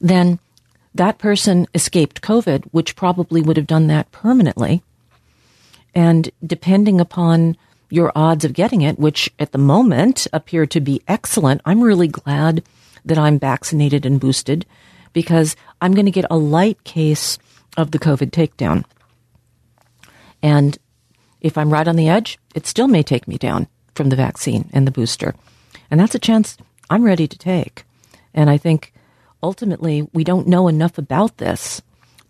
then 0.00 0.38
that 0.94 1.18
person 1.18 1.66
escaped 1.74 2.22
COVID, 2.22 2.64
which 2.72 2.96
probably 2.96 3.42
would 3.42 3.56
have 3.56 3.66
done 3.66 3.86
that 3.88 4.10
permanently. 4.10 4.82
And 5.94 6.30
depending 6.44 7.00
upon 7.00 7.56
your 7.90 8.12
odds 8.14 8.44
of 8.44 8.52
getting 8.52 8.82
it, 8.82 8.98
which 8.98 9.30
at 9.38 9.52
the 9.52 9.58
moment 9.58 10.26
appear 10.32 10.66
to 10.66 10.80
be 10.80 11.02
excellent, 11.06 11.60
I'm 11.64 11.82
really 11.82 12.08
glad 12.08 12.64
that 13.08 13.18
I'm 13.18 13.38
vaccinated 13.38 14.06
and 14.06 14.20
boosted 14.20 14.64
because 15.12 15.56
I'm 15.80 15.94
going 15.94 16.06
to 16.06 16.12
get 16.12 16.26
a 16.30 16.36
light 16.36 16.84
case 16.84 17.38
of 17.76 17.90
the 17.90 17.98
COVID 17.98 18.30
takedown. 18.30 18.84
And 20.42 20.78
if 21.40 21.58
I'm 21.58 21.72
right 21.72 21.88
on 21.88 21.96
the 21.96 22.08
edge, 22.08 22.38
it 22.54 22.66
still 22.66 22.88
may 22.88 23.02
take 23.02 23.28
me 23.28 23.38
down 23.38 23.68
from 23.94 24.08
the 24.08 24.16
vaccine 24.16 24.70
and 24.72 24.86
the 24.86 24.92
booster. 24.92 25.34
And 25.90 25.98
that's 25.98 26.14
a 26.14 26.20
chance 26.20 26.56
I'm 26.90 27.02
ready 27.02 27.26
to 27.26 27.38
take. 27.38 27.84
And 28.34 28.50
I 28.50 28.56
think 28.56 28.92
ultimately 29.42 30.08
we 30.12 30.24
don't 30.24 30.46
know 30.46 30.68
enough 30.68 30.98
about 30.98 31.38
this 31.38 31.82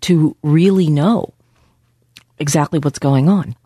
to 0.02 0.36
really 0.42 0.88
know 0.88 1.34
exactly 2.38 2.78
what's 2.78 2.98
going 2.98 3.28
on. 3.28 3.56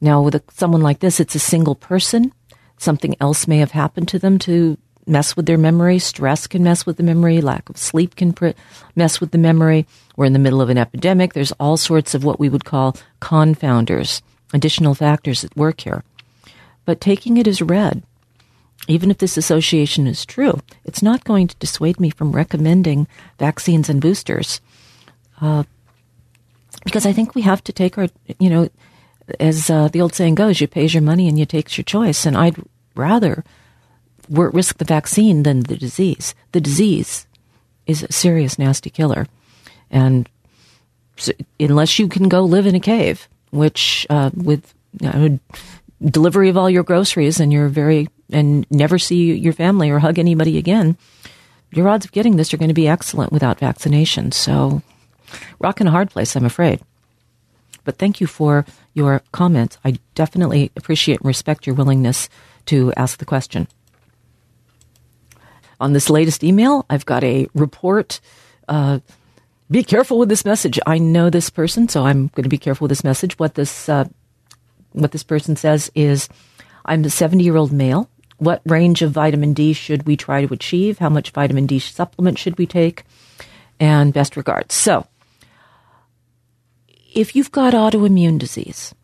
Now, 0.00 0.22
with 0.22 0.34
a, 0.36 0.42
someone 0.52 0.80
like 0.80 1.00
this, 1.00 1.20
it's 1.20 1.34
a 1.34 1.40
single 1.40 1.74
person. 1.74 2.32
Something 2.78 3.16
else 3.20 3.48
may 3.48 3.58
have 3.58 3.72
happened 3.72 4.08
to 4.08 4.18
them 4.18 4.38
to 4.40 4.78
mess 5.08 5.36
with 5.36 5.46
their 5.46 5.58
memory. 5.58 5.98
Stress 5.98 6.46
can 6.46 6.62
mess 6.62 6.86
with 6.86 6.96
the 6.96 7.02
memory. 7.02 7.40
Lack 7.40 7.68
of 7.68 7.76
sleep 7.76 8.16
can 8.16 8.32
pr- 8.32 8.50
mess 8.94 9.20
with 9.20 9.30
the 9.30 9.38
memory. 9.38 9.86
We're 10.16 10.26
in 10.26 10.32
the 10.32 10.38
middle 10.38 10.60
of 10.60 10.70
an 10.70 10.78
epidemic. 10.78 11.32
There's 11.32 11.52
all 11.52 11.76
sorts 11.76 12.14
of 12.14 12.24
what 12.24 12.40
we 12.40 12.48
would 12.48 12.64
call 12.64 12.96
confounders, 13.20 14.22
additional 14.52 14.94
factors 14.94 15.44
at 15.44 15.56
work 15.56 15.80
here. 15.80 16.04
But 16.84 17.00
taking 17.00 17.36
it 17.36 17.46
as 17.46 17.60
read, 17.60 18.02
even 18.86 19.10
if 19.10 19.18
this 19.18 19.36
association 19.36 20.06
is 20.06 20.24
true, 20.24 20.60
it's 20.84 21.02
not 21.02 21.24
going 21.24 21.48
to 21.48 21.56
dissuade 21.56 22.00
me 22.00 22.10
from 22.10 22.32
recommending 22.32 23.06
vaccines 23.38 23.88
and 23.88 24.00
boosters. 24.00 24.60
Uh, 25.40 25.64
because 26.84 27.04
I 27.04 27.12
think 27.12 27.34
we 27.34 27.42
have 27.42 27.62
to 27.64 27.72
take 27.72 27.98
our, 27.98 28.08
you 28.38 28.48
know, 28.48 28.68
as 29.38 29.68
uh, 29.68 29.88
the 29.88 30.00
old 30.00 30.14
saying 30.14 30.36
goes, 30.36 30.60
you 30.60 30.66
pays 30.66 30.94
your 30.94 31.02
money 31.02 31.28
and 31.28 31.38
you 31.38 31.44
takes 31.44 31.76
your 31.76 31.84
choice. 31.84 32.24
And 32.24 32.36
I'd 32.36 32.56
rather 32.94 33.44
risk 34.28 34.78
the 34.78 34.84
vaccine 34.84 35.42
than 35.42 35.60
the 35.60 35.76
disease. 35.76 36.34
The 36.52 36.60
disease 36.60 37.26
is 37.86 38.02
a 38.02 38.12
serious, 38.12 38.58
nasty 38.58 38.90
killer. 38.90 39.26
And 39.90 40.28
so 41.16 41.32
unless 41.58 41.98
you 41.98 42.08
can 42.08 42.28
go 42.28 42.42
live 42.42 42.66
in 42.66 42.74
a 42.74 42.80
cave, 42.80 43.28
which 43.50 44.06
uh, 44.10 44.30
with 44.34 44.74
know, 45.00 45.38
delivery 46.02 46.48
of 46.48 46.56
all 46.56 46.70
your 46.70 46.82
groceries 46.82 47.40
and 47.40 47.52
you're 47.52 47.68
very 47.68 48.08
and 48.30 48.66
never 48.70 48.98
see 48.98 49.34
your 49.34 49.52
family 49.52 49.90
or 49.90 49.98
hug 49.98 50.18
anybody 50.18 50.58
again, 50.58 50.96
your 51.72 51.88
odds 51.88 52.04
of 52.04 52.12
getting 52.12 52.36
this 52.36 52.52
are 52.52 52.58
going 52.58 52.68
to 52.68 52.74
be 52.74 52.88
excellent 52.88 53.32
without 53.32 53.58
vaccination. 53.58 54.32
So, 54.32 54.82
rock 55.58 55.80
in 55.80 55.86
a 55.86 55.90
hard 55.90 56.10
place, 56.10 56.36
I'm 56.36 56.44
afraid. 56.44 56.80
But 57.84 57.96
thank 57.96 58.20
you 58.20 58.26
for 58.26 58.66
your 58.92 59.22
comments. 59.32 59.78
I 59.84 59.98
definitely 60.14 60.70
appreciate 60.76 61.20
and 61.20 61.26
respect 61.26 61.66
your 61.66 61.74
willingness 61.74 62.28
to 62.66 62.92
ask 62.96 63.18
the 63.18 63.24
question. 63.24 63.66
On 65.80 65.92
this 65.92 66.10
latest 66.10 66.42
email, 66.42 66.84
I've 66.90 67.06
got 67.06 67.22
a 67.24 67.48
report. 67.54 68.20
Uh, 68.66 69.00
be 69.70 69.84
careful 69.84 70.18
with 70.18 70.28
this 70.28 70.44
message. 70.44 70.78
I 70.86 70.98
know 70.98 71.30
this 71.30 71.50
person, 71.50 71.88
so 71.88 72.04
I'm 72.04 72.28
going 72.28 72.44
to 72.44 72.48
be 72.48 72.58
careful 72.58 72.86
with 72.86 72.90
this 72.90 73.04
message. 73.04 73.38
What 73.38 73.54
this 73.54 73.88
uh, 73.88 74.06
what 74.92 75.12
this 75.12 75.22
person 75.22 75.56
says 75.56 75.90
is, 75.94 76.28
I'm 76.84 77.04
a 77.04 77.10
70 77.10 77.44
year 77.44 77.56
old 77.56 77.72
male. 77.72 78.08
What 78.38 78.62
range 78.66 79.02
of 79.02 79.12
vitamin 79.12 79.52
D 79.52 79.72
should 79.72 80.06
we 80.06 80.16
try 80.16 80.44
to 80.44 80.54
achieve? 80.54 80.98
How 80.98 81.08
much 81.08 81.30
vitamin 81.30 81.66
D 81.66 81.78
supplement 81.78 82.38
should 82.38 82.56
we 82.56 82.66
take? 82.66 83.04
And 83.80 84.12
best 84.12 84.36
regards. 84.36 84.74
So, 84.74 85.06
if 87.14 87.36
you've 87.36 87.52
got 87.52 87.74
autoimmune 87.74 88.38
disease, 88.38 88.94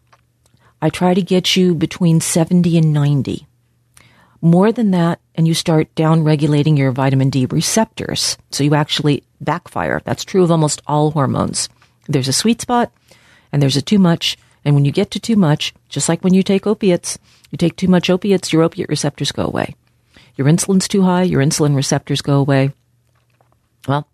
I 0.81 0.89
try 0.89 1.15
to 1.15 1.23
get 1.23 1.57
you 1.57 1.75
between 1.75 2.21
70 2.21 2.79
and 2.79 2.93
90. 2.93 3.47
More 4.45 4.73
than 4.73 4.91
that, 4.91 5.21
and 5.35 5.49
you 5.49 5.55
start 5.55 5.95
down 5.95 6.23
regulating 6.23 6.77
your 6.77 6.93
vitamin 6.93 7.31
D 7.31 7.47
receptors. 7.47 8.37
So 8.51 8.63
you 8.63 8.75
actually 8.75 9.23
backfire. 9.41 10.03
That's 10.05 10.23
true 10.23 10.45
of 10.45 10.51
almost 10.51 10.83
all 10.87 11.13
hormones. 11.13 11.71
There's 12.09 12.29
a 12.29 12.33
sweet 12.35 12.61
spot 12.61 12.93
and 13.51 13.63
there's 13.63 13.79
a 13.79 13.81
too 13.81 13.99
much. 13.99 14.37
And 14.63 14.75
when 14.75 14.85
you 14.85 14.93
get 14.93 15.11
to 15.13 15.19
too 15.19 15.37
much, 15.37 15.73
just 15.89 16.11
like 16.11 16.23
when 16.23 16.35
you 16.35 16.43
take 16.43 16.67
opiates, 16.67 17.19
you 17.51 17.57
take 17.57 17.77
too 17.77 17.89
much 17.89 18.11
opiates, 18.11 18.53
your 18.53 18.63
opiate 18.63 18.91
receptors 18.91 19.33
go 19.33 19.47
away. 19.47 19.77
Your 20.37 20.47
insulin's 20.47 20.89
too 20.89 21.01
high, 21.01 21.23
your 21.23 21.41
insulin 21.41 21.75
receptors 21.75 22.21
go 22.21 22.35
away. 22.35 22.75
Well, 23.89 24.07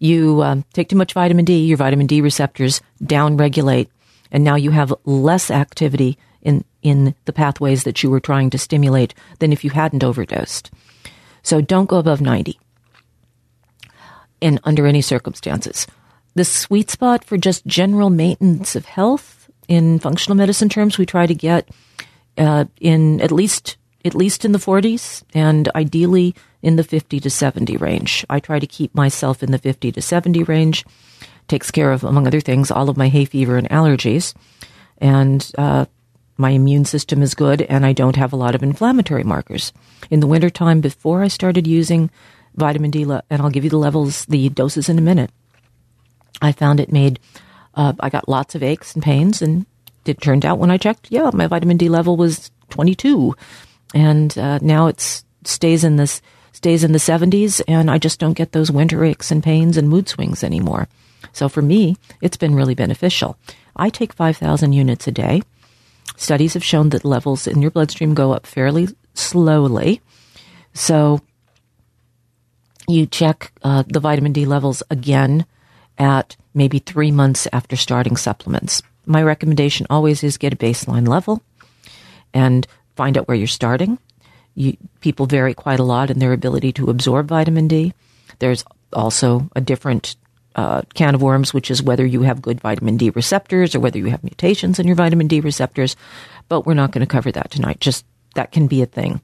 you 0.00 0.42
um, 0.42 0.64
take 0.72 0.88
too 0.88 0.96
much 0.96 1.12
vitamin 1.12 1.44
D, 1.44 1.66
your 1.66 1.76
vitamin 1.76 2.08
D 2.08 2.20
receptors 2.20 2.80
downregulate, 3.00 3.90
and 4.32 4.42
now 4.42 4.56
you 4.56 4.72
have 4.72 4.92
less 5.04 5.52
activity 5.52 6.18
in, 6.42 6.64
in 6.82 7.14
the 7.24 7.32
pathways 7.32 7.84
that 7.84 8.02
you 8.02 8.10
were 8.10 8.20
trying 8.20 8.50
to 8.50 8.58
stimulate 8.58 9.14
than 9.38 9.52
if 9.52 9.64
you 9.64 9.70
hadn't 9.70 10.04
overdosed. 10.04 10.70
So 11.42 11.60
don't 11.60 11.88
go 11.88 11.98
above 11.98 12.20
90 12.20 12.58
in 14.40 14.60
under 14.64 14.86
any 14.86 15.02
circumstances. 15.02 15.86
The 16.34 16.44
sweet 16.44 16.90
spot 16.90 17.24
for 17.24 17.36
just 17.36 17.66
general 17.66 18.10
maintenance 18.10 18.76
of 18.76 18.84
health 18.84 19.50
in 19.66 19.98
functional 19.98 20.36
medicine 20.36 20.68
terms, 20.68 20.98
we 20.98 21.06
try 21.06 21.26
to 21.26 21.34
get 21.34 21.68
uh, 22.36 22.66
in 22.80 23.20
at 23.20 23.32
least 23.32 23.76
at 24.04 24.14
least 24.14 24.44
in 24.44 24.52
the 24.52 24.58
40s 24.58 25.22
and 25.34 25.68
ideally 25.74 26.34
in 26.62 26.76
the 26.76 26.84
50 26.84 27.20
to 27.20 27.30
70 27.30 27.76
range. 27.76 28.24
I 28.30 28.40
try 28.40 28.58
to 28.58 28.66
keep 28.66 28.94
myself 28.94 29.42
in 29.42 29.50
the 29.50 29.58
50 29.58 29.92
to 29.92 30.00
70 30.00 30.44
range. 30.44 30.84
Takes 31.48 31.70
care 31.70 31.92
of, 31.92 32.04
among 32.04 32.26
other 32.26 32.40
things, 32.40 32.70
all 32.70 32.88
of 32.88 32.96
my 32.96 33.08
hay 33.08 33.24
fever 33.24 33.56
and 33.56 33.68
allergies. 33.70 34.34
And 34.98 35.50
uh, 35.58 35.86
my 36.38 36.50
immune 36.50 36.84
system 36.84 37.20
is 37.20 37.34
good 37.34 37.62
and 37.62 37.84
I 37.84 37.92
don't 37.92 38.16
have 38.16 38.32
a 38.32 38.36
lot 38.36 38.54
of 38.54 38.62
inflammatory 38.62 39.24
markers. 39.24 39.72
In 40.08 40.20
the 40.20 40.26
wintertime, 40.26 40.80
before 40.80 41.22
I 41.22 41.28
started 41.28 41.66
using 41.66 42.10
vitamin 42.54 42.90
D, 42.90 43.02
and 43.02 43.42
I'll 43.42 43.50
give 43.50 43.64
you 43.64 43.70
the 43.70 43.76
levels, 43.76 44.24
the 44.26 44.48
doses 44.48 44.88
in 44.88 44.98
a 44.98 45.02
minute, 45.02 45.30
I 46.40 46.52
found 46.52 46.80
it 46.80 46.92
made, 46.92 47.18
uh, 47.74 47.92
I 47.98 48.08
got 48.08 48.28
lots 48.28 48.54
of 48.54 48.62
aches 48.62 48.94
and 48.94 49.02
pains 49.02 49.42
and 49.42 49.66
it 50.06 50.20
turned 50.20 50.46
out 50.46 50.58
when 50.58 50.70
I 50.70 50.78
checked, 50.78 51.10
yeah, 51.10 51.30
my 51.34 51.48
vitamin 51.48 51.76
D 51.76 51.88
level 51.88 52.16
was 52.16 52.50
22. 52.70 53.34
And 53.94 54.36
uh, 54.38 54.58
now 54.62 54.86
it 54.86 55.22
stays 55.44 55.84
in 55.84 55.96
this 55.96 56.22
stays 56.52 56.82
in 56.82 56.92
the 56.92 56.98
70s 56.98 57.60
and 57.68 57.88
I 57.90 57.98
just 57.98 58.18
don't 58.18 58.36
get 58.36 58.50
those 58.50 58.70
winter 58.70 59.04
aches 59.04 59.30
and 59.30 59.44
pains 59.44 59.76
and 59.76 59.88
mood 59.88 60.08
swings 60.08 60.42
anymore. 60.42 60.88
So 61.32 61.48
for 61.48 61.62
me, 61.62 61.96
it's 62.20 62.36
been 62.36 62.54
really 62.54 62.74
beneficial. 62.74 63.36
I 63.76 63.90
take 63.90 64.12
5,000 64.12 64.72
units 64.72 65.06
a 65.06 65.12
day. 65.12 65.42
Studies 66.18 66.54
have 66.54 66.64
shown 66.66 66.90
that 66.90 67.04
levels 67.06 67.46
in 67.46 67.62
your 67.62 67.70
bloodstream 67.70 68.12
go 68.12 68.34
up 68.34 68.44
fairly 68.44 68.88
slowly. 69.14 70.02
So 70.74 71.20
you 72.88 73.06
check 73.06 73.52
uh, 73.62 73.84
the 73.86 74.00
vitamin 74.00 74.32
D 74.32 74.44
levels 74.44 74.82
again 74.90 75.46
at 75.96 76.36
maybe 76.54 76.80
three 76.80 77.12
months 77.12 77.46
after 77.52 77.76
starting 77.76 78.16
supplements. 78.16 78.82
My 79.06 79.22
recommendation 79.22 79.86
always 79.88 80.24
is 80.24 80.36
get 80.36 80.52
a 80.52 80.56
baseline 80.56 81.06
level. 81.06 81.40
and 82.34 82.66
find 82.96 83.16
out 83.16 83.28
where 83.28 83.36
you're 83.36 83.46
starting. 83.46 83.98
You, 84.54 84.76
people 85.00 85.26
vary 85.26 85.54
quite 85.54 85.78
a 85.78 85.84
lot 85.84 86.10
in 86.10 86.18
their 86.18 86.32
ability 86.32 86.72
to 86.74 86.90
absorb 86.90 87.28
vitamin 87.28 87.68
D. 87.68 87.94
There's 88.38 88.64
also 88.92 89.48
a 89.54 89.60
different 89.60 90.16
uh, 90.58 90.82
can 90.94 91.14
of 91.14 91.22
worms, 91.22 91.54
which 91.54 91.70
is 91.70 91.84
whether 91.84 92.04
you 92.04 92.22
have 92.22 92.42
good 92.42 92.60
vitamin 92.60 92.96
D 92.96 93.10
receptors 93.10 93.76
or 93.76 93.80
whether 93.80 93.96
you 93.96 94.06
have 94.06 94.24
mutations 94.24 94.80
in 94.80 94.88
your 94.88 94.96
vitamin 94.96 95.28
D 95.28 95.38
receptors. 95.38 95.94
But 96.48 96.66
we're 96.66 96.74
not 96.74 96.90
going 96.90 97.06
to 97.06 97.06
cover 97.06 97.30
that 97.30 97.52
tonight. 97.52 97.78
Just 97.78 98.04
that 98.34 98.50
can 98.50 98.66
be 98.66 98.82
a 98.82 98.86
thing. 98.86 99.20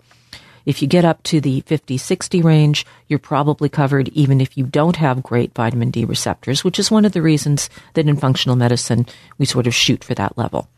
If 0.65 0.81
you 0.81 0.87
get 0.87 1.05
up 1.05 1.25
to 1.25 1.41
the 1.41 1.63
50, 1.63 1.99
60 1.99 2.41
range, 2.41 2.87
you're 3.09 3.19
probably 3.19 3.69
covered 3.69 4.11
even 4.11 4.41
if 4.41 4.57
you 4.57 4.65
don't 4.65 4.95
have 4.95 5.25
great 5.25 5.53
vitamin 5.55 5.91
D 5.91 6.05
receptors, 6.05 6.63
which 6.63 6.79
is 6.79 6.89
one 6.89 7.05
of 7.05 7.11
the 7.11 7.21
reasons 7.21 7.69
that 7.95 8.07
in 8.07 8.17
functional 8.17 8.55
medicine 8.55 9.05
we 9.37 9.45
sort 9.45 9.67
of 9.67 9.75
shoot 9.75 10.05
for 10.05 10.15
that 10.15 10.39
level. 10.39 10.69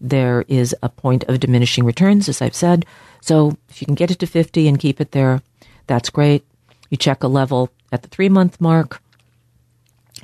There 0.00 0.44
is 0.48 0.74
a 0.82 0.88
point 0.88 1.22
of 1.28 1.38
diminishing 1.38 1.84
returns, 1.84 2.28
as 2.28 2.42
I've 2.42 2.56
said. 2.56 2.84
So 3.20 3.56
if 3.68 3.80
you 3.80 3.86
can 3.86 3.94
get 3.94 4.10
it 4.10 4.18
to 4.18 4.26
50 4.26 4.66
and 4.66 4.76
keep 4.76 5.00
it 5.00 5.12
there, 5.12 5.40
that's 5.86 6.10
great. 6.10 6.44
You 6.90 6.96
check 6.96 7.22
a 7.22 7.28
level 7.28 7.70
at 7.92 8.02
the 8.02 8.08
three 8.08 8.28
month 8.28 8.60
mark. 8.60 9.00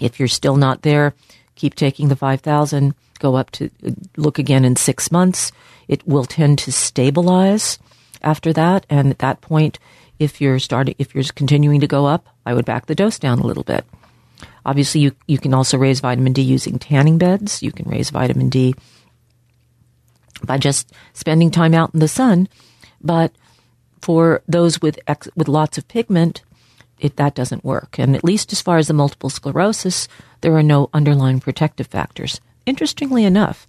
If 0.01 0.19
you're 0.19 0.29
still 0.29 0.57
not 0.57 0.83
there, 0.83 1.15
keep 1.55 1.75
taking 1.75 2.09
the 2.09 2.17
5,000, 2.17 2.95
go 3.19 3.37
up 3.37 3.51
to 3.53 3.71
look 4.17 4.39
again 4.39 4.65
in 4.65 4.77
six 4.77 5.11
months. 5.11 5.53
It 5.89 6.07
will 6.07 6.25
tend 6.25 6.59
to 6.61 6.73
stabilize 6.73 7.79
after 8.23 8.53
that. 8.53 8.87
And 8.89 9.11
at 9.11 9.19
that 9.19 9.41
point, 9.41 9.79
if 10.19 10.41
you're 10.41 10.59
starting, 10.59 10.95
if 10.99 11.15
you're 11.15 11.25
continuing 11.35 11.81
to 11.81 11.87
go 11.87 12.07
up, 12.07 12.27
I 12.45 12.55
would 12.55 12.65
back 12.65 12.87
the 12.87 12.95
dose 12.95 13.19
down 13.19 13.39
a 13.39 13.47
little 13.47 13.65
bit. 13.65 13.85
Obviously, 14.65 15.01
you, 15.01 15.13
you 15.27 15.39
can 15.39 15.55
also 15.55 15.79
raise 15.79 16.01
vitamin 16.01 16.33
D 16.33 16.43
using 16.43 16.79
tanning 16.79 17.19
beds. 17.19 17.63
You 17.63 17.73
can 17.73 17.89
raise 17.89 18.11
vitamin 18.11 18.51
D 18.51 18.75
by 20.45 20.59
just 20.59 20.93
spending 21.13 21.51
time 21.51 21.75
out 21.75 21.95
in 21.95 22.01
the 22.01 22.09
sun. 22.09 22.49
But 23.01 23.33
for 24.03 24.43
those 24.47 24.81
with 24.81 24.99
ex, 25.07 25.29
with 25.35 25.49
lots 25.49 25.79
of 25.79 25.89
pigment, 25.89 26.43
it, 27.01 27.17
that 27.17 27.35
doesn't 27.35 27.65
work. 27.65 27.99
And 27.99 28.15
at 28.15 28.25
least 28.25 28.53
as 28.53 28.61
far 28.61 28.79
as 28.79 28.89
the 28.89 28.95
multiple 28.95 29.31
sclerosis, 29.31 30.07
there 30.43 30.57
are 30.57 30.63
no 30.63 30.91
underlying 30.93 31.41
protective 31.41 31.87
factors. 31.87 32.41
Interestingly 32.67 33.25
enough, 33.25 33.67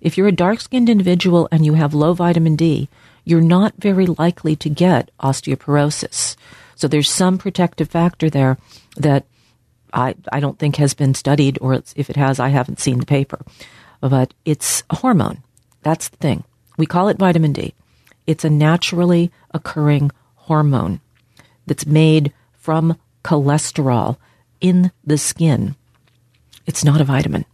if 0.00 0.16
you're 0.16 0.28
a 0.28 0.32
dark 0.32 0.60
skinned 0.60 0.88
individual 0.88 1.48
and 1.50 1.66
you 1.66 1.74
have 1.74 1.92
low 1.92 2.14
vitamin 2.14 2.56
D, 2.56 2.88
you're 3.24 3.40
not 3.40 3.74
very 3.78 4.06
likely 4.06 4.56
to 4.56 4.70
get 4.70 5.10
osteoporosis. 5.20 6.36
So 6.76 6.88
there's 6.88 7.10
some 7.10 7.36
protective 7.36 7.90
factor 7.90 8.30
there 8.30 8.56
that 8.96 9.24
I, 9.92 10.14
I 10.32 10.40
don't 10.40 10.58
think 10.58 10.76
has 10.76 10.94
been 10.94 11.14
studied, 11.14 11.58
or 11.60 11.74
if 11.74 12.08
it 12.08 12.16
has, 12.16 12.38
I 12.38 12.48
haven't 12.48 12.80
seen 12.80 13.00
the 13.00 13.06
paper. 13.06 13.44
But 14.00 14.32
it's 14.44 14.84
a 14.88 14.96
hormone. 14.96 15.42
That's 15.82 16.08
the 16.08 16.16
thing. 16.18 16.44
We 16.76 16.86
call 16.86 17.08
it 17.08 17.18
vitamin 17.18 17.52
D. 17.52 17.74
It's 18.26 18.44
a 18.44 18.50
naturally 18.50 19.32
occurring 19.52 20.12
hormone 20.36 21.00
that's 21.66 21.86
made 21.86 22.32
from 22.68 22.98
cholesterol 23.24 24.18
in 24.60 24.92
the 25.02 25.16
skin. 25.16 25.74
It's 26.66 26.84
not 26.84 27.00
a 27.00 27.04
vitamin 27.04 27.46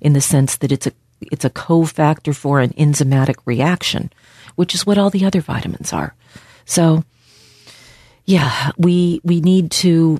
in 0.00 0.14
the 0.14 0.22
sense 0.22 0.56
that 0.56 0.72
it's 0.72 0.86
a 0.86 0.92
it's 1.20 1.44
a 1.44 1.50
cofactor 1.50 2.34
for 2.34 2.60
an 2.60 2.70
enzymatic 2.70 3.36
reaction 3.44 4.10
which 4.54 4.74
is 4.74 4.86
what 4.86 4.96
all 4.96 5.10
the 5.10 5.26
other 5.26 5.42
vitamins 5.42 5.92
are. 5.92 6.14
So, 6.64 7.04
yeah, 8.24 8.70
we 8.78 9.20
we 9.22 9.42
need 9.42 9.70
to 9.82 10.18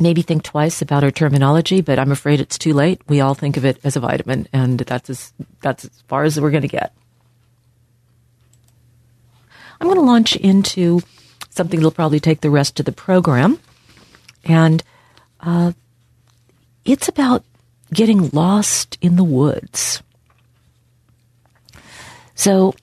maybe 0.00 0.22
think 0.22 0.42
twice 0.42 0.82
about 0.82 1.04
our 1.04 1.12
terminology, 1.12 1.80
but 1.80 2.00
I'm 2.00 2.10
afraid 2.10 2.40
it's 2.40 2.58
too 2.58 2.72
late. 2.72 3.02
We 3.06 3.20
all 3.20 3.34
think 3.34 3.56
of 3.56 3.64
it 3.64 3.78
as 3.84 3.94
a 3.94 4.00
vitamin, 4.00 4.48
and 4.52 4.80
that's 4.80 5.10
as 5.10 5.32
that's 5.60 5.84
as 5.84 6.02
far 6.08 6.24
as 6.24 6.40
we're 6.40 6.50
going 6.50 6.62
to 6.62 6.78
get. 6.80 6.92
I'm 9.80 9.86
going 9.86 10.00
to 10.00 10.02
launch 10.02 10.34
into 10.34 11.02
something 11.52 11.80
that'll 11.80 11.90
probably 11.90 12.20
take 12.20 12.40
the 12.40 12.50
rest 12.50 12.80
of 12.80 12.86
the 12.86 12.92
program, 12.92 13.58
and 14.44 14.82
uh, 15.40 15.72
it's 16.84 17.08
about 17.08 17.44
getting 17.92 18.30
lost 18.30 18.98
in 19.00 19.16
the 19.16 19.24
woods. 19.24 20.02
So 22.34 22.74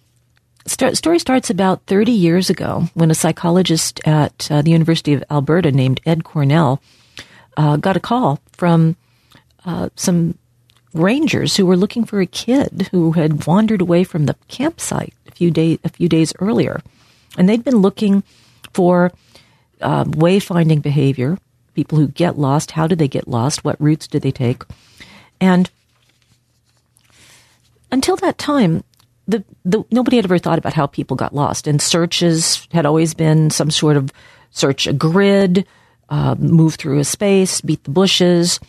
st- 0.67 0.97
story 0.97 1.20
starts 1.20 1.49
about 1.49 1.82
30 1.88 2.11
years 2.11 2.49
ago 2.49 2.86
when 2.93 3.11
a 3.11 3.15
psychologist 3.15 3.99
at 4.05 4.49
uh, 4.51 4.61
the 4.61 4.72
University 4.72 5.13
of 5.13 5.24
Alberta 5.32 5.72
named 5.72 5.99
Ed 6.05 6.24
Cornell 6.24 6.82
uh, 7.57 7.78
got 7.78 7.97
a 7.97 7.99
call 7.99 8.39
from 8.53 8.95
uh, 9.65 9.89
some 9.95 10.38
rangers 10.93 11.57
who 11.57 11.65
were 11.65 11.78
looking 11.78 12.05
for 12.05 12.22
a 12.22 12.26
kid 12.26 12.88
who 12.91 13.13
had 13.13 13.45
wandered 13.45 13.82
away 13.82 14.03
from 14.03 14.26
the 14.26 14.36
campsite 14.47 15.13
a 15.28 15.32
few 15.32 15.51
a 15.84 15.89
few 15.89 16.07
days 16.07 16.34
earlier, 16.39 16.82
and 17.38 17.49
they'd 17.49 17.63
been 17.63 17.78
looking 17.78 18.24
for 18.74 19.11
uh, 19.82 20.03
wayfinding 20.05 20.82
behavior. 20.82 21.38
People 21.74 21.97
who 21.97 22.07
get 22.07 22.38
lost, 22.38 22.72
how 22.72 22.88
do 22.88 22.95
they 22.95 23.07
get 23.07 23.28
lost? 23.28 23.63
What 23.63 23.80
routes 23.80 24.07
do 24.07 24.20
they 24.20 24.32
take? 24.32 24.63
And 25.39 25.70
until 27.91 28.15
that 28.17 28.38
time, 28.38 28.84
the, 29.28 29.43
the, 29.63 29.84
nobody 29.91 30.17
had 30.17 30.26
ever 30.26 30.38
thought 30.38 30.57
about 30.57 30.74
how 30.74 30.88
people 30.88 31.15
got 31.15 31.36
lost. 31.36 31.67
And 31.67 31.82
searches 31.82 32.67
had 32.72 32.86
always 32.86 33.13
been 33.13 33.49
some 33.49 33.72
sort 33.72 33.95
of 33.95 34.11
search 34.51 34.88
a 34.88 34.93
grid, 34.93 35.65
uh, 36.09 36.36
move 36.36 36.76
through 36.76 36.99
a 36.99 37.03
space, 37.03 37.61
beat 37.61 37.84
the 37.84 37.91
bushes. 37.91 38.59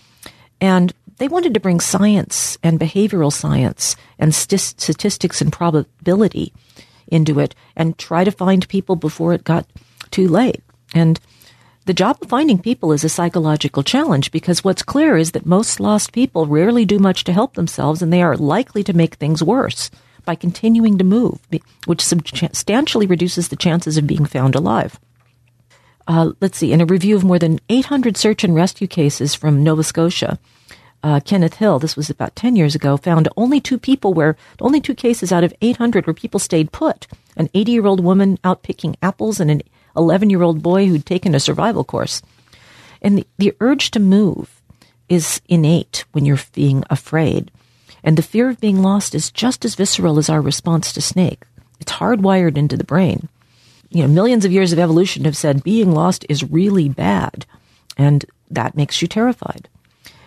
And 0.60 0.92
they 1.16 1.28
wanted 1.28 1.54
to 1.54 1.60
bring 1.60 1.80
science 1.80 2.58
and 2.62 2.78
behavioral 2.78 3.32
science 3.32 3.96
and 4.18 4.34
st- 4.34 4.60
statistics 4.60 5.40
and 5.40 5.52
probability 5.52 6.52
into 7.08 7.40
it 7.40 7.54
and 7.76 7.98
try 7.98 8.24
to 8.24 8.30
find 8.30 8.68
people 8.68 8.96
before 8.96 9.32
it 9.32 9.44
got 9.44 9.66
too 10.10 10.28
late. 10.28 10.62
And 10.94 11.20
the 11.86 11.94
job 11.94 12.18
of 12.20 12.28
finding 12.28 12.58
people 12.58 12.92
is 12.92 13.04
a 13.04 13.08
psychological 13.08 13.82
challenge 13.82 14.30
because 14.30 14.62
what's 14.62 14.82
clear 14.82 15.16
is 15.16 15.32
that 15.32 15.46
most 15.46 15.80
lost 15.80 16.12
people 16.12 16.46
rarely 16.46 16.84
do 16.84 16.98
much 16.98 17.24
to 17.24 17.32
help 17.32 17.54
themselves 17.54 18.02
and 18.02 18.12
they 18.12 18.22
are 18.22 18.36
likely 18.36 18.84
to 18.84 18.92
make 18.92 19.14
things 19.14 19.42
worse 19.42 19.90
by 20.24 20.34
continuing 20.34 20.98
to 20.98 21.04
move, 21.04 21.40
which 21.86 22.00
substantially 22.00 23.06
reduces 23.06 23.48
the 23.48 23.56
chances 23.56 23.96
of 23.96 24.06
being 24.06 24.26
found 24.26 24.54
alive. 24.54 25.00
Uh, 26.06 26.32
let's 26.40 26.58
see, 26.58 26.72
in 26.72 26.80
a 26.80 26.86
review 26.86 27.16
of 27.16 27.24
more 27.24 27.38
than 27.38 27.60
800 27.68 28.16
search 28.16 28.44
and 28.44 28.54
rescue 28.54 28.86
cases 28.86 29.34
from 29.34 29.62
Nova 29.62 29.82
Scotia, 29.82 30.38
uh, 31.02 31.20
Kenneth 31.20 31.54
Hill, 31.54 31.78
this 31.78 31.96
was 31.96 32.10
about 32.10 32.36
10 32.36 32.56
years 32.56 32.74
ago, 32.74 32.96
found 32.96 33.28
only 33.36 33.60
two 33.60 33.78
people 33.78 34.12
where, 34.12 34.36
only 34.60 34.80
two 34.80 34.94
cases 34.94 35.32
out 35.32 35.44
of 35.44 35.54
800 35.62 36.06
where 36.06 36.14
people 36.14 36.40
stayed 36.40 36.72
put. 36.72 37.06
An 37.36 37.48
80 37.54 37.72
year 37.72 37.86
old 37.86 38.04
woman 38.04 38.38
out 38.44 38.62
picking 38.62 38.96
apples 39.00 39.40
and 39.40 39.50
an 39.50 39.62
11 39.96 40.30
year 40.30 40.42
old 40.42 40.62
boy 40.62 40.86
who'd 40.86 41.06
taken 41.06 41.34
a 41.34 41.40
survival 41.40 41.84
course. 41.84 42.22
And 43.02 43.18
the, 43.18 43.26
the 43.38 43.54
urge 43.60 43.90
to 43.92 44.00
move 44.00 44.60
is 45.08 45.40
innate 45.48 46.04
when 46.12 46.24
you're 46.24 46.38
being 46.52 46.84
afraid. 46.90 47.50
And 48.02 48.16
the 48.16 48.22
fear 48.22 48.48
of 48.48 48.60
being 48.60 48.82
lost 48.82 49.14
is 49.14 49.30
just 49.30 49.64
as 49.64 49.74
visceral 49.74 50.18
as 50.18 50.30
our 50.30 50.40
response 50.40 50.92
to 50.92 51.00
snake. 51.00 51.44
It's 51.80 51.92
hardwired 51.92 52.56
into 52.56 52.76
the 52.76 52.84
brain. 52.84 53.28
You 53.90 54.02
know, 54.02 54.08
millions 54.08 54.44
of 54.44 54.52
years 54.52 54.72
of 54.72 54.78
evolution 54.78 55.24
have 55.24 55.36
said 55.36 55.64
being 55.64 55.92
lost 55.92 56.24
is 56.28 56.48
really 56.48 56.88
bad. 56.88 57.44
And 57.96 58.24
that 58.50 58.76
makes 58.76 59.02
you 59.02 59.08
terrified. 59.08 59.68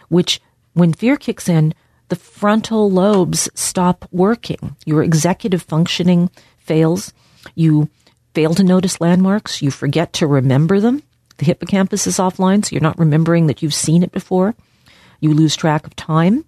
Which, 0.09 0.41
when 0.73 0.93
fear 0.93 1.17
kicks 1.17 1.47
in, 1.47 1.73
the 2.09 2.15
frontal 2.15 2.91
lobes 2.91 3.49
stop 3.55 4.05
working. 4.11 4.75
Your 4.85 5.01
executive 5.01 5.61
functioning 5.61 6.29
fails. 6.59 7.13
You 7.55 7.89
fail 8.33 8.53
to 8.55 8.63
notice 8.63 9.01
landmarks. 9.01 9.61
You 9.61 9.71
forget 9.71 10.13
to 10.13 10.27
remember 10.27 10.79
them. 10.79 11.03
The 11.37 11.45
hippocampus 11.45 12.07
is 12.07 12.17
offline, 12.17 12.63
so 12.63 12.73
you're 12.73 12.81
not 12.81 12.99
remembering 12.99 13.47
that 13.47 13.61
you've 13.61 13.73
seen 13.73 14.03
it 14.03 14.11
before. 14.11 14.55
You 15.19 15.33
lose 15.33 15.55
track 15.55 15.87
of 15.87 15.95
time. 15.95 16.45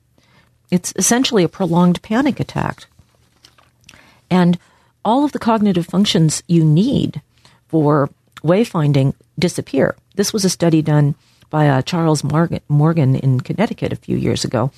It's 0.72 0.94
essentially 0.96 1.44
a 1.44 1.50
prolonged 1.50 2.02
panic 2.02 2.40
attack. 2.40 2.86
And 4.30 4.58
all 5.04 5.24
of 5.24 5.32
the 5.32 5.40
cognitive 5.40 5.86
functions 5.86 6.44
you 6.48 6.64
need 6.64 7.22
for 7.68 8.10
wayfinding 8.44 9.14
disappear. 9.38 9.96
This 10.16 10.34
was 10.34 10.46
a 10.46 10.50
study 10.50 10.82
done 10.82 11.16
by 11.50 11.70
uh, 11.70 11.82
Charles 11.84 12.24
Morgan, 12.24 13.16
in 13.16 13.40
Connecticut 13.42 13.94
a 13.94 13.98
few 13.98 14.18
years 14.18 14.44
ago. 14.44 14.72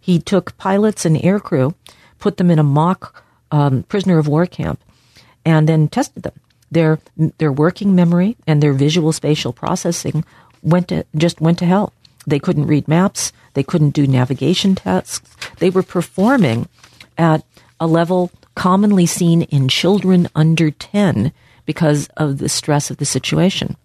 He 0.00 0.18
took 0.18 0.56
pilots 0.58 1.04
and 1.04 1.16
aircrew, 1.16 1.74
put 2.18 2.36
them 2.36 2.50
in 2.50 2.58
a 2.58 2.64
mock 2.64 3.24
um, 3.50 3.82
prisoner 3.84 4.18
of 4.18 4.28
war 4.28 4.46
camp, 4.46 4.82
and 5.44 5.68
then 5.68 5.88
tested 5.88 6.22
them. 6.22 6.38
Their 6.70 6.98
their 7.38 7.52
working 7.52 7.94
memory 7.94 8.36
and 8.46 8.62
their 8.62 8.72
visual 8.72 9.12
spatial 9.12 9.52
processing 9.52 10.24
went 10.62 10.88
to 10.88 11.04
just 11.16 11.40
went 11.40 11.58
to 11.58 11.66
hell. 11.66 11.92
They 12.26 12.38
couldn't 12.38 12.66
read 12.66 12.86
maps. 12.86 13.32
They 13.54 13.62
couldn't 13.62 13.90
do 13.90 14.06
navigation 14.06 14.74
tasks. 14.74 15.28
They 15.58 15.70
were 15.70 15.82
performing 15.82 16.68
at 17.18 17.44
a 17.80 17.86
level 17.86 18.30
commonly 18.54 19.06
seen 19.06 19.42
in 19.42 19.68
children 19.68 20.28
under 20.34 20.70
10 20.70 21.32
because 21.64 22.08
of 22.16 22.38
the 22.38 22.48
stress 22.48 22.90
of 22.90 22.98
the 22.98 23.04
situation. 23.04 23.76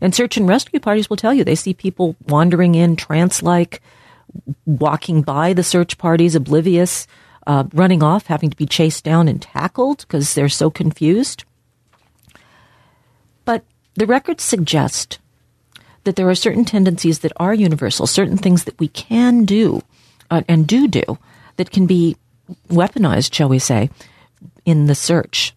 And 0.00 0.14
search 0.14 0.36
and 0.36 0.48
rescue 0.48 0.80
parties 0.80 1.08
will 1.08 1.16
tell 1.16 1.34
you 1.34 1.44
they 1.44 1.54
see 1.54 1.74
people 1.74 2.16
wandering 2.28 2.74
in 2.74 2.96
trance 2.96 3.42
like, 3.42 3.80
walking 4.66 5.22
by 5.22 5.52
the 5.52 5.62
search 5.62 5.96
parties, 5.98 6.34
oblivious, 6.34 7.06
uh, 7.46 7.64
running 7.72 8.02
off, 8.02 8.26
having 8.26 8.50
to 8.50 8.56
be 8.56 8.66
chased 8.66 9.04
down 9.04 9.28
and 9.28 9.40
tackled 9.40 9.98
because 10.00 10.34
they're 10.34 10.48
so 10.48 10.70
confused. 10.70 11.44
The 13.96 14.06
records 14.06 14.42
suggest 14.42 15.18
that 16.04 16.16
there 16.16 16.28
are 16.28 16.34
certain 16.34 16.64
tendencies 16.64 17.20
that 17.20 17.32
are 17.36 17.54
universal, 17.54 18.06
certain 18.06 18.36
things 18.36 18.64
that 18.64 18.78
we 18.78 18.88
can 18.88 19.44
do 19.44 19.82
uh, 20.30 20.42
and 20.48 20.66
do 20.66 20.88
do 20.88 21.18
that 21.56 21.70
can 21.70 21.86
be 21.86 22.16
weaponized, 22.68 23.32
shall 23.32 23.48
we 23.48 23.58
say, 23.58 23.90
in 24.64 24.86
the 24.86 24.94
search. 24.94 25.54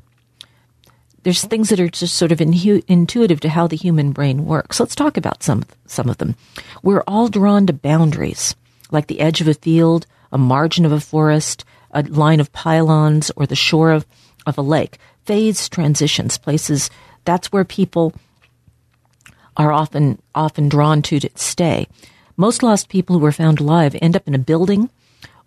There's 1.24 1.44
things 1.44 1.70
that 1.70 1.80
are 1.80 1.90
just 1.90 2.16
sort 2.16 2.32
of 2.32 2.40
intuitive 2.40 3.40
to 3.42 3.50
how 3.50 3.68
the 3.68 3.76
human 3.76 4.14
brain 4.14 4.46
works. 4.46 4.80
Let's 4.80 4.96
talk 4.96 5.18
about 5.18 5.44
some 5.44 5.66
some 5.86 6.10
of 6.10 6.20
them. 6.20 6.36
We're 6.84 7.04
all 7.08 7.28
drawn 7.28 7.66
to 7.68 7.74
boundaries, 7.74 8.56
like 8.92 9.08
the 9.08 9.20
edge 9.20 9.42
of 9.42 9.48
a 9.48 9.54
field, 9.54 10.06
a 10.32 10.38
margin 10.38 10.86
of 10.86 10.92
a 10.94 11.02
forest, 11.02 11.66
a 11.92 12.04
line 12.04 12.40
of 12.40 12.54
pylons, 12.54 13.32
or 13.36 13.46
the 13.46 13.56
shore 13.56 13.92
of, 13.92 14.06
of 14.46 14.58
a 14.58 14.62
lake. 14.62 15.00
Phase 15.26 15.68
transitions, 15.68 16.38
places 16.38 16.90
that's 17.26 17.52
where 17.52 17.66
people 17.66 18.14
are 19.58 19.74
often 19.74 20.22
often 20.34 20.70
drawn 20.70 21.02
to 21.02 21.20
to 21.20 21.30
stay. 21.36 21.88
Most 22.38 22.64
lost 22.64 22.90
people 22.90 23.18
who 23.18 23.26
are 23.26 23.32
found 23.32 23.60
alive 23.60 23.96
end 24.02 24.16
up 24.16 24.28
in 24.28 24.36
a 24.36 24.40
building 24.40 24.90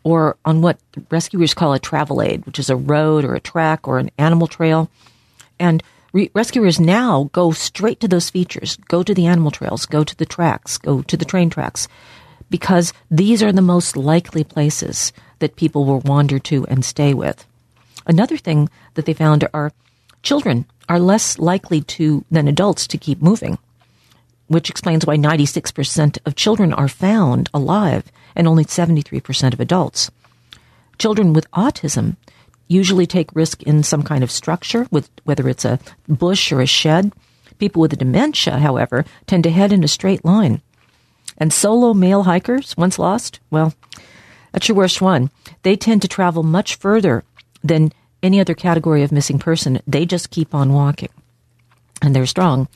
or 0.02 0.36
on 0.44 0.60
what 0.60 0.78
rescuers 1.10 1.54
call 1.54 1.72
a 1.72 1.78
travel 1.78 2.20
aid, 2.20 2.44
which 2.46 2.58
is 2.58 2.68
a 2.68 2.76
road 2.76 3.24
or 3.24 3.34
a 3.34 3.40
track 3.40 3.86
or 3.86 3.98
an 3.98 4.10
animal 4.18 4.46
trail. 4.46 4.90
And 5.58 5.82
re- 6.12 6.30
rescuers 6.34 6.80
now 6.80 7.30
go 7.32 7.52
straight 7.52 8.00
to 8.00 8.08
those 8.08 8.30
features, 8.30 8.76
go 8.88 9.02
to 9.02 9.14
the 9.14 9.26
animal 9.26 9.50
trails, 9.50 9.86
go 9.86 10.02
to 10.02 10.16
the 10.16 10.26
tracks, 10.26 10.78
go 10.78 11.02
to 11.02 11.16
the 11.16 11.24
train 11.24 11.50
tracks, 11.50 11.86
because 12.48 12.92
these 13.10 13.42
are 13.42 13.52
the 13.52 13.62
most 13.62 13.96
likely 13.96 14.42
places 14.42 15.12
that 15.38 15.56
people 15.56 15.84
will 15.84 16.00
wander 16.00 16.38
to 16.38 16.66
and 16.66 16.84
stay 16.84 17.14
with. 17.14 17.46
Another 18.06 18.36
thing 18.36 18.68
that 18.94 19.06
they 19.06 19.14
found 19.14 19.46
are 19.54 19.72
children 20.22 20.66
are 20.88 20.98
less 20.98 21.38
likely 21.38 21.82
to 21.82 22.24
than 22.30 22.48
adults 22.48 22.86
to 22.88 22.98
keep 22.98 23.22
moving, 23.22 23.58
which 24.50 24.68
explains 24.68 25.06
why 25.06 25.16
96% 25.16 26.18
of 26.26 26.34
children 26.34 26.72
are 26.72 26.88
found 26.88 27.48
alive 27.54 28.10
and 28.34 28.48
only 28.48 28.64
73% 28.64 29.52
of 29.52 29.60
adults. 29.60 30.10
Children 30.98 31.32
with 31.32 31.48
autism 31.52 32.16
usually 32.66 33.06
take 33.06 33.32
risk 33.32 33.62
in 33.62 33.84
some 33.84 34.02
kind 34.02 34.24
of 34.24 34.30
structure, 34.30 34.88
with 34.90 35.08
whether 35.22 35.48
it's 35.48 35.64
a 35.64 35.78
bush 36.08 36.50
or 36.50 36.60
a 36.60 36.66
shed. 36.66 37.12
People 37.58 37.80
with 37.80 37.96
dementia, 37.96 38.58
however, 38.58 39.04
tend 39.28 39.44
to 39.44 39.50
head 39.50 39.72
in 39.72 39.84
a 39.84 39.88
straight 39.88 40.24
line. 40.24 40.60
And 41.38 41.52
solo 41.52 41.94
male 41.94 42.24
hikers, 42.24 42.76
once 42.76 42.98
lost, 42.98 43.38
well, 43.52 43.72
that's 44.50 44.66
your 44.66 44.76
worst 44.76 45.00
one. 45.00 45.30
They 45.62 45.76
tend 45.76 46.02
to 46.02 46.08
travel 46.08 46.42
much 46.42 46.74
further 46.74 47.22
than 47.62 47.92
any 48.20 48.40
other 48.40 48.54
category 48.54 49.04
of 49.04 49.12
missing 49.12 49.38
person. 49.38 49.80
They 49.86 50.06
just 50.06 50.30
keep 50.30 50.56
on 50.56 50.72
walking. 50.72 51.10
And 52.02 52.16
they're 52.16 52.26
strong. 52.26 52.66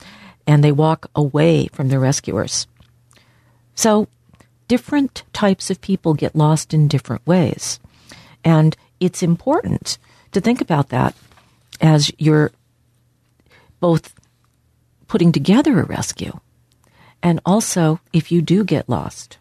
And 0.46 0.62
they 0.62 0.72
walk 0.72 1.06
away 1.14 1.68
from 1.68 1.88
their 1.88 2.00
rescuers. 2.00 2.66
So 3.74 4.08
different 4.68 5.22
types 5.32 5.70
of 5.70 5.80
people 5.80 6.14
get 6.14 6.36
lost 6.36 6.74
in 6.74 6.88
different 6.88 7.26
ways. 7.26 7.80
And 8.44 8.76
it's 9.00 9.22
important 9.22 9.98
to 10.32 10.40
think 10.40 10.60
about 10.60 10.90
that 10.90 11.14
as 11.80 12.10
you're 12.18 12.52
both 13.80 14.14
putting 15.08 15.32
together 15.32 15.80
a 15.80 15.84
rescue 15.84 16.40
and 17.22 17.40
also 17.46 18.00
if 18.12 18.30
you 18.30 18.42
do 18.42 18.64
get 18.64 18.88
lost. 18.88 19.38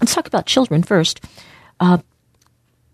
Let's 0.00 0.14
talk 0.14 0.26
about 0.26 0.46
children 0.46 0.82
first. 0.82 1.20
Uh, 1.80 1.98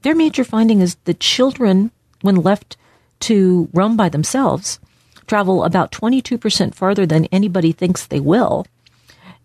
their 0.03 0.14
major 0.14 0.45
finding 0.45 0.80
is 0.80 0.97
that 1.05 1.20
children, 1.20 1.90
when 2.22 2.36
left 2.36 2.76
to 3.20 3.68
roam 3.72 3.97
by 3.97 4.09
themselves, 4.09 4.80
travel 5.27 5.64
about 5.64 5.93
22% 5.93 6.75
farther 6.75 7.07
than 7.07 7.27
anybody 7.27 7.73
thinks 7.73 8.07
they 8.07 8.20
will 8.20 8.66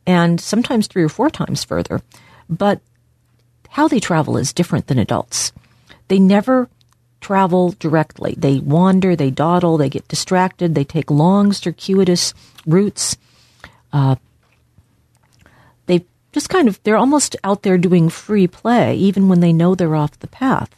and 0.07 0.39
sometimes 0.39 0.87
three 0.87 1.03
or 1.03 1.09
four 1.09 1.29
times 1.29 1.65
further. 1.65 2.01
But 2.49 2.79
how 3.69 3.87
they 3.87 3.99
travel 3.99 4.37
is 4.37 4.53
different 4.53 4.87
than 4.87 4.97
adults. 4.97 5.51
They 6.07 6.17
never 6.17 6.69
travel 7.19 7.75
directly. 7.77 8.33
They 8.37 8.59
wander, 8.59 9.15
they 9.15 9.29
dawdle, 9.29 9.77
they 9.77 9.89
get 9.89 10.07
distracted, 10.07 10.73
they 10.73 10.85
take 10.85 11.11
long, 11.11 11.51
circuitous 11.51 12.33
routes. 12.65 13.17
Uh, 13.91 14.15
they 15.87 16.05
just 16.31 16.49
kind 16.49 16.69
of, 16.69 16.81
they're 16.83 16.95
almost 16.95 17.35
out 17.43 17.63
there 17.63 17.77
doing 17.77 18.09
free 18.09 18.47
play, 18.47 18.95
even 18.95 19.27
when 19.27 19.41
they 19.41 19.51
know 19.51 19.75
they're 19.75 19.95
off 19.95 20.19
the 20.19 20.27
path. 20.27 20.73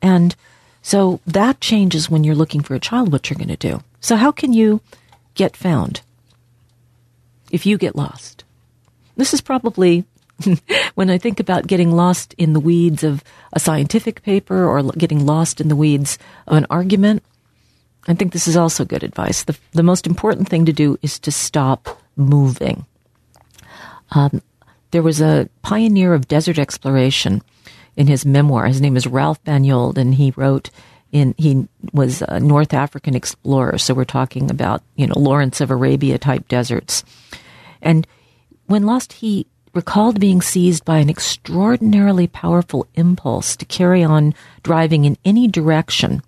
And 0.00 0.36
so 0.80 1.20
that 1.26 1.60
changes 1.60 2.08
when 2.08 2.22
you're 2.22 2.36
looking 2.36 2.62
for 2.62 2.74
a 2.74 2.80
child, 2.80 3.10
what 3.10 3.28
you're 3.28 3.38
going 3.38 3.48
to 3.48 3.56
do. 3.56 3.82
So, 4.00 4.16
how 4.16 4.32
can 4.32 4.52
you 4.52 4.80
get 5.34 5.56
found? 5.56 6.02
if 7.50 7.66
you 7.66 7.78
get 7.78 7.96
lost. 7.96 8.44
This 9.16 9.34
is 9.34 9.40
probably 9.40 10.04
when 10.94 11.10
I 11.10 11.18
think 11.18 11.40
about 11.40 11.66
getting 11.66 11.92
lost 11.92 12.34
in 12.38 12.52
the 12.52 12.60
weeds 12.60 13.02
of 13.02 13.24
a 13.52 13.60
scientific 13.60 14.22
paper 14.22 14.64
or 14.64 14.82
getting 14.92 15.26
lost 15.26 15.60
in 15.60 15.68
the 15.68 15.76
weeds 15.76 16.18
of 16.46 16.56
an 16.56 16.66
argument. 16.70 17.22
I 18.06 18.14
think 18.14 18.32
this 18.32 18.48
is 18.48 18.56
also 18.56 18.84
good 18.84 19.02
advice. 19.02 19.42
The, 19.44 19.58
the 19.72 19.82
most 19.82 20.06
important 20.06 20.48
thing 20.48 20.64
to 20.66 20.72
do 20.72 20.98
is 21.02 21.18
to 21.20 21.32
stop 21.32 22.00
moving. 22.16 22.86
Um, 24.12 24.40
there 24.92 25.02
was 25.02 25.20
a 25.20 25.48
pioneer 25.62 26.14
of 26.14 26.28
desert 26.28 26.58
exploration 26.58 27.42
in 27.96 28.06
his 28.06 28.24
memoir. 28.24 28.66
His 28.66 28.80
name 28.80 28.96
is 28.96 29.06
Ralph 29.06 29.42
Bagnold, 29.44 29.98
and 29.98 30.14
he 30.14 30.32
wrote 30.36 30.70
in 31.12 31.34
he 31.38 31.66
was 31.92 32.22
a 32.22 32.40
North 32.40 32.74
African 32.74 33.14
explorer. 33.14 33.78
So 33.78 33.94
we're 33.94 34.04
talking 34.04 34.50
about 34.50 34.82
you 34.96 35.06
know 35.06 35.18
Lawrence 35.18 35.60
of 35.60 35.70
Arabia 35.70 36.18
type 36.18 36.48
deserts. 36.48 37.04
And 37.80 38.06
when 38.66 38.84
lost, 38.84 39.14
he 39.14 39.46
recalled 39.74 40.20
being 40.20 40.42
seized 40.42 40.84
by 40.84 40.98
an 40.98 41.10
extraordinarily 41.10 42.26
powerful 42.26 42.86
impulse 42.94 43.56
to 43.56 43.64
carry 43.64 44.02
on 44.02 44.34
driving 44.62 45.04
in 45.04 45.16
any 45.24 45.46
direction. 45.46 46.22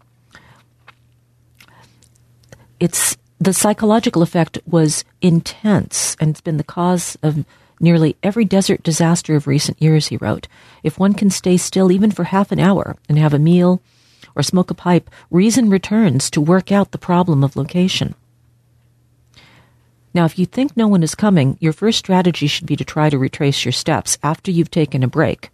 It's 2.78 3.16
the 3.38 3.52
psychological 3.52 4.22
effect 4.22 4.58
was 4.66 5.04
intense, 5.20 6.16
and 6.20 6.30
it's 6.30 6.40
been 6.40 6.58
the 6.58 6.64
cause 6.64 7.16
of 7.22 7.44
nearly 7.80 8.16
every 8.22 8.44
desert 8.44 8.82
disaster 8.82 9.34
of 9.34 9.46
recent 9.46 9.80
years, 9.80 10.08
he 10.08 10.18
wrote. 10.18 10.46
If 10.82 10.98
one 10.98 11.14
can 11.14 11.30
stay 11.30 11.56
still 11.56 11.90
even 11.90 12.10
for 12.10 12.24
half 12.24 12.52
an 12.52 12.60
hour 12.60 12.96
and 13.08 13.18
have 13.18 13.34
a 13.34 13.38
meal 13.38 13.80
or 14.34 14.42
smoke 14.42 14.70
a 14.70 14.74
pipe, 14.74 15.10
reason 15.30 15.70
returns 15.70 16.30
to 16.30 16.40
work 16.40 16.70
out 16.72 16.90
the 16.90 16.98
problem 16.98 17.42
of 17.42 17.56
location. 17.56 18.14
Now, 20.12 20.24
if 20.24 20.38
you 20.38 20.46
think 20.46 20.76
no 20.76 20.88
one 20.88 21.02
is 21.02 21.14
coming, 21.14 21.56
your 21.60 21.72
first 21.72 21.98
strategy 21.98 22.46
should 22.46 22.66
be 22.66 22.76
to 22.76 22.84
try 22.84 23.10
to 23.10 23.18
retrace 23.18 23.64
your 23.64 23.72
steps 23.72 24.18
after 24.22 24.50
you've 24.50 24.70
taken 24.70 25.02
a 25.02 25.08
break. 25.08 25.50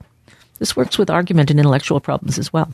This 0.58 0.74
works 0.74 0.96
with 0.96 1.10
argument 1.10 1.50
and 1.50 1.60
intellectual 1.60 2.00
problems 2.00 2.38
as 2.38 2.52
well. 2.52 2.72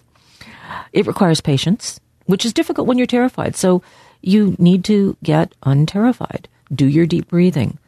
It 0.93 1.07
requires 1.07 1.41
patience, 1.41 1.99
which 2.27 2.45
is 2.45 2.53
difficult 2.53 2.87
when 2.87 2.99
you're 2.99 3.07
terrified. 3.07 3.57
So 3.57 3.83
you 4.21 4.55
need 4.59 4.85
to 4.85 5.17
get 5.23 5.53
unterrified. 5.65 6.47
Do 6.73 6.87
your 6.87 7.07
deep 7.07 7.29
breathing. 7.29 7.79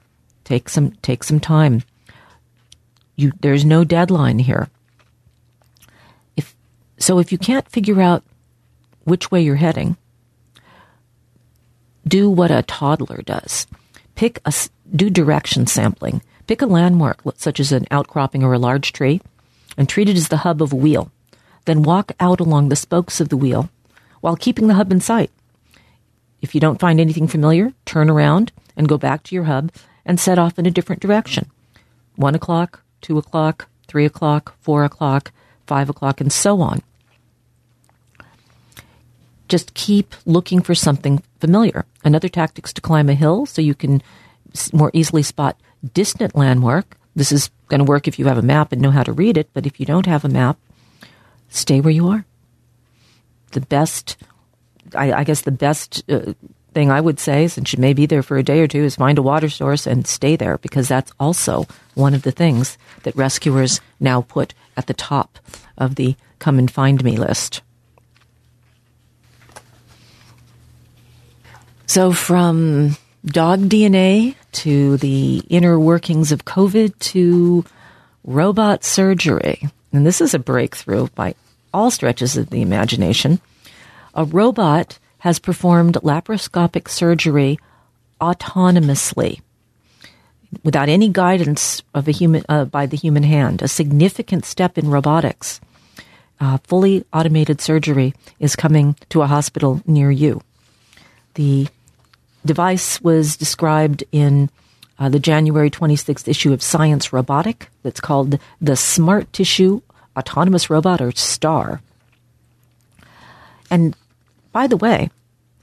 Take 0.42 0.68
some 0.68 0.92
take 1.00 1.24
some 1.24 1.40
time. 1.40 1.82
You 3.16 3.32
there's 3.40 3.64
no 3.64 3.84
deadline 3.84 4.40
here. 4.40 4.68
So 6.98 7.18
if 7.18 7.32
you 7.32 7.38
can't 7.38 7.68
figure 7.68 8.00
out 8.00 8.22
which 9.04 9.30
way 9.30 9.42
you're 9.42 9.56
heading, 9.56 9.96
do 12.06 12.30
what 12.30 12.50
a 12.50 12.62
toddler 12.62 13.22
does 13.22 13.66
pick 14.14 14.40
a, 14.44 14.52
do 14.94 15.10
direction 15.10 15.66
sampling. 15.66 16.22
Pick 16.46 16.62
a 16.62 16.66
landmark, 16.66 17.22
such 17.36 17.58
as 17.58 17.72
an 17.72 17.86
outcropping 17.90 18.42
or 18.42 18.52
a 18.52 18.58
large 18.58 18.92
tree, 18.92 19.20
and 19.76 19.88
treat 19.88 20.08
it 20.08 20.16
as 20.16 20.28
the 20.28 20.38
hub 20.38 20.60
of 20.60 20.72
a 20.72 20.76
wheel. 20.76 21.10
Then 21.64 21.82
walk 21.82 22.12
out 22.20 22.40
along 22.40 22.68
the 22.68 22.76
spokes 22.76 23.20
of 23.20 23.30
the 23.30 23.36
wheel 23.36 23.70
while 24.20 24.36
keeping 24.36 24.68
the 24.68 24.74
hub 24.74 24.92
in 24.92 25.00
sight. 25.00 25.30
If 26.42 26.54
you 26.54 26.60
don't 26.60 26.80
find 26.80 27.00
anything 27.00 27.26
familiar, 27.26 27.72
turn 27.86 28.10
around 28.10 28.52
and 28.76 28.88
go 28.88 28.98
back 28.98 29.22
to 29.24 29.34
your 29.34 29.44
hub 29.44 29.72
and 30.04 30.20
set 30.20 30.38
off 30.38 30.58
in 30.58 30.66
a 30.66 30.70
different 30.70 31.00
direction. 31.00 31.50
One 32.16 32.34
o'clock, 32.34 32.82
two 33.00 33.16
o'clock, 33.16 33.68
three 33.86 34.04
o'clock, 34.04 34.54
four 34.60 34.84
o'clock, 34.84 35.32
five 35.66 35.88
o'clock, 35.88 36.20
and 36.20 36.32
so 36.32 36.60
on. 36.60 36.82
Just 39.48 39.74
keep 39.74 40.14
looking 40.24 40.62
for 40.62 40.74
something 40.74 41.22
familiar. 41.40 41.84
Another 42.02 42.28
tactic 42.28 42.66
is 42.66 42.72
to 42.72 42.80
climb 42.80 43.08
a 43.08 43.14
hill 43.14 43.46
so 43.46 43.60
you 43.60 43.74
can 43.74 44.02
more 44.72 44.90
easily 44.94 45.22
spot 45.22 45.58
distant 45.92 46.34
landmark. 46.34 46.96
This 47.14 47.30
is 47.30 47.50
going 47.68 47.78
to 47.78 47.84
work 47.84 48.08
if 48.08 48.18
you 48.18 48.26
have 48.26 48.38
a 48.38 48.42
map 48.42 48.72
and 48.72 48.80
know 48.80 48.90
how 48.90 49.02
to 49.02 49.12
read 49.12 49.36
it, 49.36 49.50
but 49.52 49.66
if 49.66 49.78
you 49.78 49.86
don't 49.86 50.06
have 50.06 50.24
a 50.24 50.28
map, 50.28 50.58
stay 51.48 51.80
where 51.80 51.92
you 51.92 52.08
are. 52.08 52.24
The 53.52 53.60
best, 53.60 54.16
I, 54.94 55.12
I 55.12 55.24
guess, 55.24 55.42
the 55.42 55.52
best 55.52 56.02
uh, 56.10 56.32
thing 56.72 56.90
I 56.90 57.00
would 57.00 57.20
say, 57.20 57.46
since 57.48 57.72
you 57.72 57.80
may 57.80 57.92
be 57.92 58.06
there 58.06 58.22
for 58.22 58.36
a 58.36 58.42
day 58.42 58.60
or 58.60 58.66
two, 58.66 58.82
is 58.84 58.96
find 58.96 59.18
a 59.18 59.22
water 59.22 59.48
source 59.48 59.86
and 59.86 60.06
stay 60.06 60.36
there 60.36 60.58
because 60.58 60.88
that's 60.88 61.12
also 61.20 61.66
one 61.94 62.14
of 62.14 62.22
the 62.22 62.32
things 62.32 62.76
that 63.04 63.16
rescuers 63.16 63.80
now 64.00 64.22
put 64.22 64.54
at 64.76 64.86
the 64.86 64.94
top 64.94 65.38
of 65.76 65.94
the 65.94 66.16
come 66.38 66.58
and 66.58 66.70
find 66.70 67.02
me 67.02 67.16
list. 67.16 67.62
So, 71.86 72.12
from 72.12 72.96
dog 73.24 73.60
DNA 73.60 74.34
to 74.52 74.96
the 74.98 75.42
inner 75.48 75.78
workings 75.78 76.32
of 76.32 76.44
COVID 76.44 76.98
to 76.98 77.64
robot 78.24 78.84
surgery, 78.84 79.68
and 79.92 80.06
this 80.06 80.20
is 80.20 80.34
a 80.34 80.38
breakthrough 80.38 81.08
by 81.14 81.34
all 81.72 81.90
stretches 81.90 82.36
of 82.36 82.50
the 82.50 82.62
imagination. 82.62 83.40
A 84.14 84.24
robot 84.24 84.98
has 85.18 85.38
performed 85.38 85.94
laparoscopic 85.94 86.88
surgery 86.88 87.58
autonomously 88.20 89.40
without 90.62 90.88
any 90.88 91.08
guidance 91.08 91.82
of 91.94 92.08
a 92.08 92.12
human 92.12 92.44
uh, 92.48 92.64
by 92.64 92.86
the 92.86 92.96
human 92.96 93.22
hand. 93.22 93.62
A 93.62 93.68
significant 93.68 94.44
step 94.44 94.78
in 94.78 94.90
robotics. 94.90 95.60
Uh, 96.40 96.58
fully 96.64 97.04
automated 97.12 97.60
surgery 97.60 98.14
is 98.38 98.56
coming 98.56 98.96
to 99.08 99.22
a 99.22 99.26
hospital 99.26 99.80
near 99.86 100.10
you. 100.10 100.42
The 101.34 101.68
device 102.44 103.00
was 103.00 103.36
described 103.36 104.04
in 104.12 104.50
uh, 104.98 105.08
the 105.08 105.18
January 105.18 105.70
26th 105.70 106.28
issue 106.28 106.52
of 106.52 106.62
Science 106.62 107.12
Robotic. 107.12 107.68
That's 107.82 108.00
called 108.00 108.38
the 108.60 108.76
Smart 108.76 109.32
Tissue 109.32 109.80
Autonomous 110.16 110.70
Robot, 110.70 111.00
or 111.00 111.12
STAR. 111.12 111.80
And 113.70 113.96
by 114.52 114.66
the 114.66 114.76
way, 114.76 115.10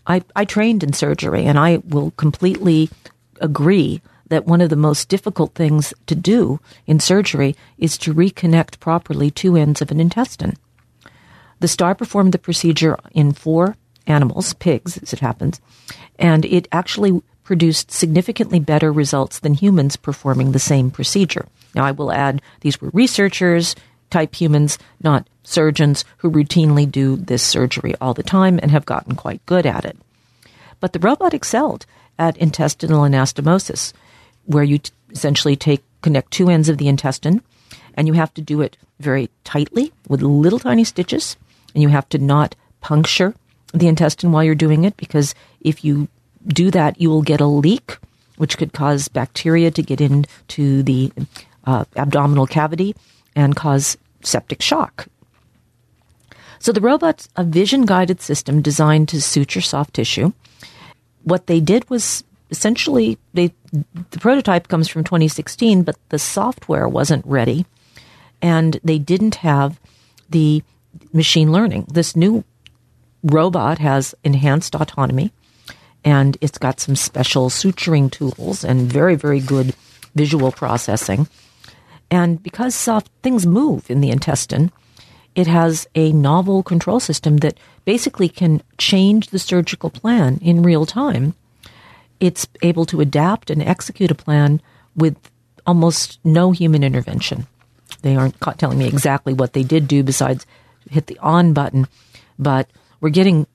I, 0.06 0.24
I 0.36 0.46
trained 0.46 0.84
in 0.84 0.94
surgery, 0.94 1.46
and 1.46 1.58
I 1.58 1.78
will 1.88 2.12
completely 2.12 2.90
agree 3.40 4.02
that 4.32 4.48
one 4.48 4.62
of 4.62 4.70
the 4.70 4.78
most 4.78 5.10
difficult 5.10 5.54
things 5.56 5.94
to 6.08 6.16
do 6.16 6.58
in 6.88 7.02
surgery 7.02 7.54
is 7.78 7.98
to 7.98 8.14
reconnect 8.14 8.80
properly 8.80 9.30
two 9.30 9.58
ends 9.58 9.82
of 9.82 9.92
an 9.92 10.00
intestine. 10.00 10.56
The 11.60 11.68
star 11.68 11.94
performed 11.94 12.32
the 12.32 12.40
procedure 12.40 12.98
in 13.12 13.34
four 13.34 13.76
animals, 14.08 14.54
pigs, 14.54 14.98
as 15.00 15.12
it 15.12 15.20
happens, 15.20 15.60
and 16.18 16.46
it 16.46 16.70
actually 16.72 17.22
produced 17.44 17.92
significantly 17.92 18.58
better 18.58 18.90
results 18.94 19.40
than 19.40 19.54
humans 19.54 19.98
performing 19.98 20.54
the 20.54 20.60
same 20.60 20.92
procedure. 20.92 21.46
Now, 21.76 21.84
I 21.84 21.92
will 21.92 22.14
add 22.14 22.42
these 22.62 22.80
were 22.80 22.90
researchers, 22.94 23.76
type 24.10 24.34
humans, 24.34 24.78
not 25.04 25.28
surgeons 25.44 26.06
who 26.18 26.32
routinely 26.32 26.90
do 26.90 27.18
this 27.18 27.44
surgery 27.44 27.96
all 28.00 28.14
the 28.14 28.24
time 28.24 28.62
and 28.62 28.72
have 28.72 28.86
gotten 28.86 29.16
quite 29.16 29.46
good 29.46 29.66
at 29.66 29.84
it. 29.84 29.98
But 30.80 30.94
the 30.94 31.00
robot 31.00 31.34
excelled 31.34 31.86
at 32.18 32.38
intestinal 32.38 33.02
anastomosis, 33.02 33.92
where 34.46 34.64
you 34.64 34.80
t- 34.80 34.92
essentially 35.12 35.56
take 35.56 35.84
connect 36.02 36.32
two 36.32 36.50
ends 36.50 36.70
of 36.70 36.78
the 36.78 36.88
intestine, 36.88 37.42
and 37.96 38.08
you 38.08 38.14
have 38.14 38.34
to 38.34 38.42
do 38.42 38.62
it 38.62 38.78
very 39.00 39.30
tightly 39.44 39.92
with 40.08 40.22
little 40.22 40.60
tiny 40.60 40.84
stitches, 40.84 41.38
and 41.74 41.82
you 41.82 41.90
have 41.90 42.08
to 42.10 42.18
not 42.18 42.56
puncture 42.82 43.34
the 43.74 43.88
intestine 43.88 44.32
while 44.32 44.44
you're 44.44 44.56
doing 44.56 44.84
it 44.84 44.98
because 44.98 45.34
if 45.62 45.86
you 45.86 46.08
do 46.48 46.72
that, 46.72 47.00
you 47.00 47.10
will 47.10 47.22
get 47.22 47.42
a 47.42 47.46
leak, 47.46 47.98
which 48.38 48.58
could 48.58 48.74
cause 48.74 49.08
bacteria 49.08 49.72
to 49.72 49.84
get 49.84 50.02
into 50.02 50.84
the 50.84 51.12
uh, 51.66 51.86
abdominal 51.96 52.48
cavity 52.48 52.96
and 53.36 53.56
cause 53.56 53.98
septic 54.24 54.62
shock. 54.62 55.08
So 56.60 56.72
the 56.72 56.82
robot's 56.82 57.30
a 57.36 57.44
vision 57.44 57.86
guided 57.86 58.22
system 58.22 58.62
designed 58.62 59.10
to 59.10 59.22
suture 59.22 59.62
soft 59.62 59.96
tissue. 59.96 60.34
What 61.24 61.48
they 61.48 61.60
did 61.60 61.90
was 61.90 62.24
essentially 62.52 63.18
they 63.34 63.54
the 64.12 64.20
prototype 64.20 64.68
comes 64.68 64.88
from 64.88 65.04
2016, 65.04 65.84
but 65.84 65.98
the 66.10 66.20
software 66.20 66.88
wasn't 66.88 67.26
ready, 67.26 67.66
and 68.42 68.80
they 68.84 69.00
didn't 69.00 69.36
have 69.36 69.80
the 70.30 70.62
machine 71.14 71.52
learning. 71.52 71.88
This 71.90 72.16
new 72.16 72.44
robot 73.24 73.80
has 73.80 74.14
enhanced 74.24 74.76
autonomy, 74.76 75.32
and 76.04 76.38
it's 76.42 76.58
got 76.58 76.80
some 76.80 76.96
special 76.96 77.50
suturing 77.50 78.12
tools 78.12 78.64
and 78.64 78.92
very 78.92 79.16
very 79.16 79.40
good 79.40 79.74
visual 80.14 80.52
processing. 80.52 81.28
And 82.12 82.44
because 82.44 82.76
soft 82.76 83.10
things 83.24 83.48
move 83.48 83.90
in 83.90 84.02
the 84.02 84.10
intestine, 84.10 84.70
it 85.34 85.48
has 85.48 85.88
a 85.96 86.12
novel 86.12 86.62
control 86.62 87.00
system 87.00 87.38
that 87.38 87.58
basically 87.86 88.28
can 88.28 88.62
change 88.78 89.28
the 89.28 89.40
surgical 89.40 89.90
plan 89.90 90.38
in 90.42 90.62
real 90.62 90.86
time. 90.86 91.36
It's 92.22 92.48
able 92.62 92.86
to 92.86 93.02
adapt 93.02 93.50
and 93.50 93.62
execute 93.62 94.12
a 94.12 94.16
plan 94.16 94.62
with 94.96 95.18
almost 95.68 96.20
no 96.24 96.52
human 96.52 96.84
intervention. 96.84 97.48
They 98.02 98.16
aren't 98.16 98.40
telling 98.58 98.78
me 98.78 98.88
exactly 98.88 99.34
what 99.34 99.52
they 99.52 99.64
did 99.64 99.90
do 99.90 100.04
besides 100.04 100.46
hit 100.90 101.08
the 101.08 101.20
on 101.20 101.52
button, 101.52 101.88
but 102.40 102.70
we're 103.02 103.10
getting 103.10 103.46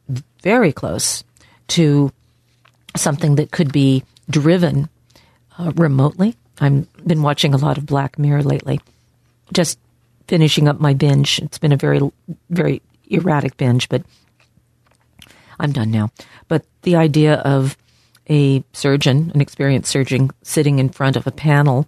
very 0.42 0.72
close 0.72 1.24
to 1.68 2.12
something 2.94 3.36
that 3.36 3.50
could 3.50 3.72
be 3.72 4.04
driven 4.28 4.90
uh, 5.58 5.72
remotely 5.76 6.36
I've 6.60 7.06
been 7.06 7.22
watching 7.22 7.54
a 7.54 7.58
lot 7.58 7.78
of 7.78 7.86
Black 7.86 8.18
Mirror 8.18 8.42
lately. 8.42 8.80
Just 9.52 9.78
finishing 10.26 10.68
up 10.68 10.80
my 10.80 10.94
binge. 10.94 11.38
It's 11.40 11.58
been 11.58 11.72
a 11.72 11.76
very, 11.76 12.00
very 12.50 12.82
erratic 13.08 13.56
binge, 13.56 13.88
but 13.88 14.02
I'm 15.60 15.72
done 15.72 15.90
now. 15.90 16.10
But 16.48 16.64
the 16.82 16.96
idea 16.96 17.34
of 17.34 17.76
a 18.28 18.64
surgeon, 18.72 19.30
an 19.34 19.40
experienced 19.40 19.90
surgeon, 19.90 20.30
sitting 20.42 20.78
in 20.78 20.88
front 20.88 21.16
of 21.16 21.26
a 21.26 21.32
panel 21.32 21.86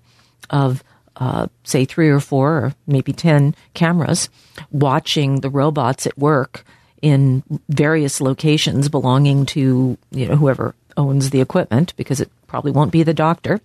of, 0.50 0.84
uh, 1.16 1.46
say, 1.64 1.84
three 1.84 2.08
or 2.08 2.20
four 2.20 2.52
or 2.52 2.74
maybe 2.86 3.12
10 3.12 3.54
cameras, 3.74 4.28
watching 4.70 5.40
the 5.40 5.50
robots 5.50 6.06
at 6.06 6.18
work 6.18 6.64
in 7.02 7.42
various 7.68 8.20
locations 8.20 8.88
belonging 8.88 9.46
to 9.46 9.96
you 10.10 10.26
know 10.26 10.34
whoever 10.34 10.74
owns 10.96 11.30
the 11.30 11.40
equipment 11.40 11.94
because 11.96 12.20
it 12.20 12.28
probably 12.48 12.72
won't 12.72 12.90
be 12.90 13.04
the 13.04 13.14
doctor 13.14 13.60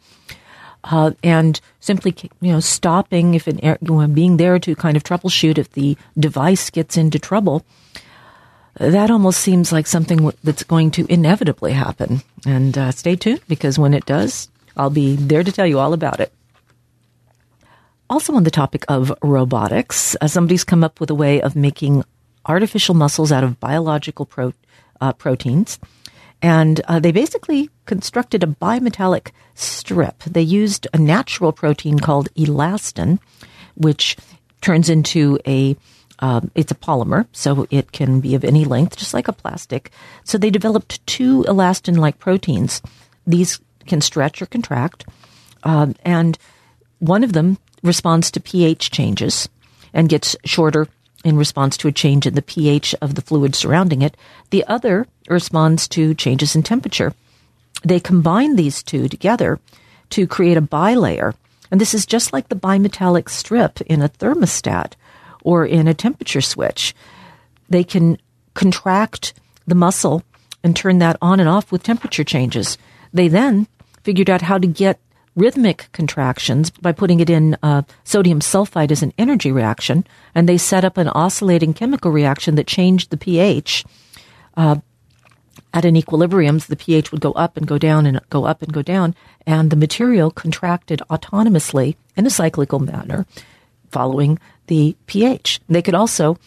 uh, 0.83 1.11
and 1.23 1.59
simply 1.79 2.15
you 2.41 2.51
know 2.51 2.59
stopping 2.59 3.33
if 3.33 3.47
an 3.47 3.59
air, 3.63 3.77
being 4.13 4.37
there 4.37 4.59
to 4.59 4.75
kind 4.75 4.97
of 4.97 5.03
troubleshoot 5.03 5.57
if 5.57 5.71
the 5.71 5.97
device 6.17 6.69
gets 6.69 6.97
into 6.97 7.19
trouble. 7.19 7.65
That 8.75 9.11
almost 9.11 9.39
seems 9.39 9.71
like 9.71 9.85
something 9.85 10.31
that's 10.43 10.63
going 10.63 10.91
to 10.91 11.05
inevitably 11.11 11.73
happen. 11.73 12.21
And 12.45 12.77
uh, 12.77 12.91
stay 12.91 13.15
tuned 13.15 13.41
because 13.47 13.77
when 13.77 13.93
it 13.93 14.05
does, 14.05 14.49
I'll 14.75 14.89
be 14.89 15.15
there 15.15 15.43
to 15.43 15.51
tell 15.51 15.67
you 15.67 15.79
all 15.79 15.93
about 15.93 16.19
it. 16.19 16.33
Also, 18.09 18.33
on 18.33 18.43
the 18.43 18.51
topic 18.51 18.83
of 18.89 19.13
robotics, 19.21 20.15
uh, 20.21 20.27
somebody's 20.27 20.63
come 20.63 20.83
up 20.83 20.99
with 20.99 21.09
a 21.09 21.15
way 21.15 21.41
of 21.41 21.55
making 21.55 22.03
artificial 22.45 22.95
muscles 22.95 23.31
out 23.31 23.43
of 23.43 23.59
biological 23.59 24.25
pro- 24.25 24.53
uh, 24.99 25.13
proteins. 25.13 25.79
And 26.41 26.81
uh, 26.87 26.99
they 26.99 27.11
basically 27.11 27.69
constructed 27.85 28.43
a 28.43 28.47
bimetallic 28.47 29.31
strip. 29.55 30.23
They 30.23 30.41
used 30.41 30.87
a 30.93 30.97
natural 30.97 31.53
protein 31.53 31.99
called 31.99 32.33
elastin, 32.33 33.19
which 33.75 34.17
turns 34.61 34.89
into 34.89 35.39
a 35.47 35.77
uh, 36.23 36.39
it's 36.55 36.71
a 36.71 36.75
polymer, 36.75 37.27
so 37.33 37.67
it 37.69 37.91
can 37.91 38.21
be 38.21 38.33
of 38.33 38.45
any 38.45 38.63
length, 38.63 38.95
just 38.95 39.13
like 39.13 39.27
a 39.27 39.33
plastic. 39.33 39.91
So 40.23 40.37
they 40.37 40.49
developed 40.49 41.05
two 41.05 41.43
elastin-like 41.49 42.17
proteins. 42.17 42.81
These 43.27 43.59
can 43.87 43.99
stretch 43.99 44.41
or 44.41 44.45
contract, 44.45 45.05
um, 45.63 45.95
and 46.05 46.37
one 46.99 47.25
of 47.25 47.33
them 47.33 47.57
responds 47.83 48.31
to 48.31 48.39
pH 48.39 48.89
changes 48.89 49.49
and 49.93 50.07
gets 50.07 50.37
shorter 50.45 50.87
in 51.25 51.35
response 51.35 51.75
to 51.75 51.89
a 51.89 51.91
change 51.91 52.25
in 52.25 52.35
the 52.35 52.41
pH 52.41 52.95
of 53.01 53.15
the 53.15 53.21
fluid 53.21 53.53
surrounding 53.53 54.01
it. 54.01 54.15
The 54.49 54.63
other 54.65 55.05
responds 55.27 55.89
to 55.89 56.13
changes 56.13 56.55
in 56.55 56.63
temperature. 56.63 57.13
They 57.83 57.99
combine 57.99 58.55
these 58.55 58.81
two 58.81 59.09
together 59.09 59.59
to 60.11 60.25
create 60.25 60.55
a 60.55 60.61
bilayer. 60.61 61.33
And 61.69 61.81
this 61.81 61.93
is 61.93 62.05
just 62.05 62.31
like 62.31 62.47
the 62.47 62.55
bimetallic 62.55 63.27
strip 63.27 63.81
in 63.81 64.01
a 64.01 64.07
thermostat 64.07 64.93
or 65.43 65.65
in 65.65 65.87
a 65.87 65.93
temperature 65.93 66.41
switch. 66.41 66.95
They 67.69 67.83
can 67.83 68.17
contract 68.53 69.33
the 69.67 69.75
muscle 69.75 70.23
and 70.63 70.75
turn 70.75 70.99
that 70.99 71.17
on 71.21 71.39
and 71.39 71.49
off 71.49 71.71
with 71.71 71.83
temperature 71.83 72.23
changes. 72.23 72.77
They 73.13 73.27
then 73.27 73.67
figured 74.03 74.29
out 74.29 74.41
how 74.41 74.57
to 74.57 74.67
get 74.67 74.99
rhythmic 75.35 75.89
contractions 75.91 76.69
by 76.69 76.91
putting 76.91 77.19
it 77.19 77.29
in 77.29 77.57
uh, 77.63 77.81
sodium 78.03 78.39
sulfide 78.39 78.91
as 78.91 79.01
an 79.01 79.13
energy 79.17 79.51
reaction, 79.51 80.05
and 80.35 80.47
they 80.47 80.57
set 80.57 80.85
up 80.85 80.97
an 80.97 81.07
oscillating 81.09 81.73
chemical 81.73 82.11
reaction 82.11 82.55
that 82.55 82.67
changed 82.67 83.09
the 83.09 83.17
pH. 83.17 83.83
Uh, 84.55 84.77
at 85.73 85.85
an 85.85 85.95
equilibrium, 85.95 86.59
the 86.59 86.75
pH 86.75 87.11
would 87.11 87.21
go 87.21 87.31
up 87.31 87.57
and 87.57 87.65
go 87.67 87.79
down 87.79 88.05
and 88.05 88.21
go 88.29 88.45
up 88.45 88.61
and 88.61 88.71
go 88.71 88.83
down, 88.83 89.15
and 89.47 89.71
the 89.71 89.75
material 89.75 90.29
contracted 90.29 91.01
autonomously 91.09 91.95
in 92.15 92.27
a 92.27 92.29
cyclical 92.29 92.79
manner, 92.79 93.25
following 93.89 94.39
the 94.67 94.95
pH. 95.07 95.59
They 95.69 95.81
could 95.81 95.95
also 95.95 96.37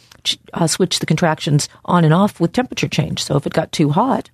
uh, 0.53 0.67
switch 0.67 0.99
the 0.99 1.07
contractions 1.07 1.69
on 1.85 2.05
and 2.05 2.15
off 2.15 2.41
with 2.41 2.53
temperature 2.53 2.89
change. 2.89 3.23
So 3.23 3.37
if 3.37 3.47
it 3.47 3.53
got 3.53 3.73
too 3.73 3.91
hot, 3.91 4.31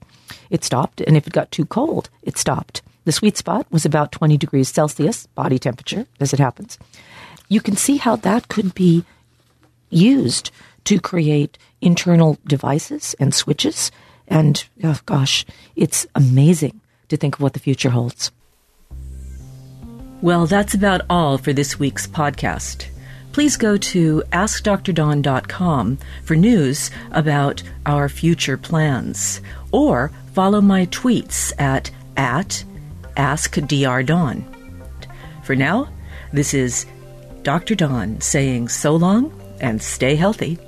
it 0.50 0.64
stopped, 0.64 1.00
and 1.00 1.16
if 1.16 1.26
it 1.26 1.32
got 1.32 1.50
too 1.50 1.66
cold, 1.66 2.08
it 2.22 2.38
stopped. 2.38 2.82
The 3.04 3.12
sweet 3.12 3.36
spot 3.36 3.66
was 3.70 3.84
about 3.84 4.12
20 4.12 4.36
degrees 4.36 4.68
Celsius, 4.68 5.26
body 5.26 5.58
temperature, 5.58 6.06
as 6.20 6.32
it 6.32 6.38
happens. 6.38 6.78
You 7.48 7.60
can 7.60 7.76
see 7.76 7.96
how 7.96 8.16
that 8.16 8.48
could 8.48 8.74
be 8.74 9.04
used 9.90 10.50
to 10.84 11.00
create 11.00 11.58
internal 11.80 12.38
devices 12.46 13.14
and 13.18 13.34
switches. 13.34 13.90
And 14.28 14.64
oh 14.84 14.98
gosh, 15.06 15.44
it's 15.76 16.06
amazing 16.14 16.80
to 17.08 17.16
think 17.16 17.36
of 17.36 17.40
what 17.40 17.52
the 17.52 17.60
future 17.60 17.90
holds. 17.90 18.30
Well, 20.22 20.46
that's 20.46 20.74
about 20.74 21.02
all 21.10 21.36
for 21.36 21.52
this 21.52 21.78
week's 21.78 22.06
podcast. 22.06 22.86
Please 23.32 23.56
go 23.56 23.76
to 23.78 24.22
AskDrDawn.com 24.32 25.98
for 26.24 26.36
news 26.36 26.90
about 27.12 27.62
our 27.86 28.08
future 28.08 28.56
plans, 28.58 29.40
or 29.72 30.10
follow 30.34 30.60
my 30.60 30.86
tweets 30.86 31.52
at, 31.58 31.90
at. 32.16 32.64
For 35.44 35.56
now, 35.56 35.88
this 36.32 36.54
is 36.54 36.86
Dr. 37.42 37.74
Dawn 37.74 38.20
saying 38.20 38.68
so 38.68 38.96
long 38.96 39.32
and 39.60 39.82
stay 39.82 40.14
healthy. 40.14 40.58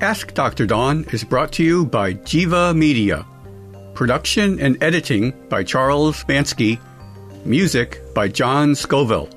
Ask 0.00 0.34
Dr. 0.34 0.66
Dawn 0.66 1.04
is 1.12 1.24
brought 1.24 1.52
to 1.52 1.64
you 1.64 1.86
by 1.86 2.14
Jiva 2.14 2.76
Media. 2.76 3.24
Production 3.94 4.58
and 4.60 4.82
editing 4.82 5.32
by 5.48 5.62
Charles 5.62 6.24
Mansky 6.24 6.80
Music 7.44 8.00
by 8.14 8.26
John 8.28 8.74
Scoville. 8.74 9.28